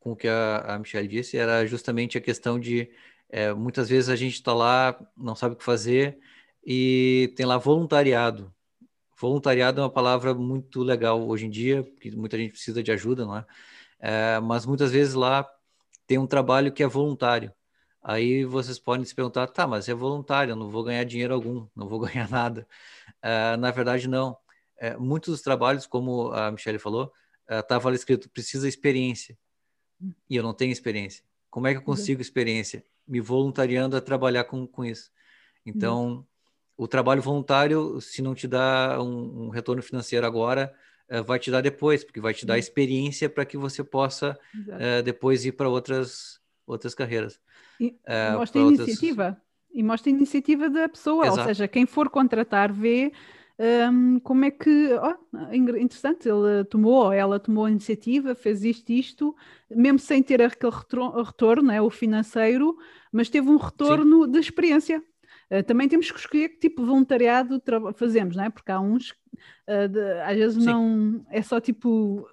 com 0.00 0.12
o 0.12 0.16
que 0.16 0.26
a, 0.26 0.74
a 0.74 0.78
Michelle 0.78 1.06
disse, 1.06 1.36
era 1.36 1.64
justamente 1.66 2.18
a 2.18 2.20
questão 2.20 2.58
de 2.58 2.90
é, 3.28 3.52
muitas 3.54 3.88
vezes 3.88 4.10
a 4.10 4.16
gente 4.16 4.34
está 4.34 4.52
lá, 4.52 4.98
não 5.16 5.36
sabe 5.36 5.54
o 5.54 5.58
que 5.58 5.64
fazer, 5.64 6.18
e 6.66 7.32
tem 7.36 7.46
lá 7.46 7.58
voluntariado. 7.58 8.52
Voluntariado 9.18 9.80
é 9.80 9.84
uma 9.84 9.90
palavra 9.90 10.34
muito 10.34 10.82
legal 10.82 11.26
hoje 11.28 11.46
em 11.46 11.50
dia, 11.50 11.84
porque 11.84 12.10
muita 12.10 12.36
gente 12.36 12.52
precisa 12.52 12.82
de 12.82 12.90
ajuda, 12.90 13.24
não 13.24 13.36
é? 13.36 13.46
é 14.00 14.40
mas 14.40 14.66
muitas 14.66 14.90
vezes 14.92 15.14
lá 15.14 15.48
tem 16.06 16.18
um 16.18 16.26
trabalho 16.26 16.72
que 16.72 16.82
é 16.82 16.86
voluntário. 16.86 17.52
Aí 18.02 18.44
vocês 18.44 18.78
podem 18.78 19.04
se 19.04 19.14
perguntar, 19.14 19.46
tá, 19.46 19.66
mas 19.66 19.88
é 19.88 19.94
voluntário, 19.94 20.52
eu 20.52 20.56
não 20.56 20.68
vou 20.68 20.82
ganhar 20.82 21.04
dinheiro 21.04 21.32
algum, 21.32 21.66
não 21.74 21.88
vou 21.88 22.00
ganhar 22.06 22.28
nada. 22.28 22.66
Uh, 23.22 23.56
na 23.58 23.70
verdade, 23.70 24.08
não. 24.08 24.36
Uh, 24.80 25.00
muitos 25.00 25.30
dos 25.30 25.42
trabalhos, 25.42 25.86
como 25.86 26.32
a 26.32 26.50
Michelle 26.50 26.78
falou, 26.78 27.12
estava 27.48 27.90
uh, 27.90 27.94
escrito, 27.94 28.28
precisa 28.30 28.68
experiência. 28.68 29.38
E 30.28 30.34
eu 30.34 30.42
não 30.42 30.52
tenho 30.52 30.72
experiência. 30.72 31.24
Como 31.48 31.66
é 31.66 31.72
que 31.72 31.78
eu 31.78 31.84
consigo 31.84 32.20
experiência? 32.20 32.84
Me 33.06 33.20
voluntariando 33.20 33.96
a 33.96 34.00
trabalhar 34.00 34.44
com, 34.44 34.66
com 34.66 34.84
isso. 34.84 35.10
Então, 35.64 36.26
o 36.76 36.88
trabalho 36.88 37.22
voluntário, 37.22 38.00
se 38.00 38.20
não 38.20 38.34
te 38.34 38.48
dá 38.48 39.00
um, 39.00 39.46
um 39.46 39.48
retorno 39.50 39.82
financeiro 39.82 40.26
agora, 40.26 40.74
eh, 41.12 41.20
vai 41.20 41.38
te 41.38 41.50
dar 41.50 41.60
depois, 41.60 42.02
porque 42.02 42.22
vai 42.22 42.32
te 42.32 42.46
dar 42.46 42.58
experiência 42.58 43.28
para 43.28 43.44
que 43.44 43.58
você 43.58 43.84
possa 43.84 44.38
uh, 44.56 45.02
depois 45.04 45.44
ir 45.44 45.52
para 45.52 45.68
outras, 45.68 46.40
outras 46.66 46.94
carreiras. 46.94 47.38
E 47.78 47.88
uh, 47.88 48.38
mostra 48.38 48.62
a 48.62 48.64
iniciativa. 48.64 49.24
Outras... 49.26 49.42
E 49.74 49.82
mostra 49.82 50.10
a 50.10 50.14
iniciativa 50.14 50.70
da 50.70 50.88
pessoa, 50.88 51.26
Exato. 51.26 51.40
ou 51.40 51.46
seja, 51.46 51.68
quem 51.68 51.84
for 51.84 52.08
contratar 52.08 52.72
vê 52.72 53.12
um, 53.92 54.18
como 54.20 54.46
é 54.46 54.50
que. 54.50 54.88
Oh, 54.94 55.54
interessante, 55.54 56.28
ele 56.28 56.64
tomou, 56.64 57.12
ela 57.12 57.38
tomou 57.38 57.66
a 57.66 57.70
iniciativa, 57.70 58.34
fez 58.34 58.64
isto, 58.64 58.90
isto, 58.90 59.36
mesmo 59.70 59.98
sem 59.98 60.22
ter 60.22 60.40
aquele 60.40 60.72
retorno, 60.72 61.68
né, 61.68 61.80
o 61.80 61.90
financeiro, 61.90 62.74
mas 63.12 63.28
teve 63.28 63.50
um 63.50 63.56
retorno 63.56 64.24
Sim. 64.24 64.30
de 64.30 64.38
experiência. 64.38 65.04
Uh, 65.52 65.62
também 65.62 65.88
temos 65.88 66.10
que 66.10 66.18
escolher 66.18 66.48
que 66.48 66.60
tipo 66.60 66.80
de 66.80 66.88
voluntariado 66.88 67.62
fazemos, 67.94 68.36
não 68.36 68.44
é? 68.44 68.50
Porque 68.50 68.72
há 68.72 68.80
uns 68.80 69.12
Uh, 69.66 69.88
de, 69.88 70.00
às 70.22 70.36
vezes 70.36 70.62
Sim. 70.62 70.68
não 70.68 71.26
é 71.30 71.40
só 71.40 71.60
tipo 71.60 72.28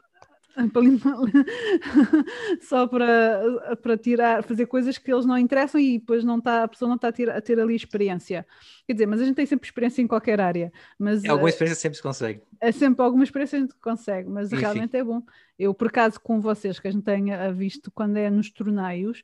só 2.61 2.87
para, 2.87 3.77
para 3.81 3.97
tirar, 3.97 4.43
fazer 4.43 4.65
coisas 4.65 4.97
que 4.97 5.11
eles 5.11 5.25
não 5.25 5.37
interessam 5.37 5.79
e 5.79 5.99
depois 5.99 6.23
não 6.23 6.41
tá, 6.41 6.63
a 6.63 6.67
pessoa 6.67 6.89
não 6.89 6.97
está 6.97 7.07
a 7.07 7.11
ter, 7.11 7.29
a 7.29 7.39
ter 7.39 7.59
ali 7.59 7.75
experiência. 7.75 8.45
Quer 8.85 8.93
dizer, 8.93 9.05
mas 9.05 9.21
a 9.21 9.25
gente 9.25 9.35
tem 9.35 9.45
sempre 9.45 9.67
experiência 9.67 10.01
em 10.01 10.07
qualquer 10.07 10.41
área. 10.41 10.71
Mas, 10.97 11.23
é, 11.23 11.29
alguma 11.29 11.47
ah, 11.47 11.51
experiência 11.51 11.79
sempre 11.79 11.95
se 11.95 12.03
consegue. 12.03 12.41
É 12.59 12.71
sempre 12.71 13.05
alguma 13.05 13.23
experiência 13.23 13.57
a 13.57 13.61
gente 13.61 13.75
consegue, 13.75 14.29
mas 14.29 14.51
Enfim. 14.51 14.61
realmente 14.61 14.97
é 14.97 15.03
bom. 15.03 15.21
Eu, 15.57 15.73
por 15.73 15.87
acaso, 15.87 16.19
com 16.19 16.41
vocês, 16.41 16.79
que 16.79 16.87
a 16.87 16.91
gente 16.91 17.03
tenha 17.03 17.51
visto 17.53 17.91
quando 17.91 18.17
é 18.17 18.29
nos 18.29 18.51
torneios, 18.51 19.23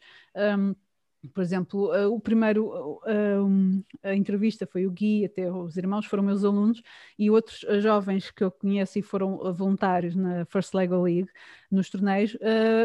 um, 0.58 0.76
por 1.34 1.42
exemplo, 1.42 1.92
uh, 1.92 2.14
o 2.14 2.20
primeiro, 2.20 2.68
uh, 2.68 3.84
a 4.04 4.16
entrevista 4.16 4.66
foi 4.66 4.86
o 4.86 4.92
Gui, 4.92 5.26
até 5.26 5.52
os 5.52 5.78
irmãos 5.78 6.06
foram 6.06 6.24
meus 6.24 6.44
alunos, 6.44 6.82
e 7.18 7.30
outros 7.30 7.64
uh, 7.64 7.80
jovens 7.82 8.32
que 8.32 8.44
eu 8.44 8.52
conheço 8.52 9.00
e 9.00 9.02
foram 9.02 9.54
voluntários 9.54 10.16
na 10.16 10.46
First 10.46 10.74
Lego 10.74 11.02
League, 11.02 11.30
nos 11.72 11.90
torneios, 11.90 12.38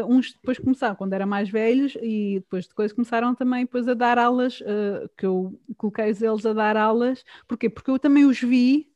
uns 0.07 0.33
depois 0.33 0.57
começaram, 0.57 0.95
quando 0.95 1.13
eram 1.13 1.27
mais 1.27 1.49
velhos, 1.49 1.95
e 2.01 2.39
depois 2.39 2.67
de 2.67 2.73
coisa 2.73 2.93
começaram 2.93 3.33
também 3.33 3.63
depois 3.63 3.87
a 3.87 3.93
dar 3.93 4.17
aulas, 4.17 4.61
que 5.17 5.25
eu 5.25 5.57
coloquei 5.77 6.05
eles 6.05 6.45
a 6.45 6.51
dar 6.51 6.75
aulas, 6.75 7.23
porquê? 7.47 7.69
Porque 7.69 7.89
eu 7.89 7.99
também 7.99 8.25
os 8.25 8.41
vi 8.41 8.90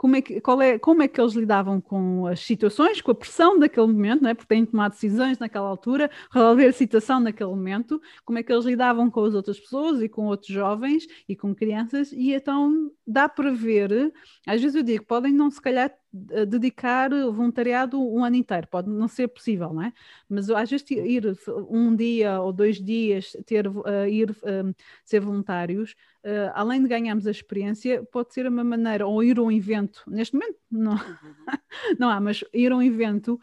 como 0.00 0.16
é, 0.16 0.22
que, 0.22 0.40
qual 0.40 0.62
é, 0.62 0.78
como 0.78 1.02
é 1.02 1.08
que 1.08 1.20
eles 1.20 1.34
lidavam 1.34 1.78
com 1.78 2.26
as 2.26 2.40
situações, 2.40 3.02
com 3.02 3.10
a 3.10 3.14
pressão 3.14 3.58
daquele 3.58 3.86
momento, 3.86 4.22
não 4.22 4.30
é? 4.30 4.34
porque 4.34 4.48
têm 4.48 4.64
de 4.64 4.70
tomar 4.70 4.88
decisões 4.88 5.38
naquela 5.38 5.68
altura, 5.68 6.10
resolver 6.32 6.68
a 6.68 6.72
situação 6.72 7.20
naquele 7.20 7.50
momento, 7.50 8.00
como 8.24 8.38
é 8.38 8.42
que 8.42 8.50
eles 8.50 8.64
lidavam 8.64 9.10
com 9.10 9.22
as 9.22 9.34
outras 9.34 9.60
pessoas 9.60 10.00
e 10.00 10.08
com 10.08 10.24
outros 10.24 10.50
jovens 10.50 11.06
e 11.28 11.36
com 11.36 11.54
crianças, 11.54 12.12
e 12.12 12.32
então 12.32 12.90
dá 13.06 13.28
para 13.28 13.52
ver, 13.52 14.10
às 14.46 14.62
vezes 14.62 14.74
eu 14.74 14.82
digo, 14.82 15.04
podem 15.04 15.34
não 15.34 15.50
se 15.50 15.60
calhar 15.60 15.94
dedicar 16.12 17.10
voluntariado 17.10 18.00
um 18.00 18.24
ano 18.24 18.36
inteiro, 18.36 18.66
pode 18.66 18.90
não 18.90 19.06
ser 19.06 19.28
possível, 19.28 19.72
não 19.72 19.82
é? 19.82 19.92
Mas 20.28 20.50
às 20.50 20.68
vezes 20.68 20.90
ir 20.90 21.38
um 21.68 21.94
dia 21.94 22.40
ou 22.40 22.52
dois 22.52 22.82
dias, 22.82 23.36
ter, 23.46 23.68
uh, 23.68 24.06
ir 24.08 24.30
uh, 24.30 24.74
ser 25.04 25.20
voluntários, 25.20 25.92
uh, 26.24 26.50
além 26.54 26.82
de 26.82 26.88
ganharmos 26.88 27.28
a 27.28 27.30
experiência, 27.30 28.02
pode 28.10 28.34
ser 28.34 28.46
uma 28.48 28.64
maneira, 28.64 29.06
ou 29.06 29.22
ir 29.22 29.38
a 29.38 29.42
um 29.42 29.52
evento, 29.52 30.02
neste 30.08 30.34
momento 30.34 30.58
não, 30.68 30.94
não 31.98 32.10
há, 32.10 32.20
mas 32.20 32.42
ir 32.52 32.72
a 32.72 32.76
um 32.76 32.82
evento 32.82 33.40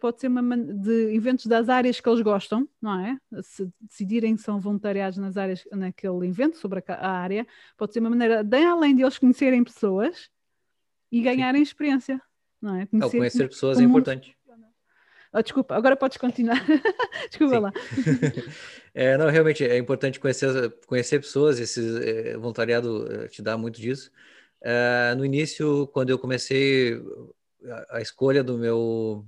pode 0.00 0.20
ser 0.20 0.26
uma 0.26 0.56
de 0.56 1.14
eventos 1.14 1.46
das 1.46 1.68
áreas 1.68 2.00
que 2.00 2.08
eles 2.08 2.22
gostam, 2.22 2.68
não 2.82 2.98
é? 3.00 3.18
Se 3.42 3.68
decidirem 3.80 4.34
que 4.34 4.42
são 4.42 4.60
voluntariados 4.60 5.18
nas 5.18 5.36
áreas, 5.36 5.64
naquele 5.70 6.26
evento 6.26 6.56
sobre 6.56 6.82
a, 6.88 6.94
a 6.94 7.10
área, 7.10 7.46
pode 7.76 7.92
ser 7.92 8.00
uma 8.00 8.10
maneira, 8.10 8.42
de, 8.42 8.64
além 8.64 8.96
de 8.96 9.02
eles 9.02 9.18
conhecerem 9.18 9.62
pessoas, 9.62 10.28
e 11.10 11.20
ganharem 11.20 11.62
experiência. 11.62 12.20
Não 12.60 12.76
é? 12.76 12.86
Conhecer, 12.86 13.16
é, 13.16 13.18
conhecer 13.18 13.48
pessoas 13.48 13.80
é 13.80 13.82
importante. 13.82 14.36
Oh, 15.32 15.42
desculpa, 15.42 15.76
agora 15.76 15.96
podes 15.96 16.18
continuar. 16.18 16.60
desculpa 17.30 17.54
Sim. 17.54 17.60
lá. 17.60 17.72
é, 18.92 19.16
não, 19.16 19.28
realmente 19.28 19.64
é 19.64 19.78
importante 19.78 20.18
conhecer, 20.18 20.70
conhecer 20.86 21.20
pessoas, 21.20 21.60
esse 21.60 21.80
é, 22.02 22.36
voluntariado 22.36 23.06
eh, 23.12 23.28
te 23.28 23.40
dá 23.40 23.56
muito 23.56 23.80
disso. 23.80 24.10
É, 24.60 25.14
no 25.16 25.24
início, 25.24 25.86
quando 25.88 26.10
eu 26.10 26.18
comecei, 26.18 27.00
a, 27.64 27.98
a, 27.98 28.00
escolha 28.02 28.42
do 28.42 28.58
meu, 28.58 29.24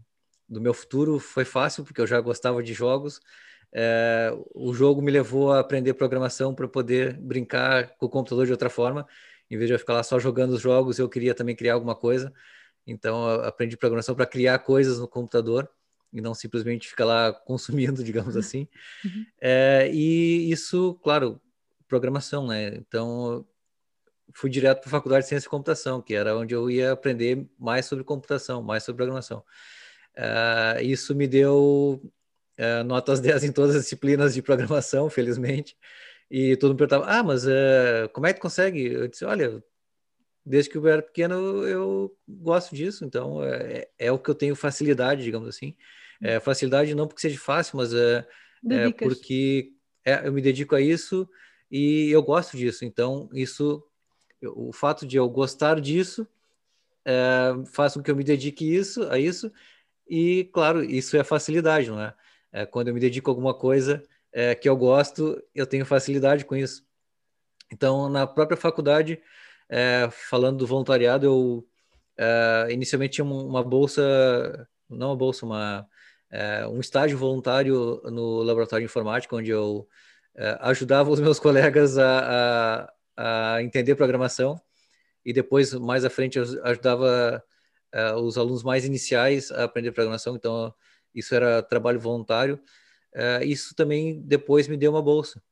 do 0.48 0.60
meu 0.60 0.74
futuro 0.74 1.20
foi 1.20 1.44
fácil, 1.44 1.84
porque 1.84 2.00
eu 2.00 2.06
já 2.06 2.20
gostava 2.20 2.60
de 2.62 2.74
jogos. 2.74 3.20
É, 3.72 4.32
o 4.54 4.74
jogo 4.74 5.00
me 5.00 5.10
levou 5.10 5.52
a 5.52 5.60
aprender 5.60 5.94
programação 5.94 6.52
para 6.52 6.66
poder 6.66 7.16
brincar 7.16 7.96
com 7.96 8.06
o 8.06 8.10
computador 8.10 8.44
de 8.44 8.52
outra 8.52 8.68
forma 8.68 9.06
em 9.52 9.58
vez 9.58 9.68
de 9.68 9.74
eu 9.74 9.78
ficar 9.78 9.92
lá 9.92 10.02
só 10.02 10.18
jogando 10.18 10.52
os 10.52 10.62
jogos, 10.62 10.98
eu 10.98 11.08
queria 11.08 11.34
também 11.34 11.54
criar 11.54 11.74
alguma 11.74 11.94
coisa. 11.94 12.32
Então, 12.86 13.28
aprendi 13.42 13.76
programação 13.76 14.14
para 14.14 14.24
criar 14.24 14.58
coisas 14.60 14.98
no 14.98 15.06
computador. 15.06 15.68
e 16.12 16.20
não 16.20 16.34
simplesmente 16.34 16.88
ficar 16.88 17.04
lá 17.04 17.32
consumindo, 17.44 18.02
digamos 18.02 18.36
assim. 18.36 18.66
Uhum. 19.04 19.26
É, 19.40 19.90
e 19.92 20.50
isso, 20.50 20.94
claro, 21.02 21.40
programação, 21.88 22.46
né? 22.46 22.74
Então, 22.76 23.46
fui 24.34 24.48
direto 24.48 24.80
para 24.80 24.88
a 24.88 24.90
faculdade 24.90 25.24
de 25.24 25.28
ciência 25.28 25.46
e 25.46 25.50
computação, 25.50 26.00
que 26.00 26.14
era 26.14 26.36
onde 26.36 26.54
eu 26.54 26.70
ia 26.70 26.92
aprender 26.92 27.46
mais 27.58 27.86
sobre 27.86 28.04
computação, 28.04 28.62
mais 28.62 28.84
sobre 28.84 28.98
programação. 28.98 29.44
Uh, 30.16 30.82
isso 30.82 31.14
me 31.14 31.26
deu 31.26 32.02
uh, 32.58 32.84
notas 32.84 33.20
10 33.20 33.44
em 33.44 33.52
todas 33.52 33.76
as 33.76 33.82
disciplinas 33.82 34.34
de 34.34 34.42
programação, 34.42 35.10
felizmente. 35.10 35.76
E 36.34 36.56
todo 36.56 36.70
mundo 36.70 36.78
perguntava, 36.78 37.04
ah, 37.12 37.22
mas 37.22 37.44
uh, 37.44 38.08
como 38.10 38.26
é 38.26 38.32
que 38.32 38.40
tu 38.40 38.42
consegue? 38.42 38.86
Eu 38.86 39.06
disse, 39.06 39.22
olha, 39.22 39.62
desde 40.46 40.70
que 40.70 40.78
eu 40.78 40.88
era 40.88 41.02
pequeno 41.02 41.34
eu 41.66 42.16
gosto 42.26 42.74
disso, 42.74 43.04
então 43.04 43.44
é, 43.44 43.86
é 43.98 44.10
o 44.10 44.18
que 44.18 44.30
eu 44.30 44.34
tenho 44.34 44.56
facilidade, 44.56 45.22
digamos 45.22 45.46
assim. 45.46 45.76
É, 46.22 46.40
facilidade 46.40 46.94
não 46.94 47.06
porque 47.06 47.20
seja 47.20 47.38
fácil, 47.38 47.76
mas 47.76 47.92
é, 47.92 48.26
é 48.70 48.90
porque 48.90 49.72
eu 50.06 50.32
me 50.32 50.40
dedico 50.40 50.74
a 50.74 50.80
isso 50.80 51.28
e 51.70 52.08
eu 52.10 52.22
gosto 52.22 52.56
disso. 52.56 52.82
Então, 52.82 53.28
isso 53.34 53.86
o 54.42 54.72
fato 54.72 55.06
de 55.06 55.18
eu 55.18 55.28
gostar 55.28 55.82
disso 55.82 56.26
faz 57.74 57.92
com 57.92 58.02
que 58.02 58.10
eu 58.10 58.16
me 58.16 58.24
dedique 58.24 58.74
isso, 58.74 59.06
a 59.10 59.18
isso, 59.18 59.52
e 60.08 60.48
claro, 60.50 60.82
isso 60.82 61.14
é 61.14 61.22
facilidade, 61.22 61.90
não 61.90 62.00
é? 62.00 62.14
é 62.52 62.64
quando 62.64 62.88
eu 62.88 62.94
me 62.94 63.00
dedico 63.00 63.30
a 63.30 63.32
alguma 63.32 63.52
coisa 63.52 64.02
é, 64.32 64.54
que 64.54 64.68
eu 64.68 64.76
gosto, 64.76 65.42
eu 65.54 65.66
tenho 65.66 65.86
facilidade 65.86 66.44
com 66.44 66.56
isso. 66.56 66.84
Então, 67.72 68.08
na 68.08 68.26
própria 68.26 68.56
faculdade, 68.56 69.20
é, 69.68 70.08
falando 70.10 70.58
do 70.58 70.66
voluntariado, 70.66 71.26
eu 71.26 71.68
é, 72.18 72.68
inicialmente 72.70 73.14
tinha 73.14 73.24
uma 73.24 73.62
bolsa, 73.62 74.68
não 74.88 75.08
uma 75.08 75.16
bolsa, 75.16 75.46
uma, 75.46 75.86
é, 76.30 76.66
um 76.66 76.80
estágio 76.80 77.18
voluntário 77.18 78.00
no 78.04 78.42
laboratório 78.42 78.86
de 78.86 78.90
informática, 78.90 79.36
onde 79.36 79.50
eu 79.50 79.88
é, 80.36 80.58
ajudava 80.62 81.10
os 81.10 81.20
meus 81.20 81.38
colegas 81.38 81.98
a, 81.98 82.84
a 82.86 82.92
a 83.16 83.62
entender 83.62 83.94
programação 83.94 84.60
e 85.24 85.32
depois, 85.32 85.72
mais 85.74 86.04
à 86.04 86.10
frente, 86.10 86.38
eu 86.38 86.44
ajudava 86.64 87.42
uh, 87.94 88.16
os 88.20 88.36
alunos 88.36 88.62
mais 88.62 88.84
iniciais 88.84 89.50
a 89.52 89.64
aprender 89.64 89.92
programação, 89.92 90.34
então 90.34 90.74
isso 91.14 91.34
era 91.34 91.62
trabalho 91.62 92.00
voluntário. 92.00 92.60
Uh, 93.14 93.44
isso 93.44 93.74
também 93.74 94.20
depois 94.22 94.68
me 94.68 94.76
deu 94.76 94.90
uma 94.90 95.02
bolsa. 95.02 95.42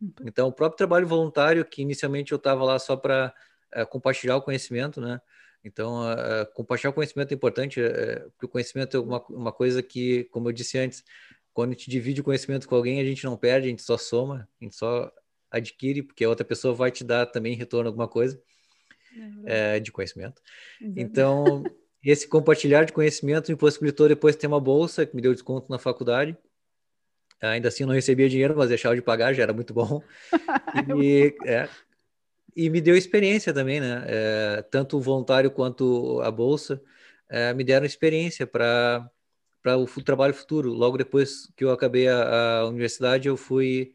Uhum. 0.00 0.12
Então, 0.26 0.48
o 0.48 0.52
próprio 0.52 0.76
trabalho 0.76 1.06
voluntário, 1.06 1.64
que 1.64 1.82
inicialmente 1.82 2.32
eu 2.32 2.36
estava 2.36 2.64
lá 2.64 2.78
só 2.78 2.96
para 2.96 3.34
uh, 3.74 3.80
eh, 3.80 3.84
compartilhar 3.86 4.36
o 4.36 4.42
conhecimento, 4.42 5.00
né? 5.00 5.20
Então, 5.64 6.00
compartilhar 6.54 6.90
o 6.90 6.92
conhecimento 6.92 7.32
é 7.32 7.34
importante, 7.34 7.80
porque 8.30 8.46
o 8.46 8.48
conhecimento 8.48 8.96
é 8.96 9.00
uma, 9.00 9.20
uma 9.26 9.52
coisa 9.52 9.82
que, 9.82 10.22
como 10.30 10.48
eu 10.48 10.52
disse 10.52 10.78
antes, 10.78 11.02
quando 11.52 11.70
a 11.70 11.72
gente 11.72 11.90
divide 11.90 12.20
o 12.20 12.24
conhecimento 12.24 12.68
com 12.68 12.76
alguém, 12.76 13.00
a 13.00 13.04
gente 13.04 13.24
não 13.24 13.36
perde, 13.36 13.66
a 13.66 13.70
gente 13.70 13.82
só 13.82 13.98
soma, 13.98 14.48
a 14.60 14.64
gente 14.64 14.76
só 14.76 15.10
adquire, 15.50 16.04
porque 16.04 16.24
a 16.24 16.28
outra 16.28 16.44
pessoa 16.44 16.72
vai 16.72 16.92
te 16.92 17.02
dar 17.02 17.26
também 17.26 17.54
em 17.54 17.56
retorno 17.56 17.88
alguma 17.88 18.06
coisa 18.06 18.40
é, 19.44 19.80
de 19.80 19.90
conhecimento. 19.90 20.40
Então, 20.80 21.64
esse 22.02 22.28
compartilhar 22.28 22.84
de 22.84 22.92
conhecimento 22.92 23.50
me 23.50 23.56
possibilitou 23.56 24.08
depois 24.08 24.36
ter 24.36 24.46
uma 24.46 24.60
bolsa 24.60 25.06
que 25.06 25.14
me 25.16 25.22
deu 25.22 25.32
desconto 25.32 25.70
na 25.70 25.78
faculdade. 25.78 26.36
Ainda 27.42 27.68
assim, 27.68 27.84
não 27.84 27.92
recebia 27.92 28.28
dinheiro, 28.28 28.54
mas 28.56 28.68
deixava 28.68 28.94
de 28.94 29.02
pagar, 29.02 29.34
já 29.34 29.42
era 29.42 29.52
muito 29.52 29.74
bom. 29.74 30.02
E, 31.02 31.34
é, 31.46 31.68
e 32.54 32.68
me 32.68 32.80
deu 32.80 32.96
experiência 32.96 33.52
também, 33.52 33.80
né? 33.80 34.04
É, 34.06 34.62
tanto 34.70 34.98
o 34.98 35.00
voluntário 35.00 35.50
quanto 35.50 36.20
a 36.22 36.30
bolsa 36.30 36.82
é, 37.28 37.54
me 37.54 37.64
deram 37.64 37.86
experiência 37.86 38.46
para 38.46 39.10
para 39.62 39.76
o 39.76 39.86
trabalho 40.02 40.32
futuro. 40.32 40.72
Logo 40.72 40.96
depois 40.96 41.52
que 41.56 41.64
eu 41.64 41.72
acabei 41.72 42.06
a, 42.06 42.60
a 42.60 42.68
universidade, 42.68 43.26
eu 43.26 43.36
fui 43.36 43.94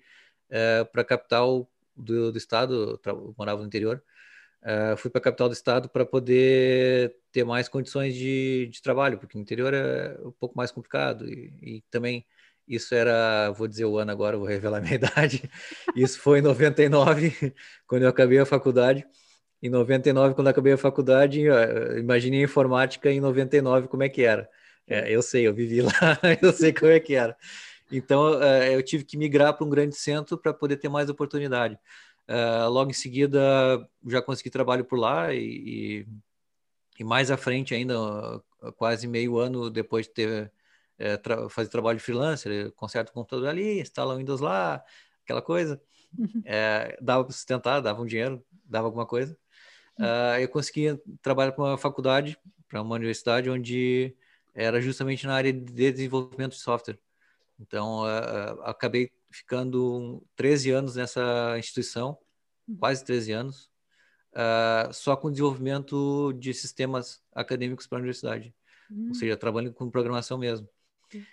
é, 0.49 0.83
para 0.83 1.01
a 1.01 1.05
capital 1.05 1.71
do, 1.95 2.29
do 2.29 2.37
estado, 2.37 2.99
eu 3.05 3.33
morava 3.37 3.61
no 3.61 3.67
interior, 3.67 4.03
é, 4.61 4.95
fui 4.97 5.09
para 5.09 5.19
a 5.19 5.23
capital 5.23 5.47
do 5.47 5.53
estado 5.53 5.87
para 5.87 6.05
poder 6.05 7.15
ter 7.31 7.45
mais 7.45 7.69
condições 7.69 8.13
de, 8.15 8.67
de, 8.69 8.81
trabalho, 8.81 9.17
porque 9.17 9.37
no 9.37 9.41
interior 9.41 9.73
é 9.73 10.17
um 10.25 10.31
pouco 10.33 10.57
mais 10.57 10.71
complicado 10.71 11.27
e, 11.29 11.53
e 11.61 11.81
também 11.89 12.25
isso 12.67 12.93
era, 12.95 13.51
vou 13.51 13.67
dizer 13.67 13.85
o 13.85 13.97
ano 13.97 14.11
agora, 14.11 14.37
vou 14.37 14.47
revelar 14.47 14.77
a 14.77 14.81
minha 14.81 14.95
idade. 14.95 15.49
Isso 15.95 16.19
foi 16.19 16.39
em 16.39 16.41
99, 16.41 17.53
quando 17.87 18.03
eu 18.03 18.09
acabei 18.09 18.39
a 18.39 18.45
faculdade. 18.45 19.05
Em 19.61 19.69
99, 19.69 20.33
quando 20.33 20.47
eu 20.47 20.51
acabei 20.51 20.73
a 20.73 20.77
faculdade, 20.77 21.41
imaginei 21.99 22.41
a 22.41 22.45
informática 22.45 23.11
em 23.11 23.19
99 23.19 23.87
como 23.87 24.03
é 24.03 24.09
que 24.09 24.23
era. 24.23 24.49
É, 24.87 25.11
eu 25.11 25.21
sei, 25.21 25.47
eu 25.47 25.53
vivi 25.53 25.81
lá, 25.83 25.91
eu 26.41 26.51
sei 26.51 26.73
como 26.73 26.91
é 26.91 26.99
que 26.99 27.13
era. 27.15 27.37
Então, 27.91 28.39
uh, 28.39 28.63
eu 28.71 28.81
tive 28.81 29.03
que 29.03 29.17
migrar 29.17 29.55
para 29.55 29.65
um 29.65 29.69
grande 29.69 29.95
centro 29.95 30.37
para 30.37 30.53
poder 30.53 30.77
ter 30.77 30.89
mais 30.89 31.09
oportunidade. 31.09 31.77
Uh, 32.27 32.69
logo 32.69 32.89
em 32.89 32.93
seguida, 32.93 33.39
já 34.07 34.21
consegui 34.21 34.49
trabalho 34.49 34.85
por 34.85 34.97
lá 34.97 35.33
e, 35.33 36.05
e, 36.97 37.03
mais 37.03 37.29
à 37.29 37.37
frente 37.37 37.73
ainda, 37.75 37.95
quase 38.77 39.07
meio 39.07 39.37
ano 39.37 39.69
depois 39.69 40.07
de 40.07 40.13
ter 40.13 40.51
é, 41.01 41.17
tra 41.17 41.49
fazer 41.49 41.69
trabalho 41.69 41.97
de 41.97 42.03
freelancer, 42.03 42.71
conserta 42.73 43.11
o 43.11 43.13
computador 43.13 43.49
ali, 43.49 43.81
instala 43.81 44.13
o 44.13 44.17
Windows 44.17 44.39
lá, 44.39 44.83
aquela 45.23 45.41
coisa. 45.41 45.81
É, 46.43 46.97
dava 47.01 47.23
para 47.23 47.33
sustentar, 47.33 47.79
dava 47.79 48.01
um 48.01 48.05
dinheiro, 48.05 48.43
dava 48.65 48.85
alguma 48.85 49.05
coisa. 49.05 49.37
Uh, 49.97 50.39
eu 50.39 50.49
consegui 50.49 50.99
trabalhar 51.21 51.51
para 51.51 51.63
uma 51.63 51.77
faculdade, 51.77 52.37
para 52.67 52.81
uma 52.81 52.95
universidade, 52.95 53.49
onde 53.49 54.15
era 54.53 54.81
justamente 54.81 55.25
na 55.25 55.33
área 55.33 55.53
de 55.53 55.91
desenvolvimento 55.91 56.51
de 56.51 56.59
software. 56.59 56.99
Então, 57.59 58.01
uh, 58.01 58.61
acabei 58.63 59.11
ficando 59.31 60.21
13 60.35 60.71
anos 60.71 60.95
nessa 60.95 61.55
instituição, 61.57 62.17
uhum. 62.67 62.75
quase 62.77 63.05
13 63.05 63.31
anos, 63.31 63.69
uh, 64.33 64.91
só 64.93 65.15
com 65.15 65.31
desenvolvimento 65.31 66.33
de 66.33 66.53
sistemas 66.53 67.23
acadêmicos 67.33 67.87
para 67.87 67.97
a 67.97 68.01
universidade, 68.01 68.53
ou 69.07 69.13
seja, 69.13 69.37
trabalhando 69.37 69.73
com 69.73 69.89
programação 69.89 70.37
mesmo. 70.37 70.67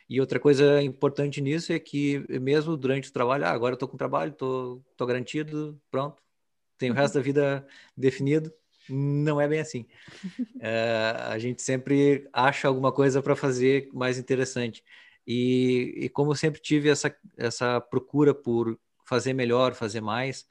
E 0.09 0.20
outra 0.20 0.41
coisa 0.41 0.83
importante 0.83 1.41
nisso 1.41 1.72
é 1.72 1.79
que, 1.79 2.24
mesmo 2.41 2.76
durante 2.76 3.09
o 3.09 3.12
trabalho, 3.12 3.45
ah, 3.45 3.51
agora 3.51 3.74
estou 3.74 3.89
com 3.89 3.97
trabalho, 3.97 4.33
estou 4.33 5.07
garantido, 5.07 5.81
pronto, 5.91 6.22
tenho 6.79 6.93
o 6.93 6.97
resto 6.97 7.14
da 7.14 7.20
vida 7.20 7.66
definido. 7.97 8.53
Não 8.89 9.41
é 9.41 9.47
bem 9.47 9.61
assim. 9.61 9.87
Uh, 10.57 11.29
a 11.29 11.39
gente 11.39 11.61
sempre 11.61 12.26
acha 12.33 12.68
alguma 12.68 12.91
coisa 12.91 13.20
para 13.22 13.37
fazer 13.37 13.89
mais 13.93 14.18
interessante. 14.18 14.83
E, 15.26 15.95
e, 15.97 16.09
como 16.09 16.31
eu 16.31 16.37
sempre 16.37 16.61
tive 16.61 16.89
essa, 16.89 17.14
essa 17.37 17.81
procura 17.81 18.33
por 18.33 18.79
fazer 19.05 19.35
melhor, 19.35 19.74
fazer 19.74 20.01
mais, 20.01 20.43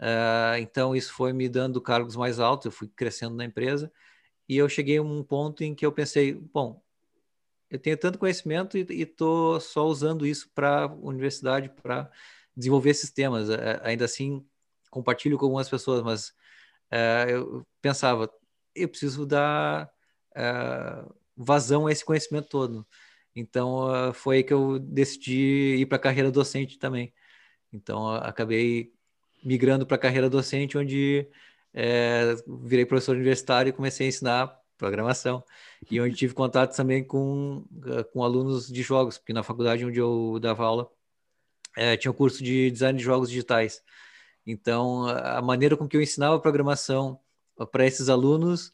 uh, 0.00 0.58
então 0.58 0.96
isso 0.96 1.12
foi 1.12 1.32
me 1.32 1.48
dando 1.48 1.80
cargos 1.80 2.16
mais 2.16 2.40
altos, 2.40 2.66
eu 2.66 2.72
fui 2.72 2.88
crescendo 2.88 3.36
na 3.36 3.44
empresa, 3.44 3.92
e 4.48 4.56
eu 4.56 4.68
cheguei 4.68 4.98
a 4.98 5.02
um 5.02 5.22
ponto 5.22 5.62
em 5.62 5.74
que 5.74 5.86
eu 5.86 5.92
pensei, 5.92 6.34
bom, 6.34 6.82
eu 7.70 7.78
tenho 7.78 7.96
tanto 7.96 8.18
conhecimento 8.18 8.78
e 8.78 8.86
estou 9.02 9.60
só 9.60 9.86
usando 9.86 10.26
isso 10.26 10.50
para 10.54 10.86
universidade, 10.86 11.68
para 11.68 12.10
desenvolver 12.56 12.94
sistemas. 12.94 13.48
Uh, 13.48 13.80
ainda 13.82 14.04
assim, 14.04 14.44
compartilho 14.90 15.38
com 15.38 15.46
algumas 15.46 15.68
pessoas, 15.68 16.02
mas 16.02 16.28
uh, 16.92 17.30
eu 17.30 17.66
pensava, 17.80 18.30
eu 18.74 18.88
preciso 18.88 19.26
dar 19.26 19.90
vazão 21.34 21.86
a 21.86 21.92
esse 21.92 22.04
conhecimento 22.04 22.48
todo. 22.48 22.86
Então, 23.34 24.12
foi 24.12 24.36
aí 24.36 24.44
que 24.44 24.52
eu 24.52 24.78
decidi 24.78 25.76
ir 25.78 25.86
para 25.86 25.96
a 25.96 26.00
carreira 26.00 26.30
docente 26.30 26.78
também. 26.78 27.12
Então, 27.72 28.08
acabei 28.08 28.92
migrando 29.42 29.86
para 29.86 29.96
a 29.96 30.00
carreira 30.00 30.28
docente, 30.28 30.76
onde 30.76 31.26
é, 31.72 32.34
virei 32.62 32.84
professor 32.86 33.14
universitário 33.16 33.70
e 33.70 33.72
comecei 33.72 34.06
a 34.06 34.08
ensinar 34.08 34.60
programação. 34.76 35.44
E 35.90 36.00
onde 36.00 36.14
tive 36.14 36.34
contato 36.34 36.74
também 36.76 37.04
com, 37.04 37.64
uh, 37.72 38.04
com 38.12 38.22
alunos 38.22 38.68
de 38.68 38.82
jogos, 38.82 39.18
porque 39.18 39.32
na 39.32 39.42
faculdade 39.42 39.84
onde 39.84 39.98
eu 39.98 40.38
dava 40.40 40.64
aula, 40.64 40.90
é, 41.76 41.96
tinha 41.96 42.10
o 42.10 42.14
um 42.14 42.16
curso 42.16 42.42
de 42.42 42.70
design 42.70 42.98
de 42.98 43.04
jogos 43.04 43.28
digitais. 43.28 43.82
Então, 44.46 45.06
a 45.08 45.42
maneira 45.42 45.76
com 45.76 45.88
que 45.88 45.96
eu 45.96 46.00
ensinava 46.00 46.40
programação 46.40 47.20
para 47.70 47.86
esses 47.86 48.08
alunos 48.08 48.72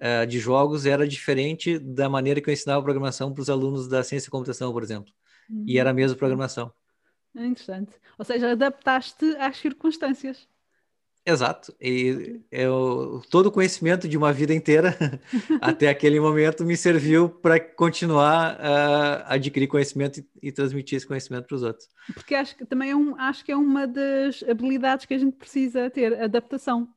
uh, 0.00 0.26
de 0.26 0.38
jogos 0.38 0.84
era 0.84 1.06
diferente 1.06 1.78
da 1.78 2.08
maneira 2.08 2.40
que 2.40 2.50
eu 2.50 2.52
ensinava 2.52 2.82
programação 2.82 3.32
para 3.32 3.42
os 3.42 3.48
alunos 3.48 3.88
da 3.88 4.02
ciência 4.02 4.28
e 4.28 4.30
computação, 4.30 4.72
por 4.72 4.82
exemplo. 4.82 5.12
Uhum. 5.48 5.64
E 5.66 5.78
era 5.78 5.90
a 5.90 5.94
mesma 5.94 6.16
programação. 6.16 6.72
É 7.36 7.46
interessante. 7.46 7.92
Ou 8.18 8.24
seja, 8.24 8.52
adaptaste 8.52 9.24
às 9.36 9.56
circunstâncias. 9.56 10.48
Exato. 11.24 11.72
E 11.80 12.40
eu, 12.50 13.22
todo 13.30 13.46
o 13.46 13.52
conhecimento 13.52 14.08
de 14.08 14.16
uma 14.16 14.32
vida 14.32 14.52
inteira 14.52 14.96
até 15.60 15.88
aquele 15.88 16.18
momento 16.18 16.64
me 16.64 16.76
serviu 16.76 17.28
para 17.28 17.60
continuar 17.60 18.58
a 18.60 19.22
uh, 19.28 19.34
adquirir 19.34 19.68
conhecimento 19.68 20.18
e, 20.18 20.26
e, 20.42 20.52
transmitir 20.52 20.96
esse 20.96 21.06
conhecimento 21.06 21.46
para 21.46 21.54
os 21.54 21.62
outros. 21.62 21.88
Porque 22.12 22.34
acho 22.34 22.56
que 22.56 22.66
também 22.66 22.90
é 22.90 22.96
um, 22.96 23.14
acho 23.16 23.44
que 23.44 23.52
é 23.52 23.56
uma 23.56 23.86
das 23.86 24.42
habilidades 24.42 25.06
que 25.06 25.14
a 25.14 25.18
gente 25.18 25.36
precisa 25.36 25.88
ter, 25.90 26.20
adaptação. 26.20 26.88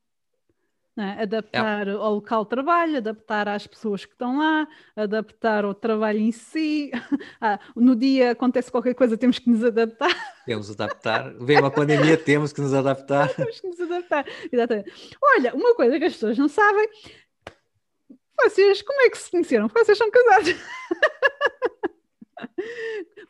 É? 0.98 1.22
adaptar 1.22 1.88
ao 1.88 2.14
local 2.14 2.44
de 2.44 2.50
trabalho, 2.50 2.96
adaptar 2.96 3.48
às 3.48 3.66
pessoas 3.66 4.04
que 4.04 4.12
estão 4.12 4.38
lá, 4.38 4.66
adaptar 4.94 5.64
ao 5.64 5.74
trabalho 5.74 6.18
em 6.18 6.32
si. 6.32 6.90
Ah, 7.38 7.60
no 7.76 7.94
dia 7.94 8.30
acontece 8.30 8.70
qualquer 8.70 8.94
coisa, 8.94 9.16
temos 9.16 9.38
que 9.38 9.50
nos 9.50 9.62
adaptar. 9.62 10.14
Temos 10.46 10.68
que 10.68 10.82
adaptar. 10.82 11.34
Vem 11.34 11.58
uma 11.58 11.70
pandemia, 11.70 12.16
temos 12.16 12.52
que 12.52 12.60
nos 12.62 12.72
adaptar. 12.72 13.28
temos 13.36 13.60
que 13.60 13.66
nos 13.66 13.80
adaptar, 13.80 14.24
exatamente. 14.50 14.90
Olha, 15.22 15.54
uma 15.54 15.74
coisa 15.74 15.98
que 15.98 16.04
as 16.06 16.14
pessoas 16.14 16.38
não 16.38 16.48
sabem, 16.48 16.88
vocês, 18.40 18.80
como 18.82 19.00
é 19.02 19.10
que 19.10 19.18
se 19.18 19.30
conheceram? 19.30 19.68
Porque 19.68 19.84
vocês 19.84 19.98
são 19.98 20.10
casados. 20.10 20.54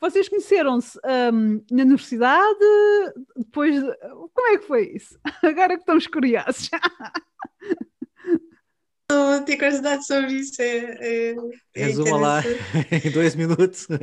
Vocês 0.00 0.28
conheceram-se 0.28 0.98
um, 1.32 1.64
na 1.70 1.82
universidade, 1.82 2.58
depois. 3.36 3.80
Como 4.34 4.48
é 4.48 4.58
que 4.58 4.66
foi 4.66 4.92
isso? 4.94 5.18
Agora 5.42 5.74
que 5.74 5.82
estamos 5.82 6.06
curiosos. 6.06 6.70
Não 9.10 9.44
tenho 9.44 9.58
curiosidade 9.58 10.04
sobre 10.06 10.32
isso. 10.32 10.60
É, 10.60 10.76
é, 10.76 11.36
é 11.74 11.84
Resuma 11.84 12.18
lá 12.18 12.42
em 12.90 13.10
dois 13.10 13.36
minutos. 13.36 13.86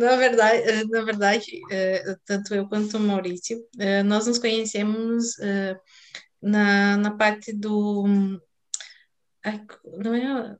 na 0.00 0.16
verdade, 0.16 0.84
na 0.90 1.02
verdade, 1.02 1.60
é, 1.70 2.16
tanto 2.26 2.54
eu 2.54 2.68
quanto 2.68 2.98
o 2.98 3.00
Maurício, 3.00 3.64
é, 3.78 4.02
nós 4.02 4.26
nos 4.26 4.38
conhecemos 4.38 5.36
na, 6.42 6.98
na 6.98 7.10
parte 7.12 7.52
do. 7.52 8.06
Não 9.98 10.14
é 10.14 10.56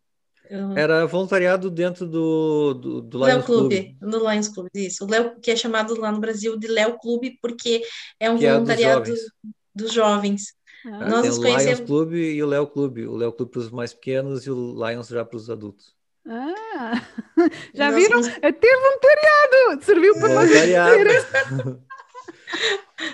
era 0.76 1.06
voluntariado 1.06 1.70
dentro 1.70 2.06
do, 2.06 2.74
do, 2.74 3.00
do 3.00 3.18
Lions 3.18 3.28
Léo 3.28 3.42
Clube, 3.42 3.76
Clube. 3.76 3.96
No 4.02 4.30
Lions 4.30 4.48
Clube, 4.48 4.70
isso. 4.74 5.04
O 5.04 5.08
Léo, 5.08 5.40
que 5.40 5.50
é 5.50 5.56
chamado 5.56 5.98
lá 5.98 6.12
no 6.12 6.20
Brasil 6.20 6.58
de 6.58 6.66
Léo 6.66 6.98
Clube, 6.98 7.38
porque 7.40 7.82
é 8.20 8.30
um 8.30 8.36
que 8.36 8.46
voluntariado 8.46 9.10
é 9.10 9.14
dos 9.14 9.18
jovens. 9.18 9.32
Dos 9.74 9.92
jovens. 9.92 10.42
Ah. 10.86 11.08
Nós 11.08 11.22
Tem 11.22 11.30
o 11.30 11.36
conhecemos... 11.36 11.78
Lions 11.78 11.80
Clube 11.80 12.16
e 12.16 12.42
o 12.42 12.46
Léo 12.46 12.66
Clube. 12.66 13.06
O 13.06 13.16
Léo 13.16 13.32
Clube 13.32 13.52
para 13.52 13.60
os 13.60 13.70
mais 13.70 13.92
pequenos 13.94 14.46
e 14.46 14.50
o 14.50 14.74
Lions 14.74 15.08
já 15.08 15.24
para 15.24 15.36
os 15.36 15.48
adultos. 15.48 15.94
Ah, 16.26 17.02
já 17.74 17.90
Nós 17.90 18.02
viram? 18.02 18.20
Nós... 18.20 18.28
É 18.40 18.52
ter 18.52 18.76
voluntariado! 18.76 19.84
Serviu 19.84 20.14
para 20.14 20.28
voluntariado. 20.28 21.82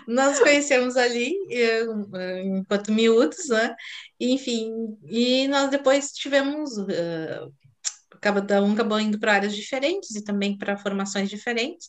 Nós 0.07 0.39
conhecemos 0.39 0.97
ali 0.97 1.35
enquanto 2.45 2.93
miúdos, 2.93 3.49
né? 3.49 3.75
Enfim, 4.21 4.99
e 5.07 5.47
nós 5.49 5.71
depois 5.71 6.13
tivemos. 6.13 6.77
Uh, 6.77 7.53
cada 8.21 8.63
um 8.63 8.73
acabou 8.73 8.99
indo 8.99 9.19
para 9.19 9.35
áreas 9.35 9.55
diferentes 9.55 10.15
e 10.17 10.25
também 10.25 10.59
para 10.59 10.77
formações 10.77 11.31
diferentes. 11.31 11.89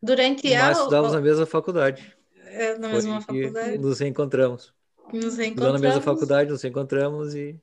Durante 0.00 0.48
Mas 0.50 0.62
a. 0.62 0.68
Nós 0.68 0.78
estudávamos 0.78 1.14
na 1.14 1.20
mesma 1.20 1.46
faculdade. 1.46 2.16
É, 2.46 2.78
na 2.78 2.88
mesma 2.88 3.20
faculdade. 3.20 3.78
Nos 3.78 3.98
reencontramos. 3.98 4.72
Nos 5.14 5.36
reencontramos. 5.36 5.80
Na 5.80 5.88
mesma 5.88 6.02
faculdade, 6.02 6.50
nos 6.50 6.62
reencontramos 6.62 7.34
e. 7.34 7.58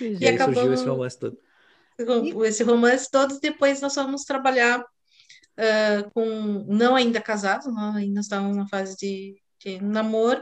E, 0.00 0.18
e 0.20 0.28
aí 0.28 0.38
surgiu 0.38 0.72
esse 0.72 0.84
romance 0.84 1.18
todo. 1.18 1.38
Esse 2.46 2.62
romance 2.62 3.10
todo, 3.10 3.40
depois 3.40 3.80
nós 3.80 3.94
fomos 3.94 4.22
trabalhar 4.22 4.80
uh, 4.80 6.10
com 6.12 6.64
não 6.68 6.94
ainda 6.94 7.20
casados, 7.20 7.66
nós 7.66 7.96
ainda 7.96 8.20
estávamos 8.20 8.56
na 8.56 8.68
fase 8.68 8.96
de, 8.96 9.36
de 9.58 9.82
namoro, 9.82 10.40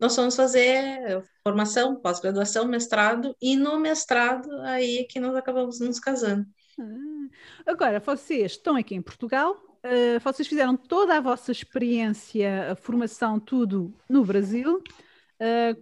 nós 0.00 0.14
fomos 0.14 0.36
fazer 0.36 1.24
formação, 1.42 1.96
pós-graduação, 1.96 2.66
mestrado, 2.66 3.34
e 3.42 3.56
no 3.56 3.78
mestrado 3.78 4.48
aí 4.62 4.98
é 4.98 5.04
que 5.04 5.18
nós 5.18 5.34
acabamos 5.34 5.80
nos 5.80 5.98
casando. 5.98 6.46
Ah, 6.78 7.72
agora, 7.72 7.98
vocês 7.98 8.52
estão 8.52 8.76
aqui 8.76 8.94
em 8.94 9.02
Portugal, 9.02 9.54
uh, 9.54 10.20
vocês 10.22 10.46
fizeram 10.46 10.76
toda 10.76 11.16
a 11.16 11.20
vossa 11.20 11.50
experiência, 11.50 12.72
a 12.72 12.76
formação, 12.76 13.40
tudo 13.40 13.92
no 14.08 14.24
Brasil. 14.24 14.80
Uh, 15.40 15.74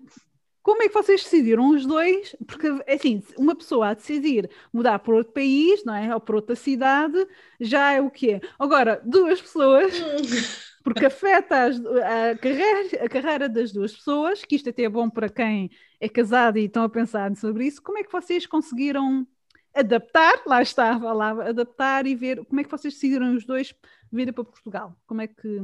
como 0.62 0.82
é 0.82 0.88
que 0.88 0.94
vocês 0.94 1.24
decidiram 1.24 1.70
os 1.70 1.84
dois? 1.84 2.36
Porque, 2.46 2.68
assim, 2.86 3.22
uma 3.36 3.54
pessoa 3.54 3.88
a 3.88 3.94
decidir 3.94 4.48
mudar 4.72 5.00
para 5.00 5.14
outro 5.14 5.32
país, 5.32 5.84
não 5.84 5.94
é? 5.94 6.14
Ou 6.14 6.20
para 6.20 6.36
outra 6.36 6.54
cidade, 6.54 7.26
já 7.60 7.92
é 7.92 8.00
o 8.00 8.08
quê? 8.10 8.40
Agora, 8.58 9.02
duas 9.04 9.40
pessoas, 9.42 9.92
porque 10.84 11.06
afeta 11.06 11.64
as, 11.64 11.80
a, 11.80 12.38
carreira, 12.38 13.04
a 13.04 13.08
carreira 13.08 13.48
das 13.48 13.72
duas 13.72 13.92
pessoas, 13.92 14.44
que 14.44 14.54
isto 14.54 14.70
até 14.70 14.84
é 14.84 14.88
bom 14.88 15.10
para 15.10 15.28
quem 15.28 15.68
é 16.00 16.08
casado 16.08 16.58
e 16.58 16.66
estão 16.66 16.84
a 16.84 16.88
pensar 16.88 17.34
sobre 17.36 17.66
isso. 17.66 17.82
Como 17.82 17.98
é 17.98 18.04
que 18.04 18.12
vocês 18.12 18.46
conseguiram 18.46 19.26
adaptar? 19.74 20.42
Lá 20.46 20.62
estava, 20.62 21.12
lá, 21.12 21.30
adaptar 21.48 22.06
e 22.06 22.14
ver 22.14 22.44
como 22.44 22.60
é 22.60 22.64
que 22.64 22.70
vocês 22.70 22.94
decidiram 22.94 23.34
os 23.34 23.44
dois 23.44 23.74
virem 24.12 24.32
para 24.32 24.44
Portugal? 24.44 24.96
Como 25.06 25.20
é 25.20 25.26
que 25.26 25.60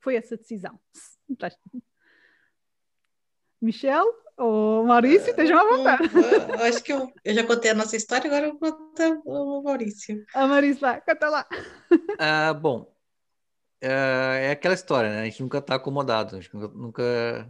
foi 0.00 0.16
essa 0.16 0.36
decisão? 0.36 0.80
Michel 3.62 4.04
ou 4.36 4.84
Maurício, 4.84 5.30
estejam 5.30 5.58
à 5.58 5.76
vontade. 5.76 6.10
Eu, 6.14 6.64
acho 6.64 6.82
que 6.82 6.92
eu, 6.92 7.12
eu 7.24 7.34
já 7.34 7.46
contei 7.46 7.70
a 7.70 7.74
nossa 7.74 7.96
história, 7.96 8.26
agora 8.26 8.46
eu 8.46 8.58
vou 8.58 8.72
contar 8.72 9.20
o 9.24 9.62
Maurício. 9.62 10.24
A 10.34 10.46
Maurício, 10.46 10.82
lá, 10.82 11.00
conta 11.00 11.28
lá. 11.28 11.46
Ah, 12.18 12.52
bom, 12.52 12.92
é, 13.80 14.46
é 14.48 14.50
aquela 14.50 14.74
história, 14.74 15.10
né? 15.10 15.22
A 15.22 15.24
gente 15.24 15.42
nunca 15.42 15.58
está 15.58 15.76
acomodado, 15.76 16.36
a 16.36 16.40
gente 16.40 16.54
nunca. 16.54 16.68
nunca 16.68 17.48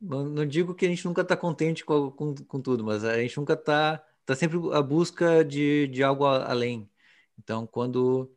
não, 0.00 0.24
não, 0.24 0.46
digo 0.46 0.74
que 0.74 0.86
a 0.86 0.88
gente 0.88 1.04
nunca 1.04 1.22
está 1.22 1.36
contente 1.36 1.84
com, 1.84 2.10
com, 2.10 2.34
com, 2.34 2.60
tudo, 2.60 2.84
mas 2.84 3.04
a 3.04 3.20
gente 3.20 3.36
nunca 3.36 3.52
está 3.54 4.02
tá 4.24 4.34
sempre 4.34 4.58
à 4.72 4.80
busca 4.80 5.44
de, 5.44 5.88
de 5.88 6.02
algo 6.02 6.24
além. 6.24 6.90
Então, 7.38 7.66
quando. 7.66 8.30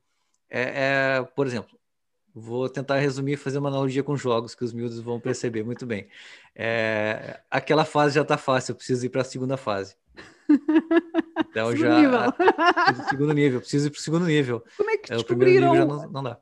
É, 0.49 1.17
é, 1.17 1.23
por 1.35 1.47
exemplo, 1.47 1.79
Vou 2.35 2.67
tentar 2.67 2.97
resumir 2.97 3.33
e 3.33 3.37
fazer 3.37 3.59
uma 3.59 3.69
analogia 3.69 4.03
com 4.03 4.17
jogos 4.17 4.55
que 4.55 4.63
os 4.63 4.73
miúdos 4.73 4.99
vão 4.99 5.19
perceber 5.19 5.63
muito 5.63 5.85
bem. 5.85 6.07
É, 6.55 7.39
aquela 7.49 7.85
fase 7.85 8.15
já 8.15 8.21
está 8.23 8.37
fácil, 8.37 8.71
eu 8.71 8.75
preciso 8.75 9.05
ir 9.05 9.09
para 9.09 9.21
a 9.21 9.25
segunda 9.25 9.57
fase. 9.57 9.95
Então 11.49 11.69
segundo 11.71 11.77
já. 11.77 12.01
Nível. 12.01 12.19
segundo 13.09 13.33
nível, 13.33 13.59
preciso 13.59 13.87
ir 13.87 13.91
para 13.91 13.99
o 13.99 14.01
segundo 14.01 14.25
nível. 14.25 14.63
Como 14.75 14.89
é 14.89 14.97
que 14.97 15.13
é, 15.13 15.15
descobriram? 15.15 15.21
O 15.21 15.25
primeiro 15.25 15.71
nível 15.71 15.75
já 15.75 15.85
não, 15.85 16.11
não 16.11 16.23
dá. 16.23 16.39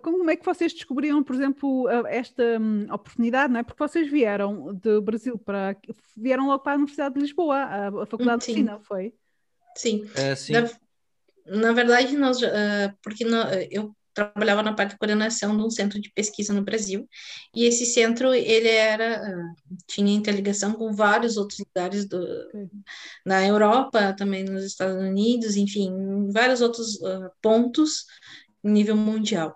Como 0.00 0.30
é 0.30 0.36
que 0.36 0.44
vocês 0.44 0.72
descobriram, 0.72 1.22
por 1.22 1.34
exemplo, 1.34 1.88
esta 2.08 2.42
hum, 2.58 2.86
oportunidade, 2.90 3.52
não 3.52 3.60
é? 3.60 3.62
Porque 3.62 3.82
vocês 3.82 4.10
vieram 4.10 4.74
do 4.74 5.02
Brasil 5.02 5.38
para. 5.38 5.76
vieram 6.16 6.46
logo 6.46 6.62
para 6.62 6.72
a 6.72 6.76
Universidade 6.76 7.14
de 7.14 7.20
Lisboa, 7.20 7.56
a, 7.56 7.88
a 7.88 8.06
Faculdade 8.06 8.44
sim. 8.44 8.54
de 8.54 8.58
Medicina, 8.60 8.80
foi? 8.80 9.12
Sim. 9.76 10.08
É, 10.14 10.34
sim. 10.34 10.54
Na, 10.54 10.70
na 11.46 11.72
verdade, 11.72 12.16
nós, 12.16 12.40
uh, 12.40 12.94
porque 13.02 13.24
no, 13.24 13.36
eu 13.70 13.94
trabalhava 14.14 14.62
na 14.62 14.72
parte 14.72 14.92
de 14.92 14.98
coordenação 14.98 15.56
de 15.56 15.62
um 15.62 15.70
centro 15.70 16.00
de 16.00 16.10
pesquisa 16.12 16.54
no 16.54 16.62
Brasil, 16.62 17.08
e 17.54 17.64
esse 17.64 17.84
centro, 17.84 18.32
ele 18.32 18.68
era, 18.68 19.20
tinha 19.86 20.14
interligação 20.14 20.72
com 20.74 20.92
vários 20.92 21.36
outros 21.36 21.58
lugares 21.58 22.06
do, 22.06 22.24
na 23.26 23.44
Europa, 23.44 24.14
também 24.16 24.44
nos 24.44 24.64
Estados 24.64 25.02
Unidos, 25.02 25.56
enfim, 25.56 26.30
vários 26.30 26.60
outros 26.60 26.94
uh, 26.96 27.30
pontos 27.42 28.06
nível 28.62 28.96
mundial. 28.96 29.54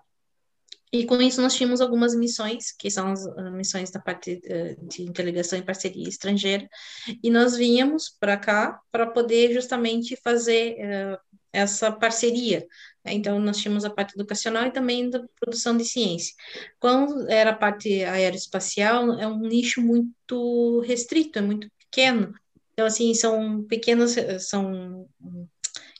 E 0.91 1.05
com 1.05 1.21
isso 1.21 1.39
nós 1.41 1.53
tínhamos 1.53 1.81
algumas 1.81 2.15
missões, 2.15 2.71
que 2.71 2.89
são 2.89 3.11
as 3.11 3.23
uh, 3.23 3.51
missões 3.51 3.91
da 3.91 3.99
parte 3.99 4.41
uh, 4.43 4.87
de 4.87 5.03
interligação 5.03 5.57
e 5.57 5.63
parceria 5.63 6.09
estrangeira, 6.09 6.67
e 7.23 7.29
nós 7.29 7.55
vínhamos 7.55 8.09
para 8.19 8.37
cá 8.37 8.79
para 8.91 9.07
poder 9.07 9.53
justamente 9.53 10.15
fazer 10.23 10.77
essa 11.53 11.91
parceria? 11.91 12.65
Então, 13.13 13.39
nós 13.39 13.57
tínhamos 13.57 13.85
a 13.85 13.89
parte 13.89 14.13
educacional 14.15 14.65
e 14.65 14.71
também 14.71 15.09
da 15.09 15.23
produção 15.39 15.75
de 15.75 15.85
ciência. 15.85 16.33
Quando 16.79 17.29
era 17.29 17.51
a 17.51 17.55
parte 17.55 18.03
aeroespacial, 18.03 19.19
é 19.19 19.27
um 19.27 19.39
nicho 19.39 19.81
muito 19.81 20.81
restrito, 20.81 21.39
é 21.39 21.41
muito 21.41 21.69
pequeno. 21.77 22.33
Então, 22.73 22.85
assim, 22.85 23.13
são 23.13 23.63
pequenas, 23.63 24.15
são... 24.47 25.07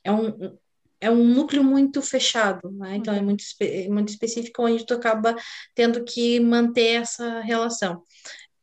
É 0.03 0.11
um, 0.11 0.57
é 1.01 1.09
um 1.09 1.23
núcleo 1.23 1.63
muito 1.63 2.01
fechado, 2.01 2.71
né? 2.71 2.95
Então, 2.97 3.13
é 3.13 3.21
muito, 3.21 3.43
muito 3.89 4.09
específico, 4.09 4.63
onde 4.63 4.85
tu 4.85 4.93
acaba 4.93 5.35
tendo 5.73 6.03
que 6.03 6.39
manter 6.39 7.01
essa 7.01 7.39
relação. 7.41 8.03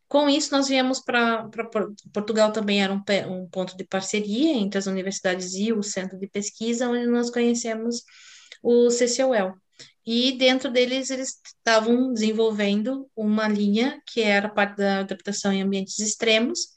Com 0.09 0.29
isso, 0.29 0.53
nós 0.53 0.69
viemos 0.69 1.01
para 1.01 1.49
Portugal 2.13 2.53
também 2.53 2.83
era 2.83 2.93
um, 2.93 3.03
um, 3.29 3.49
ponto 3.49 3.77
de 3.77 3.85
parceria 3.85 4.55
entre 4.55 4.79
as 4.79 4.87
universidades 4.87 5.55
e 5.55 5.73
o 5.73 5.83
centro 5.83 6.17
de 6.19 6.29
pesquisa, 6.29 6.89
onde 6.89 7.07
nós 7.07 7.31
conhecemos 7.31 8.05
o 8.67 8.91
CCOL. 8.91 9.55
E 10.05 10.33
dentro 10.33 10.71
deles, 10.71 11.11
eles 11.11 11.41
estavam 11.45 12.13
desenvolvendo 12.13 13.09
uma 13.15 13.47
linha 13.47 14.01
que 14.07 14.21
era 14.21 14.49
parte 14.49 14.77
da 14.77 15.01
adaptação 15.01 15.53
em 15.53 15.63
ambientes 15.63 15.99
extremos, 16.01 16.75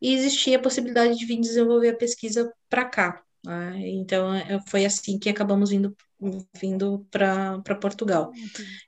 e 0.00 0.14
existia 0.14 0.56
a 0.56 0.62
possibilidade 0.62 1.18
de 1.18 1.26
vir 1.26 1.38
desenvolver 1.38 1.90
a 1.90 1.96
pesquisa 1.96 2.50
para 2.70 2.86
cá. 2.86 3.22
Né? 3.44 3.82
Então, 3.84 4.34
é, 4.34 4.58
foi 4.68 4.86
assim 4.86 5.18
que 5.18 5.28
acabamos 5.28 5.70
vindo, 5.70 5.94
vindo 6.58 7.06
para 7.10 7.60
Portugal. 7.80 8.30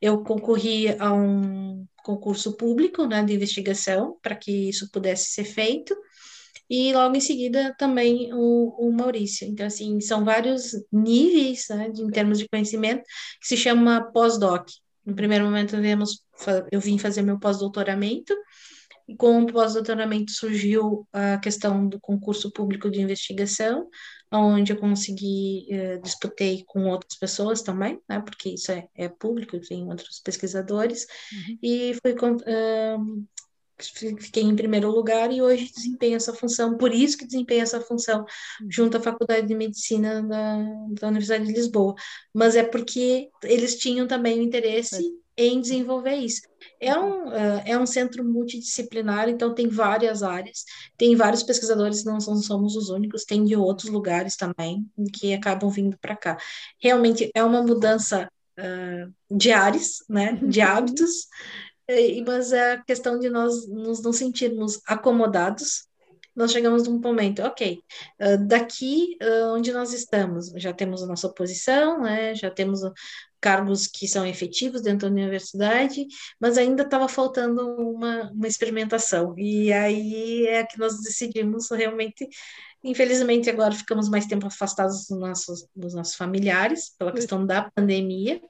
Eu 0.01 0.23
concorri 0.23 0.89
a 0.99 1.13
um 1.13 1.87
concurso 2.03 2.57
público 2.57 3.07
né, 3.07 3.23
de 3.23 3.35
investigação 3.35 4.17
para 4.23 4.35
que 4.35 4.71
isso 4.71 4.91
pudesse 4.91 5.33
ser 5.33 5.45
feito, 5.45 5.95
e 6.69 6.93
logo 6.93 7.17
em 7.17 7.21
seguida 7.21 7.75
também 7.79 8.31
o, 8.33 8.89
o 8.89 8.93
Maurício. 8.93 9.47
Então, 9.47 9.67
assim, 9.67 10.01
são 10.01 10.25
vários 10.25 10.73
níveis 10.93 11.67
né, 11.71 11.91
de, 11.91 12.03
em 12.03 12.11
termos 12.11 12.39
de 12.39 12.49
conhecimento 12.49 13.03
que 13.41 13.47
se 13.47 13.57
chama 13.57 14.11
pós-doc. 14.13 14.69
No 15.05 15.15
primeiro 15.15 15.45
momento, 15.45 15.77
eu, 15.77 15.99
eu 16.71 16.81
vim 16.81 16.99
fazer 16.99 17.23
meu 17.23 17.39
pós-doutoramento, 17.39 18.35
E 19.09 19.17
com 19.17 19.43
o 19.43 19.47
pós-doutoramento 19.47 20.31
surgiu 20.33 21.09
a 21.13 21.39
questão 21.39 21.89
do 21.89 21.99
concurso 21.99 22.53
público 22.53 22.91
de 22.91 23.01
investigação, 23.01 23.89
onde 24.31 24.71
eu 24.71 24.77
consegui, 24.77 25.67
uh, 25.71 26.03
disputei 26.03 26.63
com 26.67 26.85
outras 26.85 27.19
pessoas 27.19 27.63
também, 27.63 27.99
né, 28.07 28.21
porque 28.21 28.51
isso 28.51 28.71
é, 28.71 28.87
é 28.95 29.09
público, 29.09 29.59
tem 29.61 29.87
outros 29.87 30.21
pesquisadores, 30.23 31.07
uhum. 31.33 31.59
e 31.63 31.95
fui, 32.03 32.13
uh, 32.13 33.27
fiquei 33.79 34.43
em 34.43 34.57
primeiro 34.57 34.91
lugar 34.91 35.33
e 35.33 35.41
hoje 35.41 35.71
desempenho 35.75 36.17
essa 36.17 36.35
função, 36.35 36.77
por 36.77 36.93
isso 36.93 37.17
que 37.17 37.27
desempenho 37.27 37.63
essa 37.63 37.81
função 37.81 38.21
uhum. 38.21 38.69
junto 38.71 38.97
à 38.97 39.01
Faculdade 39.01 39.47
de 39.47 39.55
Medicina 39.55 40.23
da, 40.23 40.57
da 41.01 41.09
Universidade 41.09 41.47
de 41.47 41.53
Lisboa, 41.53 41.95
mas 42.35 42.57
é 42.57 42.63
porque 42.63 43.29
eles 43.45 43.77
tinham 43.77 44.07
também 44.07 44.39
o 44.39 44.43
interesse 44.43 44.97
é. 45.37 45.45
em 45.47 45.61
desenvolver 45.61 46.17
isso. 46.17 46.43
É 46.81 46.97
um, 46.97 47.29
uh, 47.29 47.63
é 47.65 47.79
um 47.79 47.87
centro 47.87 48.25
multidisciplinar, 48.25 49.29
então 49.29 49.55
tem 49.55 49.69
várias 49.69 50.23
áreas, 50.23 50.65
tem 50.97 51.15
vários 51.17 51.43
pesquisadores, 51.43 52.05
não, 52.05 52.19
não 52.19 52.37
somos 52.37 52.77
os 52.77 52.89
únicos, 52.89 53.25
tem 53.25 53.45
de 53.45 53.57
outros 53.57 53.91
lugares 53.91 54.37
também, 54.37 54.85
que 55.13 55.33
acabam 55.35 55.71
vindo 55.71 55.97
para 55.99 56.17
cá. 56.17 56.37
Realmente 56.81 57.31
é 57.35 57.43
uma 57.43 57.63
mudança 57.63 58.31
uh, 58.59 59.37
de 59.37 59.53
áreas, 59.53 60.05
né, 60.09 60.39
de 60.43 60.61
hábitos, 60.63 61.29
mas 62.27 62.53
é 62.53 62.73
a 62.73 62.83
questão 62.83 63.19
de 63.19 63.31
nós 63.31 63.67
nos 63.69 64.03
não 64.03 64.13
sentirmos 64.13 64.81
acomodados, 64.87 65.87
nós 66.35 66.53
chegamos 66.53 66.87
num 66.87 67.01
momento, 67.01 67.43
ok, 67.43 67.83
daqui 68.47 69.17
onde 69.53 69.73
nós 69.73 69.93
estamos, 69.93 70.53
já 70.57 70.73
temos 70.73 71.03
a 71.03 71.07
nossa 71.07 71.29
posição, 71.29 72.03
né, 72.03 72.33
já 72.35 72.49
temos 72.49 72.81
cargos 73.41 73.87
que 73.87 74.07
são 74.07 74.25
efetivos 74.25 74.83
dentro 74.83 75.09
da 75.09 75.13
universidade, 75.13 76.07
mas 76.41 76.57
ainda 76.57 76.85
estava 76.85 77.09
faltando 77.09 77.63
uma, 77.77 78.31
uma 78.31 78.47
experimentação, 78.47 79.35
e 79.37 79.73
aí 79.73 80.47
é 80.47 80.65
que 80.65 80.79
nós 80.79 81.01
decidimos 81.01 81.71
realmente 81.71 82.29
Infelizmente, 82.83 83.51
agora 83.51 83.75
ficamos 83.75 84.09
mais 84.09 84.27
tempo 84.27 84.47
afastados 84.47 85.09
dos 85.09 85.19
nossos, 85.19 85.67
dos 85.75 85.95
nossos 85.95 86.15
familiares, 86.15 86.95
pela 86.97 87.13
questão 87.13 87.45
da 87.45 87.69
pandemia, 87.71 88.41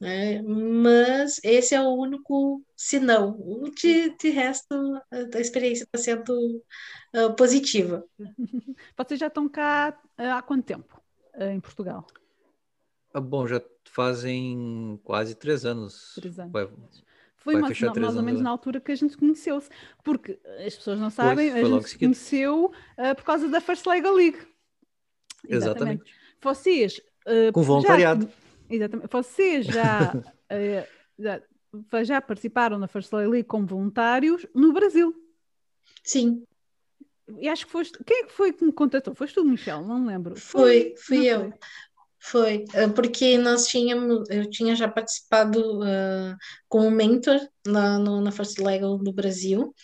né? 0.00 0.42
Mas 0.42 1.40
esse 1.42 1.74
é 1.74 1.80
o 1.80 1.94
único 1.94 2.62
sinal. 2.76 3.36
De, 3.80 4.16
de 4.16 4.30
resto, 4.30 4.74
a 5.10 5.40
experiência 5.40 5.84
está 5.84 5.98
sendo 5.98 6.62
uh, 7.14 7.34
positiva. 7.36 8.04
Vocês 8.96 9.20
já 9.20 9.28
estão 9.28 9.48
cá 9.48 9.98
uh, 10.18 10.22
há 10.22 10.42
quanto 10.42 10.64
tempo 10.64 11.00
uh, 11.36 11.44
em 11.44 11.60
Portugal? 11.60 12.06
Ah, 13.14 13.20
bom, 13.20 13.46
já 13.46 13.60
fazem 13.84 14.98
quase 15.04 15.34
três 15.34 15.64
anos. 15.64 16.14
Três 16.14 16.38
anos. 16.38 16.52
Vai, 16.52 16.68
foi 17.36 17.56
mais, 17.56 17.78
mais, 17.80 17.98
mais 17.98 18.16
ou 18.16 18.22
menos 18.22 18.40
na 18.40 18.50
altura 18.50 18.80
que 18.80 18.92
a 18.92 18.94
gente 18.94 19.16
conheceu-se, 19.16 19.68
porque 20.04 20.38
as 20.64 20.76
pessoas 20.76 20.98
não 21.00 21.10
sabem, 21.10 21.50
pois, 21.50 21.64
a 21.64 21.68
gente 21.68 21.88
se 21.88 21.98
conheceu 21.98 22.66
uh, 22.66 23.14
por 23.16 23.24
causa 23.24 23.48
da 23.48 23.60
First 23.60 23.84
Legal 23.86 24.14
League. 24.14 24.38
Exatamente. 25.48 26.02
Exatamente. 26.02 26.14
Vocês. 26.40 27.00
Uh, 27.26 27.52
Com 27.52 27.62
voluntariado. 27.62 28.26
Já, 28.26 28.41
Exatamente. 28.72 29.08
Vocês 29.10 29.66
já, 29.66 30.12
uh, 30.16 30.88
já, 31.18 31.42
já, 32.02 32.20
participaram 32.20 32.78
na 32.78 32.88
First 32.88 33.12
League 33.12 33.44
como 33.44 33.66
voluntários 33.66 34.46
no 34.54 34.72
Brasil. 34.72 35.14
Sim. 36.02 36.44
E 37.38 37.48
acho 37.48 37.66
que 37.66 37.72
foste. 37.72 37.98
Quem 38.04 38.22
é 38.22 38.24
que 38.24 38.32
foi 38.32 38.52
que 38.52 38.64
me 38.64 38.72
contatou? 38.72 39.14
Foste 39.14 39.34
tu, 39.34 39.44
Michel? 39.44 39.82
Não 39.82 40.04
lembro. 40.04 40.36
Foi, 40.36 40.94
fui 40.96 41.18
Não 41.18 41.24
eu. 41.24 41.40
Foi? 41.40 41.52
Foi, 42.24 42.64
eh, 42.72 42.86
porque 42.86 43.36
nós 43.36 43.66
tínhamos, 43.66 44.30
eu 44.30 44.48
tinha 44.48 44.76
já 44.76 44.86
participado 44.86 45.80
uh, 45.80 46.36
como 46.68 46.88
mentor 46.88 47.36
lá 47.66 47.98
no, 47.98 48.20
na 48.20 48.30
First 48.30 48.60
Legal 48.60 48.96
do 48.96 49.12
Brasil, 49.12 49.74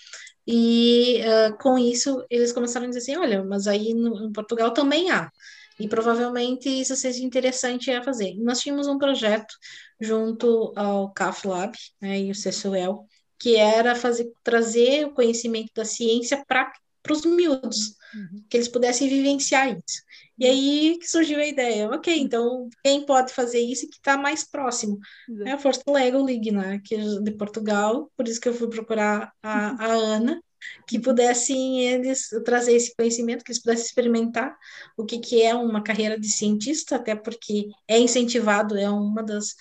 e 0.47 1.20
uh, 1.20 1.59
com 1.59 1.76
isso 1.76 2.24
eles 2.30 2.53
começaram 2.53 2.86
a 2.86 2.89
dizer 2.91 3.01
assim: 3.01 3.16
olha, 3.16 3.45
mas 3.45 3.66
aí 3.66 3.93
no, 3.93 4.24
em 4.24 4.32
Portugal 4.32 4.72
também 4.72 5.11
há. 5.11 5.32
E 5.79 5.89
provavelmente 5.89 6.68
isso 6.68 6.97
seja 6.97 7.22
interessante 7.22 7.91
a 7.91 8.03
fazer. 8.03 8.35
Nós 8.39 8.61
tínhamos 8.61 8.89
um 8.89 8.99
projeto 8.99 9.55
junto 10.01 10.72
ao 10.76 11.12
CAF 11.12 11.47
Lab 11.47 11.76
né, 12.01 12.20
e 12.20 12.31
o 12.31 12.35
CSUEL, 12.35 13.07
que 13.39 13.57
era 13.57 13.95
fazer, 13.95 14.31
trazer 14.43 15.07
o 15.07 15.14
conhecimento 15.14 15.70
da 15.74 15.85
ciência 15.85 16.45
para 16.47 16.72
os 17.11 17.24
miúdos, 17.24 17.95
uhum. 18.14 18.45
que 18.51 18.57
eles 18.57 18.68
pudessem 18.68 19.09
vivenciar 19.09 19.68
isso. 19.68 20.03
E 20.37 20.47
aí 20.47 20.99
que 21.01 21.09
surgiu 21.09 21.39
a 21.39 21.47
ideia, 21.47 21.89
ok, 21.91 22.16
então 22.16 22.68
quem 22.83 23.05
pode 23.05 23.33
fazer 23.33 23.61
isso 23.61 23.87
e 23.87 23.89
que 23.89 23.97
está 23.97 24.16
mais 24.16 24.45
próximo? 24.49 24.99
Uhum. 25.29 25.47
É 25.47 25.53
a 25.53 25.59
Força 25.59 25.83
Lego 25.89 26.22
League, 26.22 26.51
né, 26.51 26.81
que 26.85 26.95
é 26.95 27.20
de 27.20 27.31
Portugal, 27.33 28.11
por 28.16 28.26
isso 28.26 28.41
que 28.41 28.49
eu 28.49 28.55
fui 28.55 28.68
procurar 28.68 29.33
a, 29.43 29.85
a 29.85 29.93
Ana, 29.93 30.41
que 30.86 30.98
pudessem 30.98 31.84
eles 31.86 32.28
trazer 32.44 32.74
esse 32.74 32.94
conhecimento, 32.94 33.44
que 33.44 33.50
eles 33.50 33.62
pudessem 33.62 33.86
experimentar 33.86 34.56
o 34.96 35.04
que, 35.04 35.18
que 35.18 35.42
é 35.42 35.54
uma 35.54 35.82
carreira 35.82 36.18
de 36.18 36.28
cientista, 36.28 36.96
até 36.96 37.14
porque 37.14 37.68
é 37.86 37.98
incentivado, 37.98 38.76
é 38.76 38.88
uma 38.88 39.22
das 39.22 39.54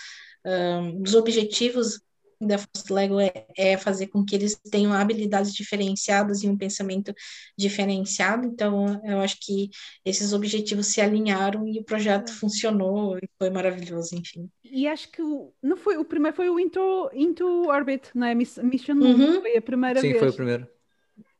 um, 0.45 1.01
dos 1.01 1.15
objetivos 1.15 1.99
da 2.39 2.57
Força 2.57 2.93
Lego 2.93 3.19
é, 3.19 3.31
é, 3.57 3.77
fazer 3.77 4.07
com 4.07 4.23
que 4.23 4.35
eles 4.35 4.55
tenham 4.69 4.93
habilidades 4.93 5.53
diferenciadas 5.53 6.43
e 6.43 6.47
um 6.47 6.57
pensamento 6.57 7.13
diferenciado. 7.57 8.47
Então, 8.47 9.01
eu 9.03 9.19
acho 9.19 9.37
que 9.41 9.69
esses 10.05 10.33
objetivos 10.33 10.87
se 10.87 11.01
alinharam 11.01 11.67
e 11.67 11.79
o 11.79 11.83
projeto 11.83 12.31
funcionou 12.31 13.17
e 13.17 13.27
foi 13.39 13.49
maravilhoso, 13.49 14.15
enfim. 14.15 14.49
E 14.63 14.87
acho 14.87 15.11
que 15.11 15.21
o, 15.21 15.51
não 15.61 15.77
foi 15.77 15.97
o 15.97 16.05
primeiro, 16.05 16.35
foi 16.35 16.49
o 16.49 16.59
Into, 16.59 17.09
Into 17.13 17.67
Orbit, 17.67 18.09
não 18.13 18.27
é? 18.27 18.35
Mission 18.35 18.95
uhum. 18.95 19.41
foi 19.41 19.57
a 19.57 19.61
primeira 19.61 19.99
Sim, 19.99 20.09
vez. 20.09 20.13
Sim, 20.13 20.19
foi 20.19 20.29
o 20.29 20.35
primeiro. 20.35 20.76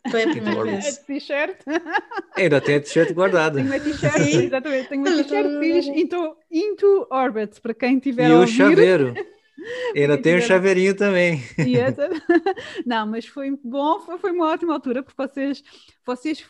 Foi 0.09 0.23
a 0.23 0.29
primeira 0.29 0.63
vez. 0.63 0.97
t-shirt. 0.99 1.57
Ainda 2.35 2.61
tem 2.61 2.75
a 2.75 2.81
t-shirt 2.81 3.13
guardada. 3.13 3.55
Tenho 3.55 3.67
uma 3.67 3.79
t-shirt, 3.79 4.43
exatamente. 4.43 4.89
Tenho 4.89 5.01
uma 5.01 5.23
t-shirt 5.23 5.59
que 5.59 5.73
diz 5.73 5.87
into, 5.87 6.35
into 6.51 7.07
Orbit, 7.11 7.61
para 7.61 7.73
quem 7.73 7.99
tiver 7.99 8.29
E 8.29 8.33
o 8.33 8.47
chaveiro. 8.47 9.13
Ainda 9.95 10.17
tem 10.17 10.37
o 10.37 10.41
chaveirinho 10.41 10.95
também. 10.95 11.41
Essa... 11.57 12.09
Não, 12.85 13.07
mas 13.07 13.25
foi 13.25 13.57
bom, 13.63 13.99
foi, 13.99 14.17
foi, 14.19 14.31
uma 14.31 14.47
ótima 14.47 14.73
altura, 14.73 15.01
porque 15.01 15.21
vocês, 15.21 15.63
vocês 16.05 16.45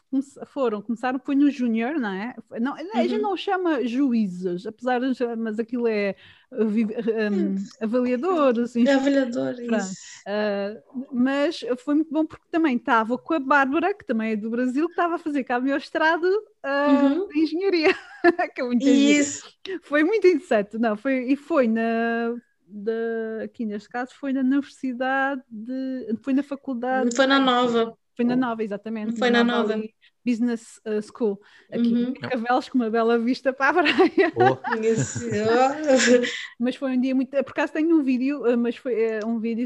foram, 0.47 0.82
começaram, 0.82 1.20
foi 1.20 1.36
no 1.36 1.49
Júnior, 1.49 1.93
não 1.99 2.12
é? 2.12 2.36
Não, 2.60 2.74
a 2.74 3.03
gente 3.03 3.16
uhum. 3.16 3.22
não 3.22 3.38
chama 3.38 3.86
juízes, 3.86 4.66
apesar 4.66 4.99
de, 4.99 5.36
mas 5.38 5.58
aquilo 5.58 5.88
é 5.88 6.16
um, 6.52 7.56
avaliadores. 7.82 8.76
Avaliador, 8.76 9.56
isso. 9.60 9.93
Uh, 10.28 11.06
mas 11.12 11.60
foi 11.80 11.95
muito 11.95 12.12
bom 12.12 12.26
porque 12.26 12.45
também 12.52 12.76
estava 12.78 13.18
com 13.18 13.34
a 13.34 13.39
Bárbara, 13.39 13.93
que 13.93 14.06
também 14.06 14.32
é 14.32 14.36
do 14.36 14.50
Brasil, 14.50 14.86
que 14.88 14.93
estava 14.93 15.16
a 15.16 15.20
fazer 15.20 15.43
cá 15.43 15.58
o 15.58 15.62
meu 15.62 15.78
estrado 15.78 16.26
uh, 16.26 16.91
uhum. 16.91 17.28
de 17.28 17.39
engenharia. 17.39 17.95
que 18.56 18.64
muito 18.64 18.88
isso. 18.88 19.48
Foi 19.84 20.04
muito 20.04 20.28
interessante, 20.28 20.78
não, 20.78 20.95
foi, 20.95 21.32
e 21.32 21.36
foi 21.36 21.68
na 21.68 22.36
da, 22.70 23.43
aqui 23.45 23.66
neste 23.66 23.88
caso 23.88 24.14
foi 24.14 24.34
na 24.34 24.41
universidade, 24.41 25.41
de, 25.50 26.18
foi 26.22 26.34
na 26.34 26.43
faculdade. 26.43 27.16
Foi 27.16 27.26
na 27.26 27.39
Nova. 27.39 27.98
Foi 28.18 28.26
na 28.26 28.36
Nova, 28.36 28.63
exatamente. 28.63 29.18
Foi 29.18 29.30
na, 29.30 29.43
na 29.43 29.57
Nova. 29.57 29.78
Nova. 29.78 29.88
Business 30.26 30.82
uh, 30.86 31.01
School, 31.01 31.39
aqui 31.72 31.88
uhum. 31.88 32.09
em 32.09 32.13
Cavelos, 32.13 32.68
com 32.68 32.80
uma 32.80 32.89
bela 32.89 33.18
vista 33.18 33.53
para 33.53 33.80
a 33.80 33.84
praia. 33.84 34.34
Oh. 34.36 34.57
mas 36.59 36.76
foi 36.76 36.97
um 36.97 36.99
dia 36.99 37.15
muito. 37.15 37.30
Por 37.30 37.51
acaso 37.51 37.72
tenho 37.72 37.95
um 37.95 38.03
vídeo, 38.03 38.41
uh, 38.41 38.57
mas 38.57 38.76
foi 38.76 39.20
uh, 39.20 39.26
um 39.26 39.39
vídeo, 39.39 39.65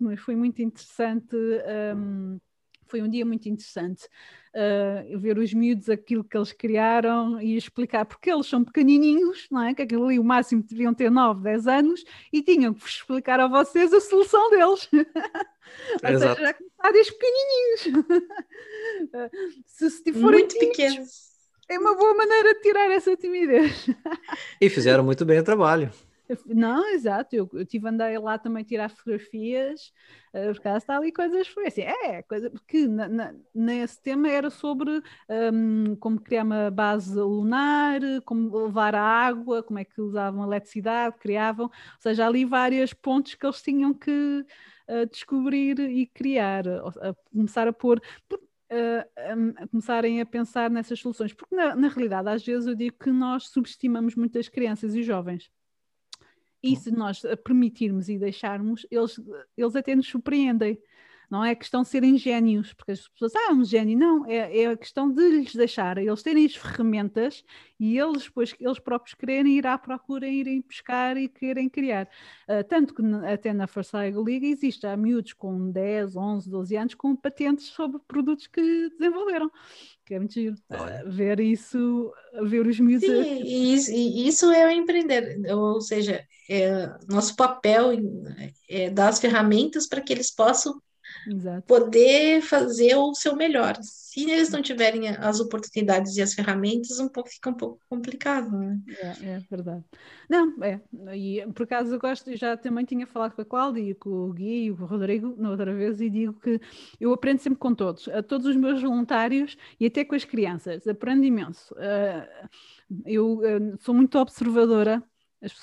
mas 0.00 0.20
foi 0.20 0.34
muito 0.34 0.62
interessante. 0.62 1.36
Um, 1.94 2.38
foi 2.86 3.02
um 3.02 3.08
dia 3.08 3.24
muito 3.24 3.48
interessante 3.48 4.08
uh, 4.54 5.18
ver 5.18 5.38
os 5.38 5.52
miúdos 5.54 5.88
aquilo 5.88 6.24
que 6.24 6.36
eles 6.36 6.52
criaram 6.52 7.40
e 7.40 7.56
explicar 7.56 8.04
porque 8.04 8.30
eles 8.30 8.46
são 8.46 8.64
pequenininhos, 8.64 9.46
não 9.50 9.62
é? 9.62 9.74
Que 9.74 9.82
aquilo 9.82 10.06
ali 10.06 10.18
o 10.18 10.24
máximo 10.24 10.62
deviam 10.62 10.92
ter 10.92 11.10
9, 11.10 11.42
10 11.42 11.66
anos 11.66 12.04
e 12.32 12.42
tinham 12.42 12.74
que 12.74 12.86
explicar 12.86 13.40
a 13.40 13.46
vocês 13.46 13.92
a 13.94 14.00
solução 14.00 14.50
deles. 14.50 14.88
Ou 16.02 16.18
seja, 16.18 16.56
desde 16.92 17.12
pequenininhos. 17.12 18.10
se, 19.66 19.90
se 19.90 20.12
forem 20.12 20.40
muito 20.40 20.58
pequenos. 20.58 21.30
É 21.68 21.78
uma 21.78 21.94
boa 21.94 22.14
maneira 22.14 22.54
de 22.54 22.60
tirar 22.62 22.90
essa 22.90 23.16
timidez. 23.16 23.86
e 24.60 24.68
fizeram 24.68 25.04
muito 25.04 25.24
bem 25.24 25.38
o 25.38 25.44
trabalho. 25.44 25.92
Não, 26.46 26.88
exato, 26.90 27.34
eu, 27.34 27.48
eu 27.52 27.66
tive 27.66 27.88
andei 27.88 28.16
lá 28.18 28.38
também 28.38 28.62
tirar 28.62 28.88
fotografias, 28.88 29.92
uh, 30.32 30.54
por 30.54 30.60
causa 30.60 30.78
está 30.78 30.96
ali 30.96 31.12
coisas, 31.12 31.48
foi 31.48 31.66
assim, 31.66 31.82
é, 31.82 32.22
coisa, 32.22 32.50
porque 32.50 32.86
na, 32.86 33.08
na, 33.08 33.34
nesse 33.54 34.00
tema 34.00 34.28
era 34.28 34.48
sobre 34.48 35.02
um, 35.52 35.96
como 35.96 36.20
criar 36.20 36.44
uma 36.44 36.70
base 36.70 37.18
lunar, 37.18 38.00
como 38.24 38.66
levar 38.66 38.94
a 38.94 39.02
água, 39.02 39.62
como 39.62 39.78
é 39.78 39.84
que 39.84 40.00
usavam 40.00 40.42
a 40.42 40.46
eletricidade, 40.46 41.16
criavam, 41.18 41.66
ou 41.66 41.72
seja, 42.00 42.26
ali 42.26 42.44
vários 42.44 42.92
pontos 42.92 43.34
que 43.34 43.44
eles 43.44 43.60
tinham 43.60 43.92
que 43.92 44.44
uh, 44.90 45.06
descobrir 45.06 45.78
e 45.78 46.06
criar, 46.06 46.66
a 46.68 47.14
começar 47.32 47.68
a 47.68 47.72
pôr, 47.72 48.02
a 49.56 49.66
começarem 49.66 50.20
a 50.20 50.26
pensar 50.26 50.70
nessas 50.70 51.00
soluções, 51.00 51.32
porque 51.32 51.54
na, 51.54 51.74
na, 51.74 51.88
realidade 51.88 52.28
às 52.28 52.44
vezes 52.44 52.66
eu 52.66 52.74
digo 52.74 52.96
que 52.98 53.10
nós 53.10 53.48
subestimamos 53.48 54.14
muitas 54.14 54.48
crianças 54.48 54.94
e 54.94 55.02
jovens. 55.02 55.50
E 56.62 56.76
se 56.76 56.90
nós 56.90 57.22
permitirmos 57.42 58.08
e 58.08 58.18
deixarmos, 58.18 58.86
eles, 58.90 59.18
eles 59.56 59.74
até 59.74 59.96
nos 59.96 60.06
surpreendem. 60.06 60.78
Não 61.30 61.44
é 61.44 61.54
questão 61.54 61.82
de 61.82 61.88
serem 61.88 62.18
gênios, 62.18 62.72
porque 62.72 62.90
as 62.90 63.06
pessoas, 63.06 63.34
ah, 63.36 63.50
é 63.50 63.52
um 63.52 63.64
gênio. 63.64 63.96
Não, 63.96 64.26
é, 64.26 64.62
é 64.62 64.66
a 64.66 64.76
questão 64.76 65.10
de 65.10 65.22
lhes 65.30 65.54
deixar, 65.54 65.96
eles 65.96 66.22
terem 66.22 66.44
as 66.44 66.56
ferramentas 66.56 67.44
e 67.78 67.96
eles 67.96 68.24
depois, 68.24 68.54
eles 68.58 68.78
próprios 68.80 69.14
quererem 69.14 69.56
ir 69.56 69.66
à 69.66 69.78
procura, 69.78 70.26
irem 70.26 70.60
pescar 70.60 71.16
e 71.16 71.28
querem 71.28 71.68
criar. 71.68 72.08
Uh, 72.48 72.64
tanto 72.68 72.92
que 72.92 73.02
até 73.32 73.52
na 73.52 73.68
Forsyth 73.68 74.16
League 74.16 74.46
existe, 74.46 74.86
há 74.86 74.96
miúdos 74.96 75.32
com 75.32 75.70
10, 75.70 76.16
11, 76.16 76.50
12 76.50 76.76
anos 76.76 76.94
com 76.94 77.14
patentes 77.14 77.66
sobre 77.66 78.00
produtos 78.08 78.48
que 78.48 78.90
desenvolveram 78.98 79.50
que 80.04 80.14
é 80.14 80.18
muito 80.18 80.34
giro. 80.34 80.56
Uh, 80.68 81.08
ver 81.08 81.38
isso, 81.38 82.12
ver 82.42 82.66
os 82.66 82.80
miúdos. 82.80 83.08
Sim, 83.08 83.42
e 83.44 83.74
isso, 83.74 83.92
isso 83.92 84.50
é 84.50 84.66
o 84.66 84.70
empreender, 84.70 85.40
ou 85.54 85.80
seja, 85.80 86.26
é, 86.50 86.92
nosso 87.08 87.36
papel 87.36 87.92
é 88.68 88.90
dar 88.90 89.08
as 89.08 89.20
ferramentas 89.20 89.86
para 89.86 90.00
que 90.00 90.12
eles 90.12 90.32
possam 90.32 90.82
Exato. 91.26 91.62
poder 91.66 92.40
fazer 92.42 92.96
o 92.96 93.14
seu 93.14 93.36
melhor. 93.36 93.76
Se 93.82 94.28
eles 94.28 94.50
não 94.50 94.60
tiverem 94.60 95.08
as 95.08 95.38
oportunidades 95.38 96.16
e 96.16 96.22
as 96.22 96.34
ferramentas, 96.34 96.98
um 96.98 97.08
pouco 97.08 97.28
fica 97.28 97.50
um 97.50 97.54
pouco 97.54 97.80
complicado, 97.88 98.50
né? 98.50 98.78
É, 98.88 99.26
é 99.26 99.40
verdade. 99.50 99.84
Não, 100.28 100.54
é. 100.62 100.80
E 101.14 101.44
por 101.54 101.64
acaso 101.64 101.94
eu 101.94 102.00
gosto, 102.00 102.34
já 102.36 102.56
também 102.56 102.84
tinha 102.84 103.06
falado 103.06 103.34
com 103.34 103.42
a 103.42 103.44
Cláudia 103.44 103.80
e 103.80 103.94
com 103.94 104.10
o 104.10 104.32
Gui 104.32 104.68
e 104.68 104.74
com 104.74 104.82
o 104.82 104.86
Rodrigo 104.86 105.34
na 105.38 105.50
outra 105.50 105.74
vez 105.74 106.00
e 106.00 106.10
digo 106.10 106.34
que 106.40 106.60
eu 107.00 107.12
aprendo 107.12 107.38
sempre 107.38 107.58
com 107.58 107.74
todos, 107.74 108.08
a 108.08 108.22
todos 108.22 108.46
os 108.46 108.56
meus 108.56 108.82
voluntários 108.82 109.56
e 109.78 109.86
até 109.86 110.04
com 110.04 110.14
as 110.14 110.24
crianças, 110.24 110.86
aprendo 110.86 111.24
imenso. 111.24 111.74
Ah, 111.78 112.48
eu 113.06 113.40
ah, 113.44 113.76
sou 113.80 113.94
muito 113.94 114.18
observadora 114.18 115.02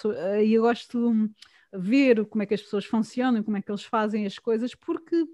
ah, 0.05 0.41
e 0.41 0.53
eu 0.53 0.61
gosto 0.63 1.29
ver 1.73 2.25
como 2.25 2.43
é 2.43 2.45
que 2.45 2.53
as 2.53 2.61
pessoas 2.61 2.85
funcionam, 2.85 3.43
como 3.43 3.57
é 3.57 3.61
que 3.61 3.71
eles 3.71 3.83
fazem 3.83 4.25
as 4.25 4.39
coisas, 4.39 4.73
porque 4.75 5.25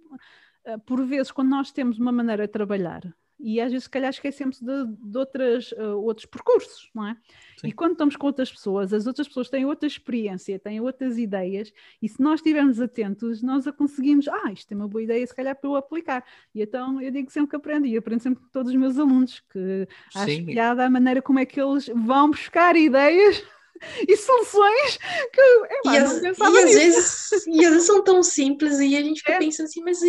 eh, 0.66 0.78
por 0.80 1.06
vezes 1.06 1.32
quando 1.32 1.50
nós 1.50 1.72
temos 1.72 2.00
uma 2.00 2.12
maneira 2.12 2.48
de 2.48 2.54
trabalhar 2.54 3.04
e 3.44 3.60
às 3.60 3.72
vezes 3.72 3.84
se 3.84 3.90
calhar 3.90 4.10
esquecemos 4.10 4.62
de, 4.62 4.86
de 4.86 5.18
outras, 5.18 5.74
uh, 5.74 5.98
outros 5.98 6.26
percursos, 6.26 6.90
não 6.96 7.08
é? 7.08 7.18
Sim. 7.58 7.68
E 7.68 7.72
quando 7.74 7.92
estamos 7.92 8.16
com 8.16 8.28
outras 8.28 8.50
pessoas, 8.50 8.94
as 8.94 9.06
outras 9.06 9.28
pessoas 9.28 9.50
têm 9.50 9.66
outra 9.66 9.86
experiência, 9.86 10.58
têm 10.58 10.80
outras 10.80 11.18
ideias, 11.18 11.74
e 12.02 12.08
se 12.08 12.22
nós 12.22 12.40
estivermos 12.40 12.80
atentos, 12.80 13.44
nós 13.44 13.68
a 13.68 13.74
conseguimos, 13.74 14.30
ah, 14.30 14.52
isto 14.54 14.72
é 14.72 14.76
uma 14.76 14.88
boa 14.88 15.04
ideia, 15.04 15.28
se 15.28 15.36
calhar 15.36 15.56
para 15.58 15.70
eu 15.70 15.76
aplicar. 15.76 16.24
E 16.56 16.62
então 16.62 17.02
eu 17.02 17.12
digo 17.12 17.30
sempre 17.30 17.50
que 17.50 17.56
aprendo, 17.58 17.86
e 17.86 17.98
aprendo 17.98 18.22
sempre 18.22 18.42
com 18.42 18.50
todos 18.50 18.72
os 18.72 18.78
meus 18.78 18.98
alunos, 18.98 19.42
que 19.52 19.88
acho 20.16 20.46
piada 20.46 20.86
a 20.86 20.90
maneira 20.90 21.22
como 21.22 21.40
é 21.40 21.46
que 21.46 21.60
eles 21.60 21.88
vão 21.94 22.32
buscar 22.32 22.76
ideias 22.78 23.44
e 24.08 24.16
soluções 24.18 24.98
que 25.32 25.42
eu 25.42 25.66
e, 25.86 25.98
as, 25.98 26.22
e 26.22 26.28
às 26.28 26.74
vezes 26.74 27.46
e 27.48 27.66
às 27.66 27.72
vezes 27.72 27.88
são 27.88 28.04
tão 28.04 28.24
simples 28.24 28.80
e 28.80 28.96
a 28.96 29.02
gente 29.02 29.20
fica 29.20 29.34
é. 29.34 29.40
pensando 29.40 29.66
assim, 29.66 29.82
mas, 29.84 30.00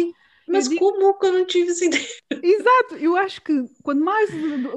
mas 0.46 0.68
digo, 0.68 0.80
como 0.80 1.18
que 1.18 1.26
eu 1.26 1.32
não 1.32 1.46
tive 1.46 1.70
essa 1.70 1.84
ideia? 1.84 2.06
Exato, 2.42 2.96
eu 2.96 3.16
acho 3.16 3.40
que 3.40 3.64
quando 3.82 4.04
mais, 4.04 4.30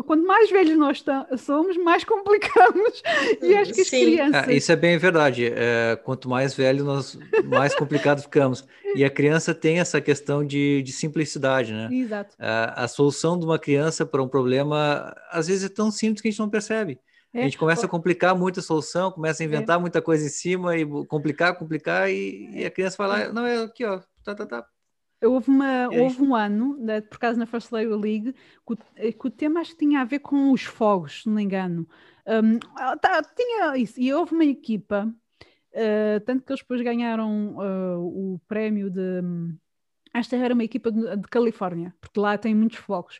quando 0.05 0.25
mais 0.25 0.49
velhos 0.49 0.77
nós 0.77 1.03
somos, 1.37 1.77
mais 1.77 2.03
complicamos. 2.03 3.01
E 3.41 3.55
acho 3.55 3.73
que 3.73 3.81
as 3.81 3.87
Sim. 3.87 4.05
crianças. 4.05 4.47
Ah, 4.47 4.53
isso 4.53 4.71
é 4.71 4.75
bem 4.75 4.97
verdade. 4.97 5.51
É, 5.53 5.97
quanto 6.03 6.29
mais 6.29 6.53
velho, 6.53 6.83
nós 6.83 7.17
mais 7.45 7.75
complicado 7.75 8.21
ficamos. 8.21 8.65
E 8.95 9.03
a 9.03 9.09
criança 9.09 9.53
tem 9.53 9.79
essa 9.79 10.01
questão 10.01 10.45
de, 10.45 10.81
de 10.81 10.91
simplicidade, 10.91 11.73
né? 11.73 11.89
Exato. 11.91 12.35
A, 12.39 12.83
a 12.83 12.87
solução 12.87 13.37
de 13.37 13.45
uma 13.45 13.59
criança 13.59 14.05
para 14.05 14.23
um 14.23 14.27
problema, 14.27 15.13
às 15.29 15.47
vezes, 15.47 15.65
é 15.65 15.69
tão 15.69 15.91
simples 15.91 16.21
que 16.21 16.27
a 16.27 16.31
gente 16.31 16.39
não 16.39 16.49
percebe. 16.49 16.99
É. 17.33 17.41
A 17.41 17.43
gente 17.43 17.57
começa 17.57 17.85
a 17.85 17.89
complicar 17.89 18.35
muito 18.35 18.59
a 18.59 18.63
solução, 18.63 19.11
começa 19.11 19.41
a 19.41 19.45
é. 19.45 19.47
inventar 19.47 19.77
é. 19.77 19.81
muita 19.81 20.01
coisa 20.01 20.25
em 20.25 20.29
cima 20.29 20.77
e 20.77 20.85
complicar, 21.05 21.57
complicar, 21.57 22.09
e, 22.09 22.49
e 22.53 22.65
a 22.65 22.71
criança 22.71 22.97
vai 22.97 23.07
lá, 23.07 23.33
não, 23.33 23.45
é 23.45 23.63
aqui, 23.63 23.85
ó, 23.85 23.99
tá, 24.23 24.33
tá, 24.33 24.45
tá. 24.45 24.67
Houve, 25.23 25.49
uma, 25.49 25.89
houve 25.89 26.21
um 26.21 26.35
ano, 26.35 26.77
por 27.09 27.17
causa 27.17 27.39
na 27.39 27.47
First 27.47 27.71
Lady 27.71 27.87
League, 27.87 28.33
que 28.33 28.73
o, 28.73 28.77
que 28.77 29.27
o, 29.27 29.31
tema 29.31 29.61
acho 29.61 29.71
que 29.71 29.79
tinha 29.79 30.01
a 30.01 30.05
ver 30.05 30.19
com 30.19 30.51
os 30.51 30.63
fogos, 30.63 31.23
se 31.23 31.27
não 31.27 31.35
me 31.35 31.43
engano. 31.43 31.87
Um, 32.27 32.59
tá, 32.99 33.23
tinha 33.35 33.75
isso, 33.77 33.99
e 33.99 34.13
houve 34.13 34.33
uma 34.33 34.45
equipa, 34.45 35.11
uh, 35.73 36.19
tanto 36.23 36.43
que 36.43 36.51
eles 36.51 36.61
depois 36.61 36.81
ganharam 36.81 37.55
uh, 37.55 38.33
o 38.35 38.39
prémio 38.47 38.91
de. 38.91 39.21
Esta 40.17 40.35
era 40.35 40.53
uma 40.53 40.63
equipa 40.63 40.91
de, 40.91 41.15
de 41.15 41.27
Califórnia, 41.27 41.93
porque 42.01 42.19
lá 42.19 42.37
tem 42.37 42.55
muitos 42.55 42.79
fogos 42.79 43.19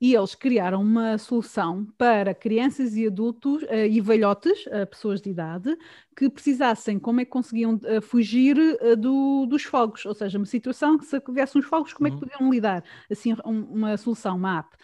e 0.00 0.14
eles 0.14 0.34
criaram 0.34 0.80
uma 0.80 1.18
solução 1.18 1.86
para 1.98 2.32
crianças 2.32 2.94
e 2.96 3.06
adultos 3.06 3.62
uh, 3.64 3.86
e 3.88 4.00
velhotes, 4.00 4.64
uh, 4.66 4.86
pessoas 4.88 5.20
de 5.20 5.30
idade, 5.30 5.76
que 6.16 6.30
precisassem, 6.30 6.98
como 6.98 7.20
é 7.20 7.24
que 7.24 7.30
conseguiam 7.30 7.74
uh, 7.74 8.00
fugir 8.00 8.56
do, 8.96 9.46
dos 9.46 9.64
fogos, 9.64 10.06
ou 10.06 10.14
seja, 10.14 10.38
uma 10.38 10.46
situação 10.46 10.96
que 10.96 11.04
se 11.04 11.20
houvesse 11.26 11.58
uns 11.58 11.64
fogos, 11.64 11.92
como 11.92 12.08
uhum. 12.08 12.14
é 12.14 12.18
que 12.18 12.24
uhum. 12.24 12.30
podiam 12.30 12.50
lidar? 12.50 12.84
Assim, 13.10 13.34
um, 13.44 13.62
uma 13.64 13.96
solução, 13.96 14.36
uma 14.36 14.60
app. 14.60 14.76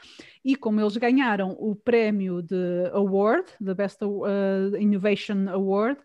E 0.44 0.56
como 0.56 0.78
eles 0.78 0.96
ganharam 0.96 1.56
o 1.58 1.74
prémio 1.74 2.42
de 2.42 2.90
Award, 2.92 3.46
the 3.64 3.72
Best 3.72 4.00
Innovation 4.78 5.48
Award, 5.48 5.98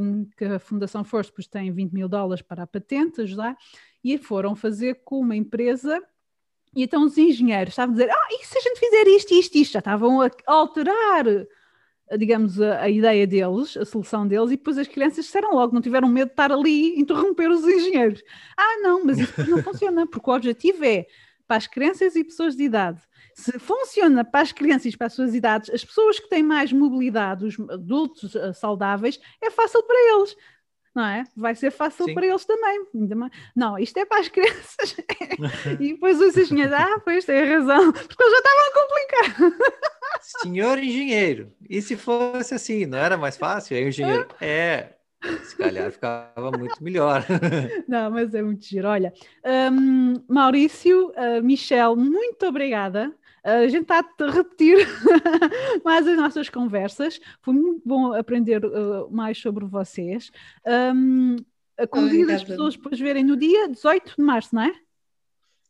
um, 0.00 0.24
que 0.36 0.44
a 0.44 0.58
Fundação 0.60 1.02
Force 1.02 1.32
tem 1.50 1.72
20 1.72 1.92
mil 1.92 2.08
dólares 2.08 2.42
para 2.42 2.62
a 2.62 2.66
patente 2.66 3.22
ajudar, 3.22 3.56
e 4.02 4.18
foram 4.18 4.54
fazer 4.54 5.00
com 5.04 5.20
uma 5.20 5.36
empresa 5.36 6.00
e 6.76 6.82
então 6.82 7.04
os 7.04 7.16
engenheiros 7.16 7.72
estavam 7.72 7.94
a 7.94 7.98
dizer: 7.98 8.10
Ah, 8.10 8.28
e 8.30 8.44
se 8.44 8.58
a 8.58 8.60
gente 8.60 8.78
fizer 8.78 9.08
isto, 9.08 9.32
isto, 9.32 9.56
isto? 9.56 9.72
Já 9.72 9.78
estavam 9.78 10.20
a 10.20 10.30
alterar, 10.46 11.24
digamos, 12.18 12.60
a, 12.60 12.82
a, 12.82 12.90
ideia 12.90 13.26
deles, 13.26 13.74
a 13.78 13.84
solução 13.86 14.28
deles, 14.28 14.50
e 14.50 14.58
depois 14.58 14.76
as 14.76 14.86
crianças 14.86 15.24
disseram 15.24 15.54
logo: 15.54 15.72
não 15.72 15.80
tiveram 15.80 16.06
medo 16.06 16.28
de 16.28 16.32
estar 16.34 16.52
ali 16.52 17.00
interromper 17.00 17.50
os 17.50 17.66
engenheiros. 17.66 18.22
Ah, 18.54 18.78
não, 18.82 19.02
mas 19.06 19.18
isso 19.18 19.50
não 19.50 19.62
funciona, 19.62 20.06
porque 20.06 20.28
o 20.28 20.34
objetivo 20.34 20.84
é 20.84 21.06
para 21.48 21.56
as 21.56 21.66
crianças 21.66 22.14
e 22.14 22.22
pessoas 22.22 22.54
de 22.54 22.64
idade. 22.64 23.00
Se 23.34 23.58
funciona 23.58 24.24
para 24.24 24.40
as 24.40 24.52
crianças 24.52 24.92
e 24.92 24.96
para 24.96 25.06
as 25.06 25.14
suas 25.14 25.34
idades, 25.34 25.70
as 25.70 25.84
pessoas 25.84 26.18
que 26.18 26.28
têm 26.28 26.42
mais 26.42 26.72
mobilidade, 26.72 27.46
os 27.46 27.58
adultos 27.70 28.34
uh, 28.34 28.52
saudáveis, 28.52 29.18
é 29.42 29.50
fácil 29.50 29.82
para 29.82 29.96
eles 30.14 30.36
não 30.96 31.04
é? 31.04 31.24
Vai 31.36 31.54
ser 31.54 31.70
fácil 31.70 32.06
Sim. 32.06 32.14
para 32.14 32.26
eles 32.26 32.46
também. 32.46 32.86
Não, 33.54 33.78
isto 33.78 33.98
é 33.98 34.06
para 34.06 34.20
as 34.20 34.28
crianças. 34.28 34.96
e 35.78 35.92
depois 35.92 36.18
os 36.18 36.34
engenheiros, 36.34 36.72
ah, 36.72 36.98
pois 37.04 37.26
tem 37.26 37.44
razão, 37.44 37.92
porque 37.92 38.22
eles 38.22 38.32
já 38.32 38.38
estavam 38.38 38.64
a 38.64 38.72
complicar. 38.72 39.60
Senhor 40.22 40.78
engenheiro, 40.78 41.52
e 41.68 41.82
se 41.82 41.96
fosse 41.96 42.54
assim, 42.54 42.86
não 42.86 42.96
era 42.96 43.18
mais 43.18 43.36
fácil? 43.36 43.76
Aí 43.76 43.84
o 43.84 43.88
engenheiro, 43.88 44.26
é, 44.40 44.94
se 45.44 45.54
calhar 45.54 45.90
ficava 45.90 46.50
muito 46.50 46.82
melhor. 46.82 47.22
Não, 47.86 48.10
mas 48.10 48.34
é 48.34 48.40
muito 48.40 48.64
giro. 48.64 48.88
Olha, 48.88 49.12
um, 49.70 50.14
Maurício, 50.26 51.10
uh, 51.10 51.42
Michel, 51.42 51.94
muito 51.94 52.46
obrigada 52.46 53.14
a 53.46 53.68
gente 53.68 53.82
está 53.82 53.98
a 53.98 54.30
repetir 54.30 54.76
mais 55.84 56.06
as 56.06 56.16
nossas 56.16 56.48
conversas. 56.48 57.20
Foi 57.40 57.54
muito 57.54 57.82
bom 57.84 58.12
aprender 58.12 58.64
uh, 58.64 59.08
mais 59.10 59.38
sobre 59.38 59.64
vocês. 59.64 60.32
Um, 60.66 61.36
convido 61.90 62.32
as 62.32 62.42
pessoas 62.42 62.76
depois 62.76 62.98
verem 62.98 63.22
no 63.22 63.36
dia 63.36 63.68
18 63.68 64.16
de 64.16 64.22
março, 64.22 64.54
não 64.54 64.62
é? 64.62 64.74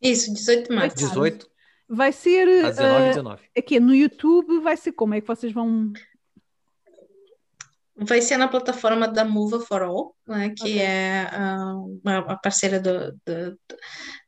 Isso, 0.01 0.33
18 0.33 0.71
de 0.71 0.75
março. 0.75 0.97
18. 0.97 1.47
Vai 1.89 2.13
ser. 2.13 2.49
Às 2.65 2.77
19 2.77 3.03
uh, 3.03 3.09
19. 3.09 3.43
Aqui 3.57 3.79
no 3.79 3.95
YouTube 3.95 4.61
vai 4.61 4.77
ser 4.77 4.93
como? 4.93 5.15
É 5.15 5.21
que 5.21 5.27
vocês 5.27 5.53
vão 5.53 5.93
vai 7.97 8.21
ser 8.21 8.37
na 8.37 8.49
plataforma 8.49 9.09
da 9.09 9.25
Mova 9.25 9.61
for 9.61 9.83
All, 9.83 10.15
né, 10.27 10.51
que 10.51 10.63
okay. 10.63 10.79
é 10.81 11.31
uh, 11.33 12.09
a 12.29 12.37
parceira 12.37 12.79
do, 12.79 13.13
do, 13.25 13.59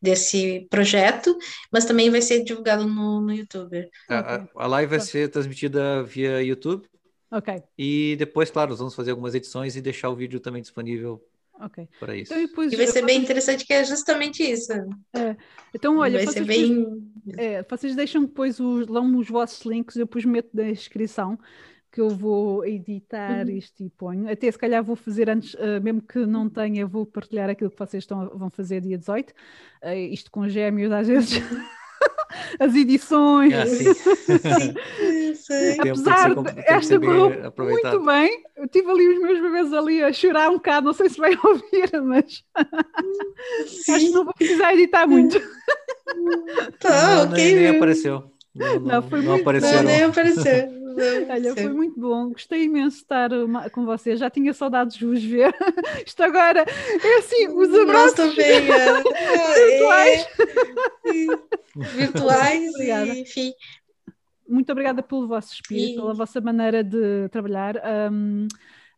desse 0.01 0.67
projeto, 0.71 1.37
mas 1.71 1.85
também 1.85 2.11
vai 2.11 2.23
ser 2.23 2.45
divulgado 2.45 2.87
no, 2.87 3.21
no 3.21 3.33
YouTube. 3.33 3.89
A, 4.09 4.47
a, 4.57 4.67
live 4.67 4.91
vai 4.91 5.01
ser 5.01 5.29
transmitida 5.29 6.03
via 6.03 6.43
YouTube. 6.43 6.87
Ok. 7.31 7.63
E 7.77 8.17
depois, 8.19 8.51
claro, 8.51 8.71
nós 8.71 8.79
vamos 8.79 8.95
fazer 8.95 9.11
algumas 9.11 9.35
edições 9.35 9.77
e 9.77 9.83
deixar 9.83 10.09
o 10.09 10.17
vídeo 10.17 10.41
também 10.41 10.63
disponível 10.63 11.23
Ok. 11.61 11.89
Para 11.99 12.17
isso. 12.17 12.33
Então, 12.33 12.47
depois, 12.47 12.73
e 12.73 12.77
vai 12.77 12.87
ser 12.87 13.05
bem 13.05 13.21
interessante 13.21 13.67
que 13.67 13.73
é 13.73 13.85
justamente 13.85 14.43
isso. 14.43 14.73
É. 15.13 15.37
Então, 15.75 15.99
olha, 15.99 16.19
vai 16.19 16.27
vocês, 16.27 16.35
ser 16.35 16.45
bem... 16.45 16.87
é, 17.37 17.63
vocês 17.65 17.97
deixam 17.97 18.23
depois 18.23 18.61
os, 18.61 18.87
lá 18.87 19.01
os 19.01 19.29
vossos 19.29 19.65
links, 19.67 19.97
eu 19.97 20.07
depois 20.07 20.25
meto 20.25 20.51
na 20.55 20.71
descrição 20.71 21.37
que 21.91 22.01
eu 22.01 22.11
vou 22.11 22.65
editar 22.65 23.47
uhum. 23.47 23.57
isto 23.57 23.83
e 23.83 23.91
ponho. 23.91 24.31
Até 24.31 24.51
se 24.51 24.59
calhar 24.59 24.83
vou 24.83 24.97
fazer 24.97 25.29
antes, 25.31 25.55
uh, 25.55 25.81
mesmo 25.83 26.03
que 26.03 26.19
não 26.27 26.49
tenha, 26.49 26.87
vou 26.87 27.07
partilhar 27.07 27.49
aquilo 27.49 27.71
que 27.71 27.79
vocês 27.79 28.03
estão, 28.03 28.29
vão 28.35 28.51
fazer 28.51 28.81
dia 28.81 28.99
18. 28.99 29.31
Uh, 29.31 29.35
eh, 29.83 30.01
isto 30.09 30.31
com 30.31 30.49
gêmeos 30.49 30.93
às 30.93 31.09
vezes. 31.09 31.41
As 32.61 32.75
edições. 32.75 33.53
Ah, 33.55 33.67
sim. 33.67 33.95
sim. 35.35 35.81
Apesar 35.81 36.35
de 36.35 36.61
esta 36.67 37.01
correu 37.01 37.53
muito 37.57 38.05
bem, 38.05 38.45
eu 38.57 38.69
tive 38.69 38.91
ali 38.91 39.09
os 39.09 39.19
meus 39.21 39.41
bebês 39.41 39.73
ali 39.73 40.03
a 40.03 40.13
chorar 40.13 40.51
um 40.51 40.55
bocado, 40.55 40.87
não 40.87 40.93
sei 40.93 41.09
se 41.09 41.19
vai 41.19 41.33
ouvir, 41.43 41.91
mas 42.03 42.45
acho 43.89 44.07
que 44.07 44.11
não 44.11 44.25
vou 44.25 44.35
precisar 44.35 44.75
editar 44.75 45.07
muito. 45.07 45.41
Tá, 46.81 47.17
não, 47.17 47.33
ok. 47.33 47.45
Nem, 47.45 47.55
nem 47.55 47.77
apareceu. 47.77 48.31
Não, 48.59 48.81
não, 48.81 49.01
não, 49.01 49.23
não 49.23 49.35
apareceu. 49.37 49.77
Não, 49.77 49.83
nem 49.85 50.03
apareceu. 50.03 50.79
Olha, 51.31 51.55
foi 51.55 51.69
muito 51.69 52.01
bom, 52.01 52.31
gostei 52.31 52.65
imenso 52.65 52.97
de 52.97 53.03
estar 53.03 53.33
uma, 53.33 53.71
com 53.71 53.85
vocês, 53.87 54.19
já 54.19 54.29
tinha 54.29 54.53
saudades 54.53 54.97
de 54.97 55.07
vos 55.07 55.23
ver. 55.23 55.55
Isto 56.05 56.25
agora 56.25 56.65
é 56.65 57.19
assim, 57.19 57.47
os 57.49 57.73
abraços 57.73 58.15
também, 58.15 58.63
virtuais. 59.69 60.29
É, 61.07 61.85
virtuais, 61.97 62.75
e, 62.81 63.21
enfim. 63.21 63.53
Muito 64.49 64.73
obrigada 64.73 65.03
pelo 65.03 65.29
vosso 65.29 65.55
espírito, 65.55 65.93
e... 65.93 65.97
pela 65.97 66.15
vossa 66.15 66.41
maneira 66.41 66.83
de 66.83 67.29
trabalhar. 67.31 67.77
Um, 68.11 68.49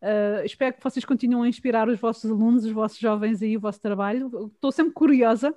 Uh, 0.03 0.41
espero 0.47 0.75
que 0.75 0.83
vocês 0.83 1.05
continuem 1.05 1.45
a 1.45 1.49
inspirar 1.51 1.87
os 1.87 2.01
vossos 2.01 2.31
alunos, 2.31 2.65
os 2.65 2.73
vossos 2.73 2.99
jovens 2.99 3.43
aí, 3.43 3.55
o 3.55 3.61
vosso 3.61 3.79
trabalho. 3.83 4.51
Estou 4.55 4.73
sempre 4.73 4.95
curiosa. 4.95 5.55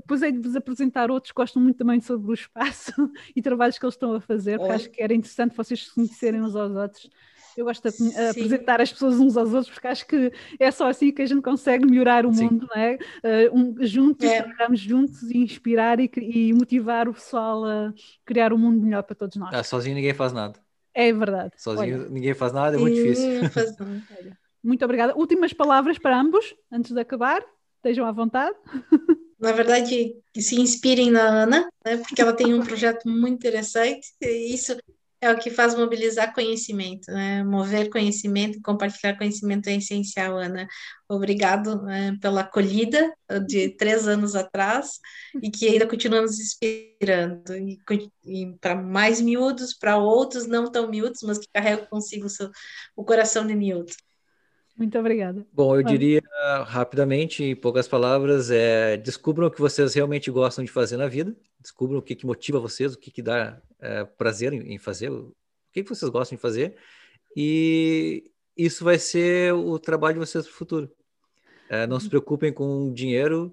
Depois 0.00 0.22
hei 0.22 0.32
de 0.32 0.38
vos 0.38 0.56
apresentar 0.56 1.10
outros 1.10 1.32
que 1.32 1.36
gostam 1.36 1.62
muito 1.62 1.76
também 1.76 2.00
sobre 2.00 2.30
o 2.30 2.34
espaço 2.34 2.92
e 3.34 3.42
trabalhos 3.42 3.78
que 3.78 3.84
eles 3.84 3.94
estão 3.94 4.14
a 4.14 4.20
fazer, 4.20 4.58
porque 4.58 4.72
acho 4.72 4.90
que 4.90 5.02
era 5.02 5.14
interessante 5.14 5.56
vocês 5.56 5.86
se 5.86 5.94
conhecerem 5.94 6.42
uns 6.42 6.54
aos 6.54 6.74
outros. 6.74 7.10
Eu 7.56 7.64
gosto 7.64 7.90
de 7.90 8.16
apresentar 8.16 8.80
as 8.80 8.92
pessoas 8.92 9.18
uns 9.18 9.36
aos 9.36 9.52
outros, 9.52 9.72
porque 9.72 9.88
acho 9.88 10.06
que 10.06 10.32
é 10.60 10.70
só 10.70 10.88
assim 10.88 11.10
que 11.10 11.22
a 11.22 11.26
gente 11.26 11.42
consegue 11.42 11.84
melhorar 11.84 12.24
o 12.24 12.32
mundo, 12.32 12.68
não 12.72 12.80
é? 12.80 12.94
Uh, 12.94 13.58
um, 13.58 13.74
juntos, 13.80 14.28
é. 14.28 14.42
trabalhamos 14.42 14.78
juntos 14.78 15.22
e 15.22 15.38
inspirar 15.38 15.98
e, 15.98 16.08
e, 16.16 16.52
motivar 16.52 17.08
o 17.08 17.14
pessoal 17.14 17.64
a 17.64 17.92
criar 18.24 18.52
um 18.52 18.58
mundo 18.58 18.80
melhor 18.80 19.02
para 19.02 19.16
todos 19.16 19.36
nós. 19.36 19.52
Ah, 19.52 19.64
sozinho 19.64 19.96
ninguém 19.96 20.14
faz 20.14 20.32
nada. 20.32 20.60
É 20.94 21.12
verdade. 21.12 21.52
Sozinho 21.56 22.02
Olha. 22.02 22.08
ninguém 22.08 22.34
faz 22.34 22.52
nada, 22.52 22.76
é 22.76 22.78
muito 22.78 22.94
difícil. 22.94 23.28
Muito 24.62 24.84
obrigada. 24.84 25.16
Últimas 25.16 25.52
palavras 25.52 25.98
para 25.98 26.20
ambos, 26.20 26.54
antes 26.70 26.92
de 26.92 27.00
acabar. 27.00 27.42
Estejam 27.76 28.04
à 28.04 28.12
vontade. 28.12 28.56
Na 29.38 29.52
verdade, 29.52 30.14
se 30.36 30.60
inspirem 30.60 31.10
na 31.10 31.22
Ana, 31.22 31.68
né, 31.84 31.98
porque 31.98 32.20
ela 32.20 32.32
tem 32.32 32.52
um 32.54 32.64
projeto 32.64 33.08
muito 33.08 33.34
interessante. 33.34 34.08
E 34.20 34.52
isso 34.52 34.76
é 35.20 35.30
o 35.32 35.38
que 35.38 35.50
faz 35.50 35.74
mobilizar 35.74 36.32
conhecimento, 36.32 37.10
né? 37.10 37.42
Mover 37.42 37.90
conhecimento, 37.90 38.60
compartilhar 38.62 39.16
conhecimento 39.16 39.68
é 39.68 39.74
essencial, 39.76 40.38
Ana. 40.38 40.66
Obrigado 41.08 41.82
né, 41.82 42.16
pela 42.20 42.42
acolhida 42.42 43.12
de 43.46 43.70
três 43.70 44.06
anos 44.06 44.36
atrás 44.36 45.00
e 45.42 45.50
que 45.50 45.66
ainda 45.66 45.86
continua 45.88 46.22
nos 46.22 46.38
inspirando. 46.38 47.56
E, 47.56 47.80
e 48.24 48.52
para 48.60 48.76
mais 48.76 49.20
miúdos, 49.20 49.74
para 49.74 49.96
outros 49.96 50.46
não 50.46 50.70
tão 50.70 50.88
miúdos, 50.88 51.20
mas 51.22 51.38
que 51.38 51.48
carregam 51.52 51.86
consigo 51.86 52.26
o, 52.26 52.30
seu, 52.30 52.50
o 52.96 53.04
coração 53.04 53.46
de 53.46 53.54
miúdo. 53.54 53.92
Muito 54.78 54.96
obrigada. 54.96 55.44
Bom, 55.52 55.74
eu 55.74 55.82
diria 55.82 56.22
rapidamente, 56.64 57.42
em 57.42 57.56
poucas 57.56 57.88
palavras, 57.88 58.48
é, 58.48 58.96
descubram 58.96 59.48
o 59.48 59.50
que 59.50 59.60
vocês 59.60 59.92
realmente 59.92 60.30
gostam 60.30 60.64
de 60.64 60.70
fazer 60.70 60.96
na 60.96 61.08
vida, 61.08 61.36
descubram 61.58 61.98
o 61.98 62.02
que, 62.02 62.14
que 62.14 62.24
motiva 62.24 62.60
vocês, 62.60 62.94
o 62.94 62.98
que, 62.98 63.10
que 63.10 63.20
dá 63.20 63.60
é, 63.80 64.04
prazer 64.04 64.52
em, 64.52 64.74
em, 64.74 64.78
fazer, 64.78 65.10
o 65.10 65.34
que, 65.72 65.82
que 65.82 65.88
vocês 65.88 66.08
gostam 66.08 66.36
de 66.36 66.42
fazer, 66.42 66.76
e 67.36 68.30
isso 68.56 68.84
vai 68.84 69.00
ser 69.00 69.52
o 69.52 69.80
trabalho 69.80 70.14
de 70.14 70.20
vocês 70.20 70.44
para 70.44 70.54
o 70.54 70.56
futuro. 70.56 70.92
É, 71.68 71.84
não 71.84 71.98
se 71.98 72.08
preocupem 72.08 72.52
com 72.52 72.92
dinheiro. 72.92 73.52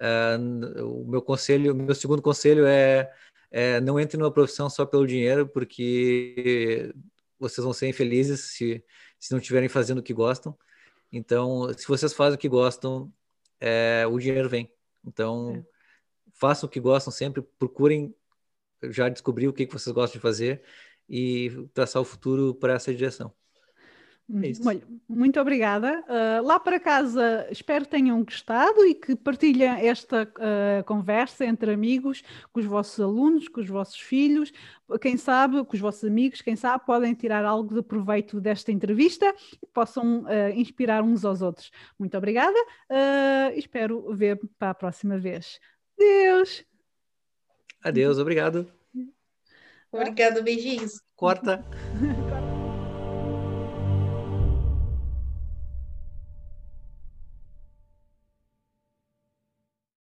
É, 0.00 0.38
o 0.82 1.04
meu 1.06 1.20
conselho, 1.20 1.74
o 1.74 1.76
meu 1.76 1.94
segundo 1.94 2.22
conselho 2.22 2.64
é, 2.64 3.12
é 3.50 3.78
não 3.78 4.00
entre 4.00 4.16
numa 4.16 4.32
profissão 4.32 4.70
só 4.70 4.86
pelo 4.86 5.06
dinheiro, 5.06 5.46
porque 5.46 6.94
vocês 7.38 7.62
vão 7.62 7.74
ser 7.74 7.88
infelizes 7.88 8.56
se 8.56 8.82
se 9.22 9.30
não 9.30 9.38
estiverem 9.38 9.68
fazendo 9.68 9.98
o 9.98 10.02
que 10.02 10.12
gostam. 10.12 10.58
Então, 11.12 11.72
se 11.78 11.86
vocês 11.86 12.12
fazem 12.12 12.34
o 12.34 12.38
que 12.38 12.48
gostam, 12.48 13.12
é, 13.60 14.04
o 14.10 14.18
dinheiro 14.18 14.48
vem. 14.48 14.68
Então, 15.06 15.54
é. 15.54 15.64
façam 16.34 16.66
o 16.66 16.70
que 16.70 16.80
gostam 16.80 17.12
sempre, 17.12 17.40
procurem 17.56 18.12
já 18.82 19.08
descobrir 19.08 19.46
o 19.46 19.52
que, 19.52 19.64
que 19.64 19.72
vocês 19.72 19.94
gostam 19.94 20.18
de 20.18 20.22
fazer 20.22 20.64
e 21.08 21.68
traçar 21.72 22.02
o 22.02 22.04
futuro 22.04 22.52
para 22.52 22.72
essa 22.72 22.92
direção. 22.92 23.32
É 24.32 24.80
muito 25.08 25.38
obrigada. 25.38 26.02
Uh, 26.08 26.46
lá 26.46 26.58
para 26.58 26.80
casa, 26.80 27.46
espero 27.50 27.84
que 27.84 27.90
tenham 27.90 28.24
gostado 28.24 28.86
e 28.86 28.94
que 28.94 29.14
partilhem 29.14 29.86
esta 29.86 30.22
uh, 30.22 30.84
conversa 30.84 31.44
entre 31.44 31.70
amigos, 31.70 32.22
com 32.50 32.60
os 32.60 32.66
vossos 32.66 32.98
alunos, 32.98 33.46
com 33.48 33.60
os 33.60 33.68
vossos 33.68 34.00
filhos, 34.00 34.50
quem 35.00 35.18
sabe, 35.18 35.62
com 35.64 35.74
os 35.74 35.80
vossos 35.80 36.04
amigos, 36.04 36.40
quem 36.40 36.56
sabe 36.56 36.84
podem 36.86 37.12
tirar 37.12 37.44
algo 37.44 37.74
de 37.74 37.82
proveito 37.82 38.40
desta 38.40 38.72
entrevista 38.72 39.34
e 39.62 39.66
possam 39.66 40.22
uh, 40.22 40.50
inspirar 40.54 41.02
uns 41.02 41.26
aos 41.26 41.42
outros. 41.42 41.70
Muito 41.98 42.16
obrigada. 42.16 42.56
espero 43.54 44.14
ver 44.14 44.40
para 44.58 44.70
a 44.70 44.74
próxima 44.74 45.18
vez. 45.18 45.60
Deus. 45.98 46.64
Adeus, 47.84 48.18
obrigado. 48.18 48.72
Obrigado, 49.90 50.42
beijinhos. 50.42 51.02
Corta. 51.14 51.62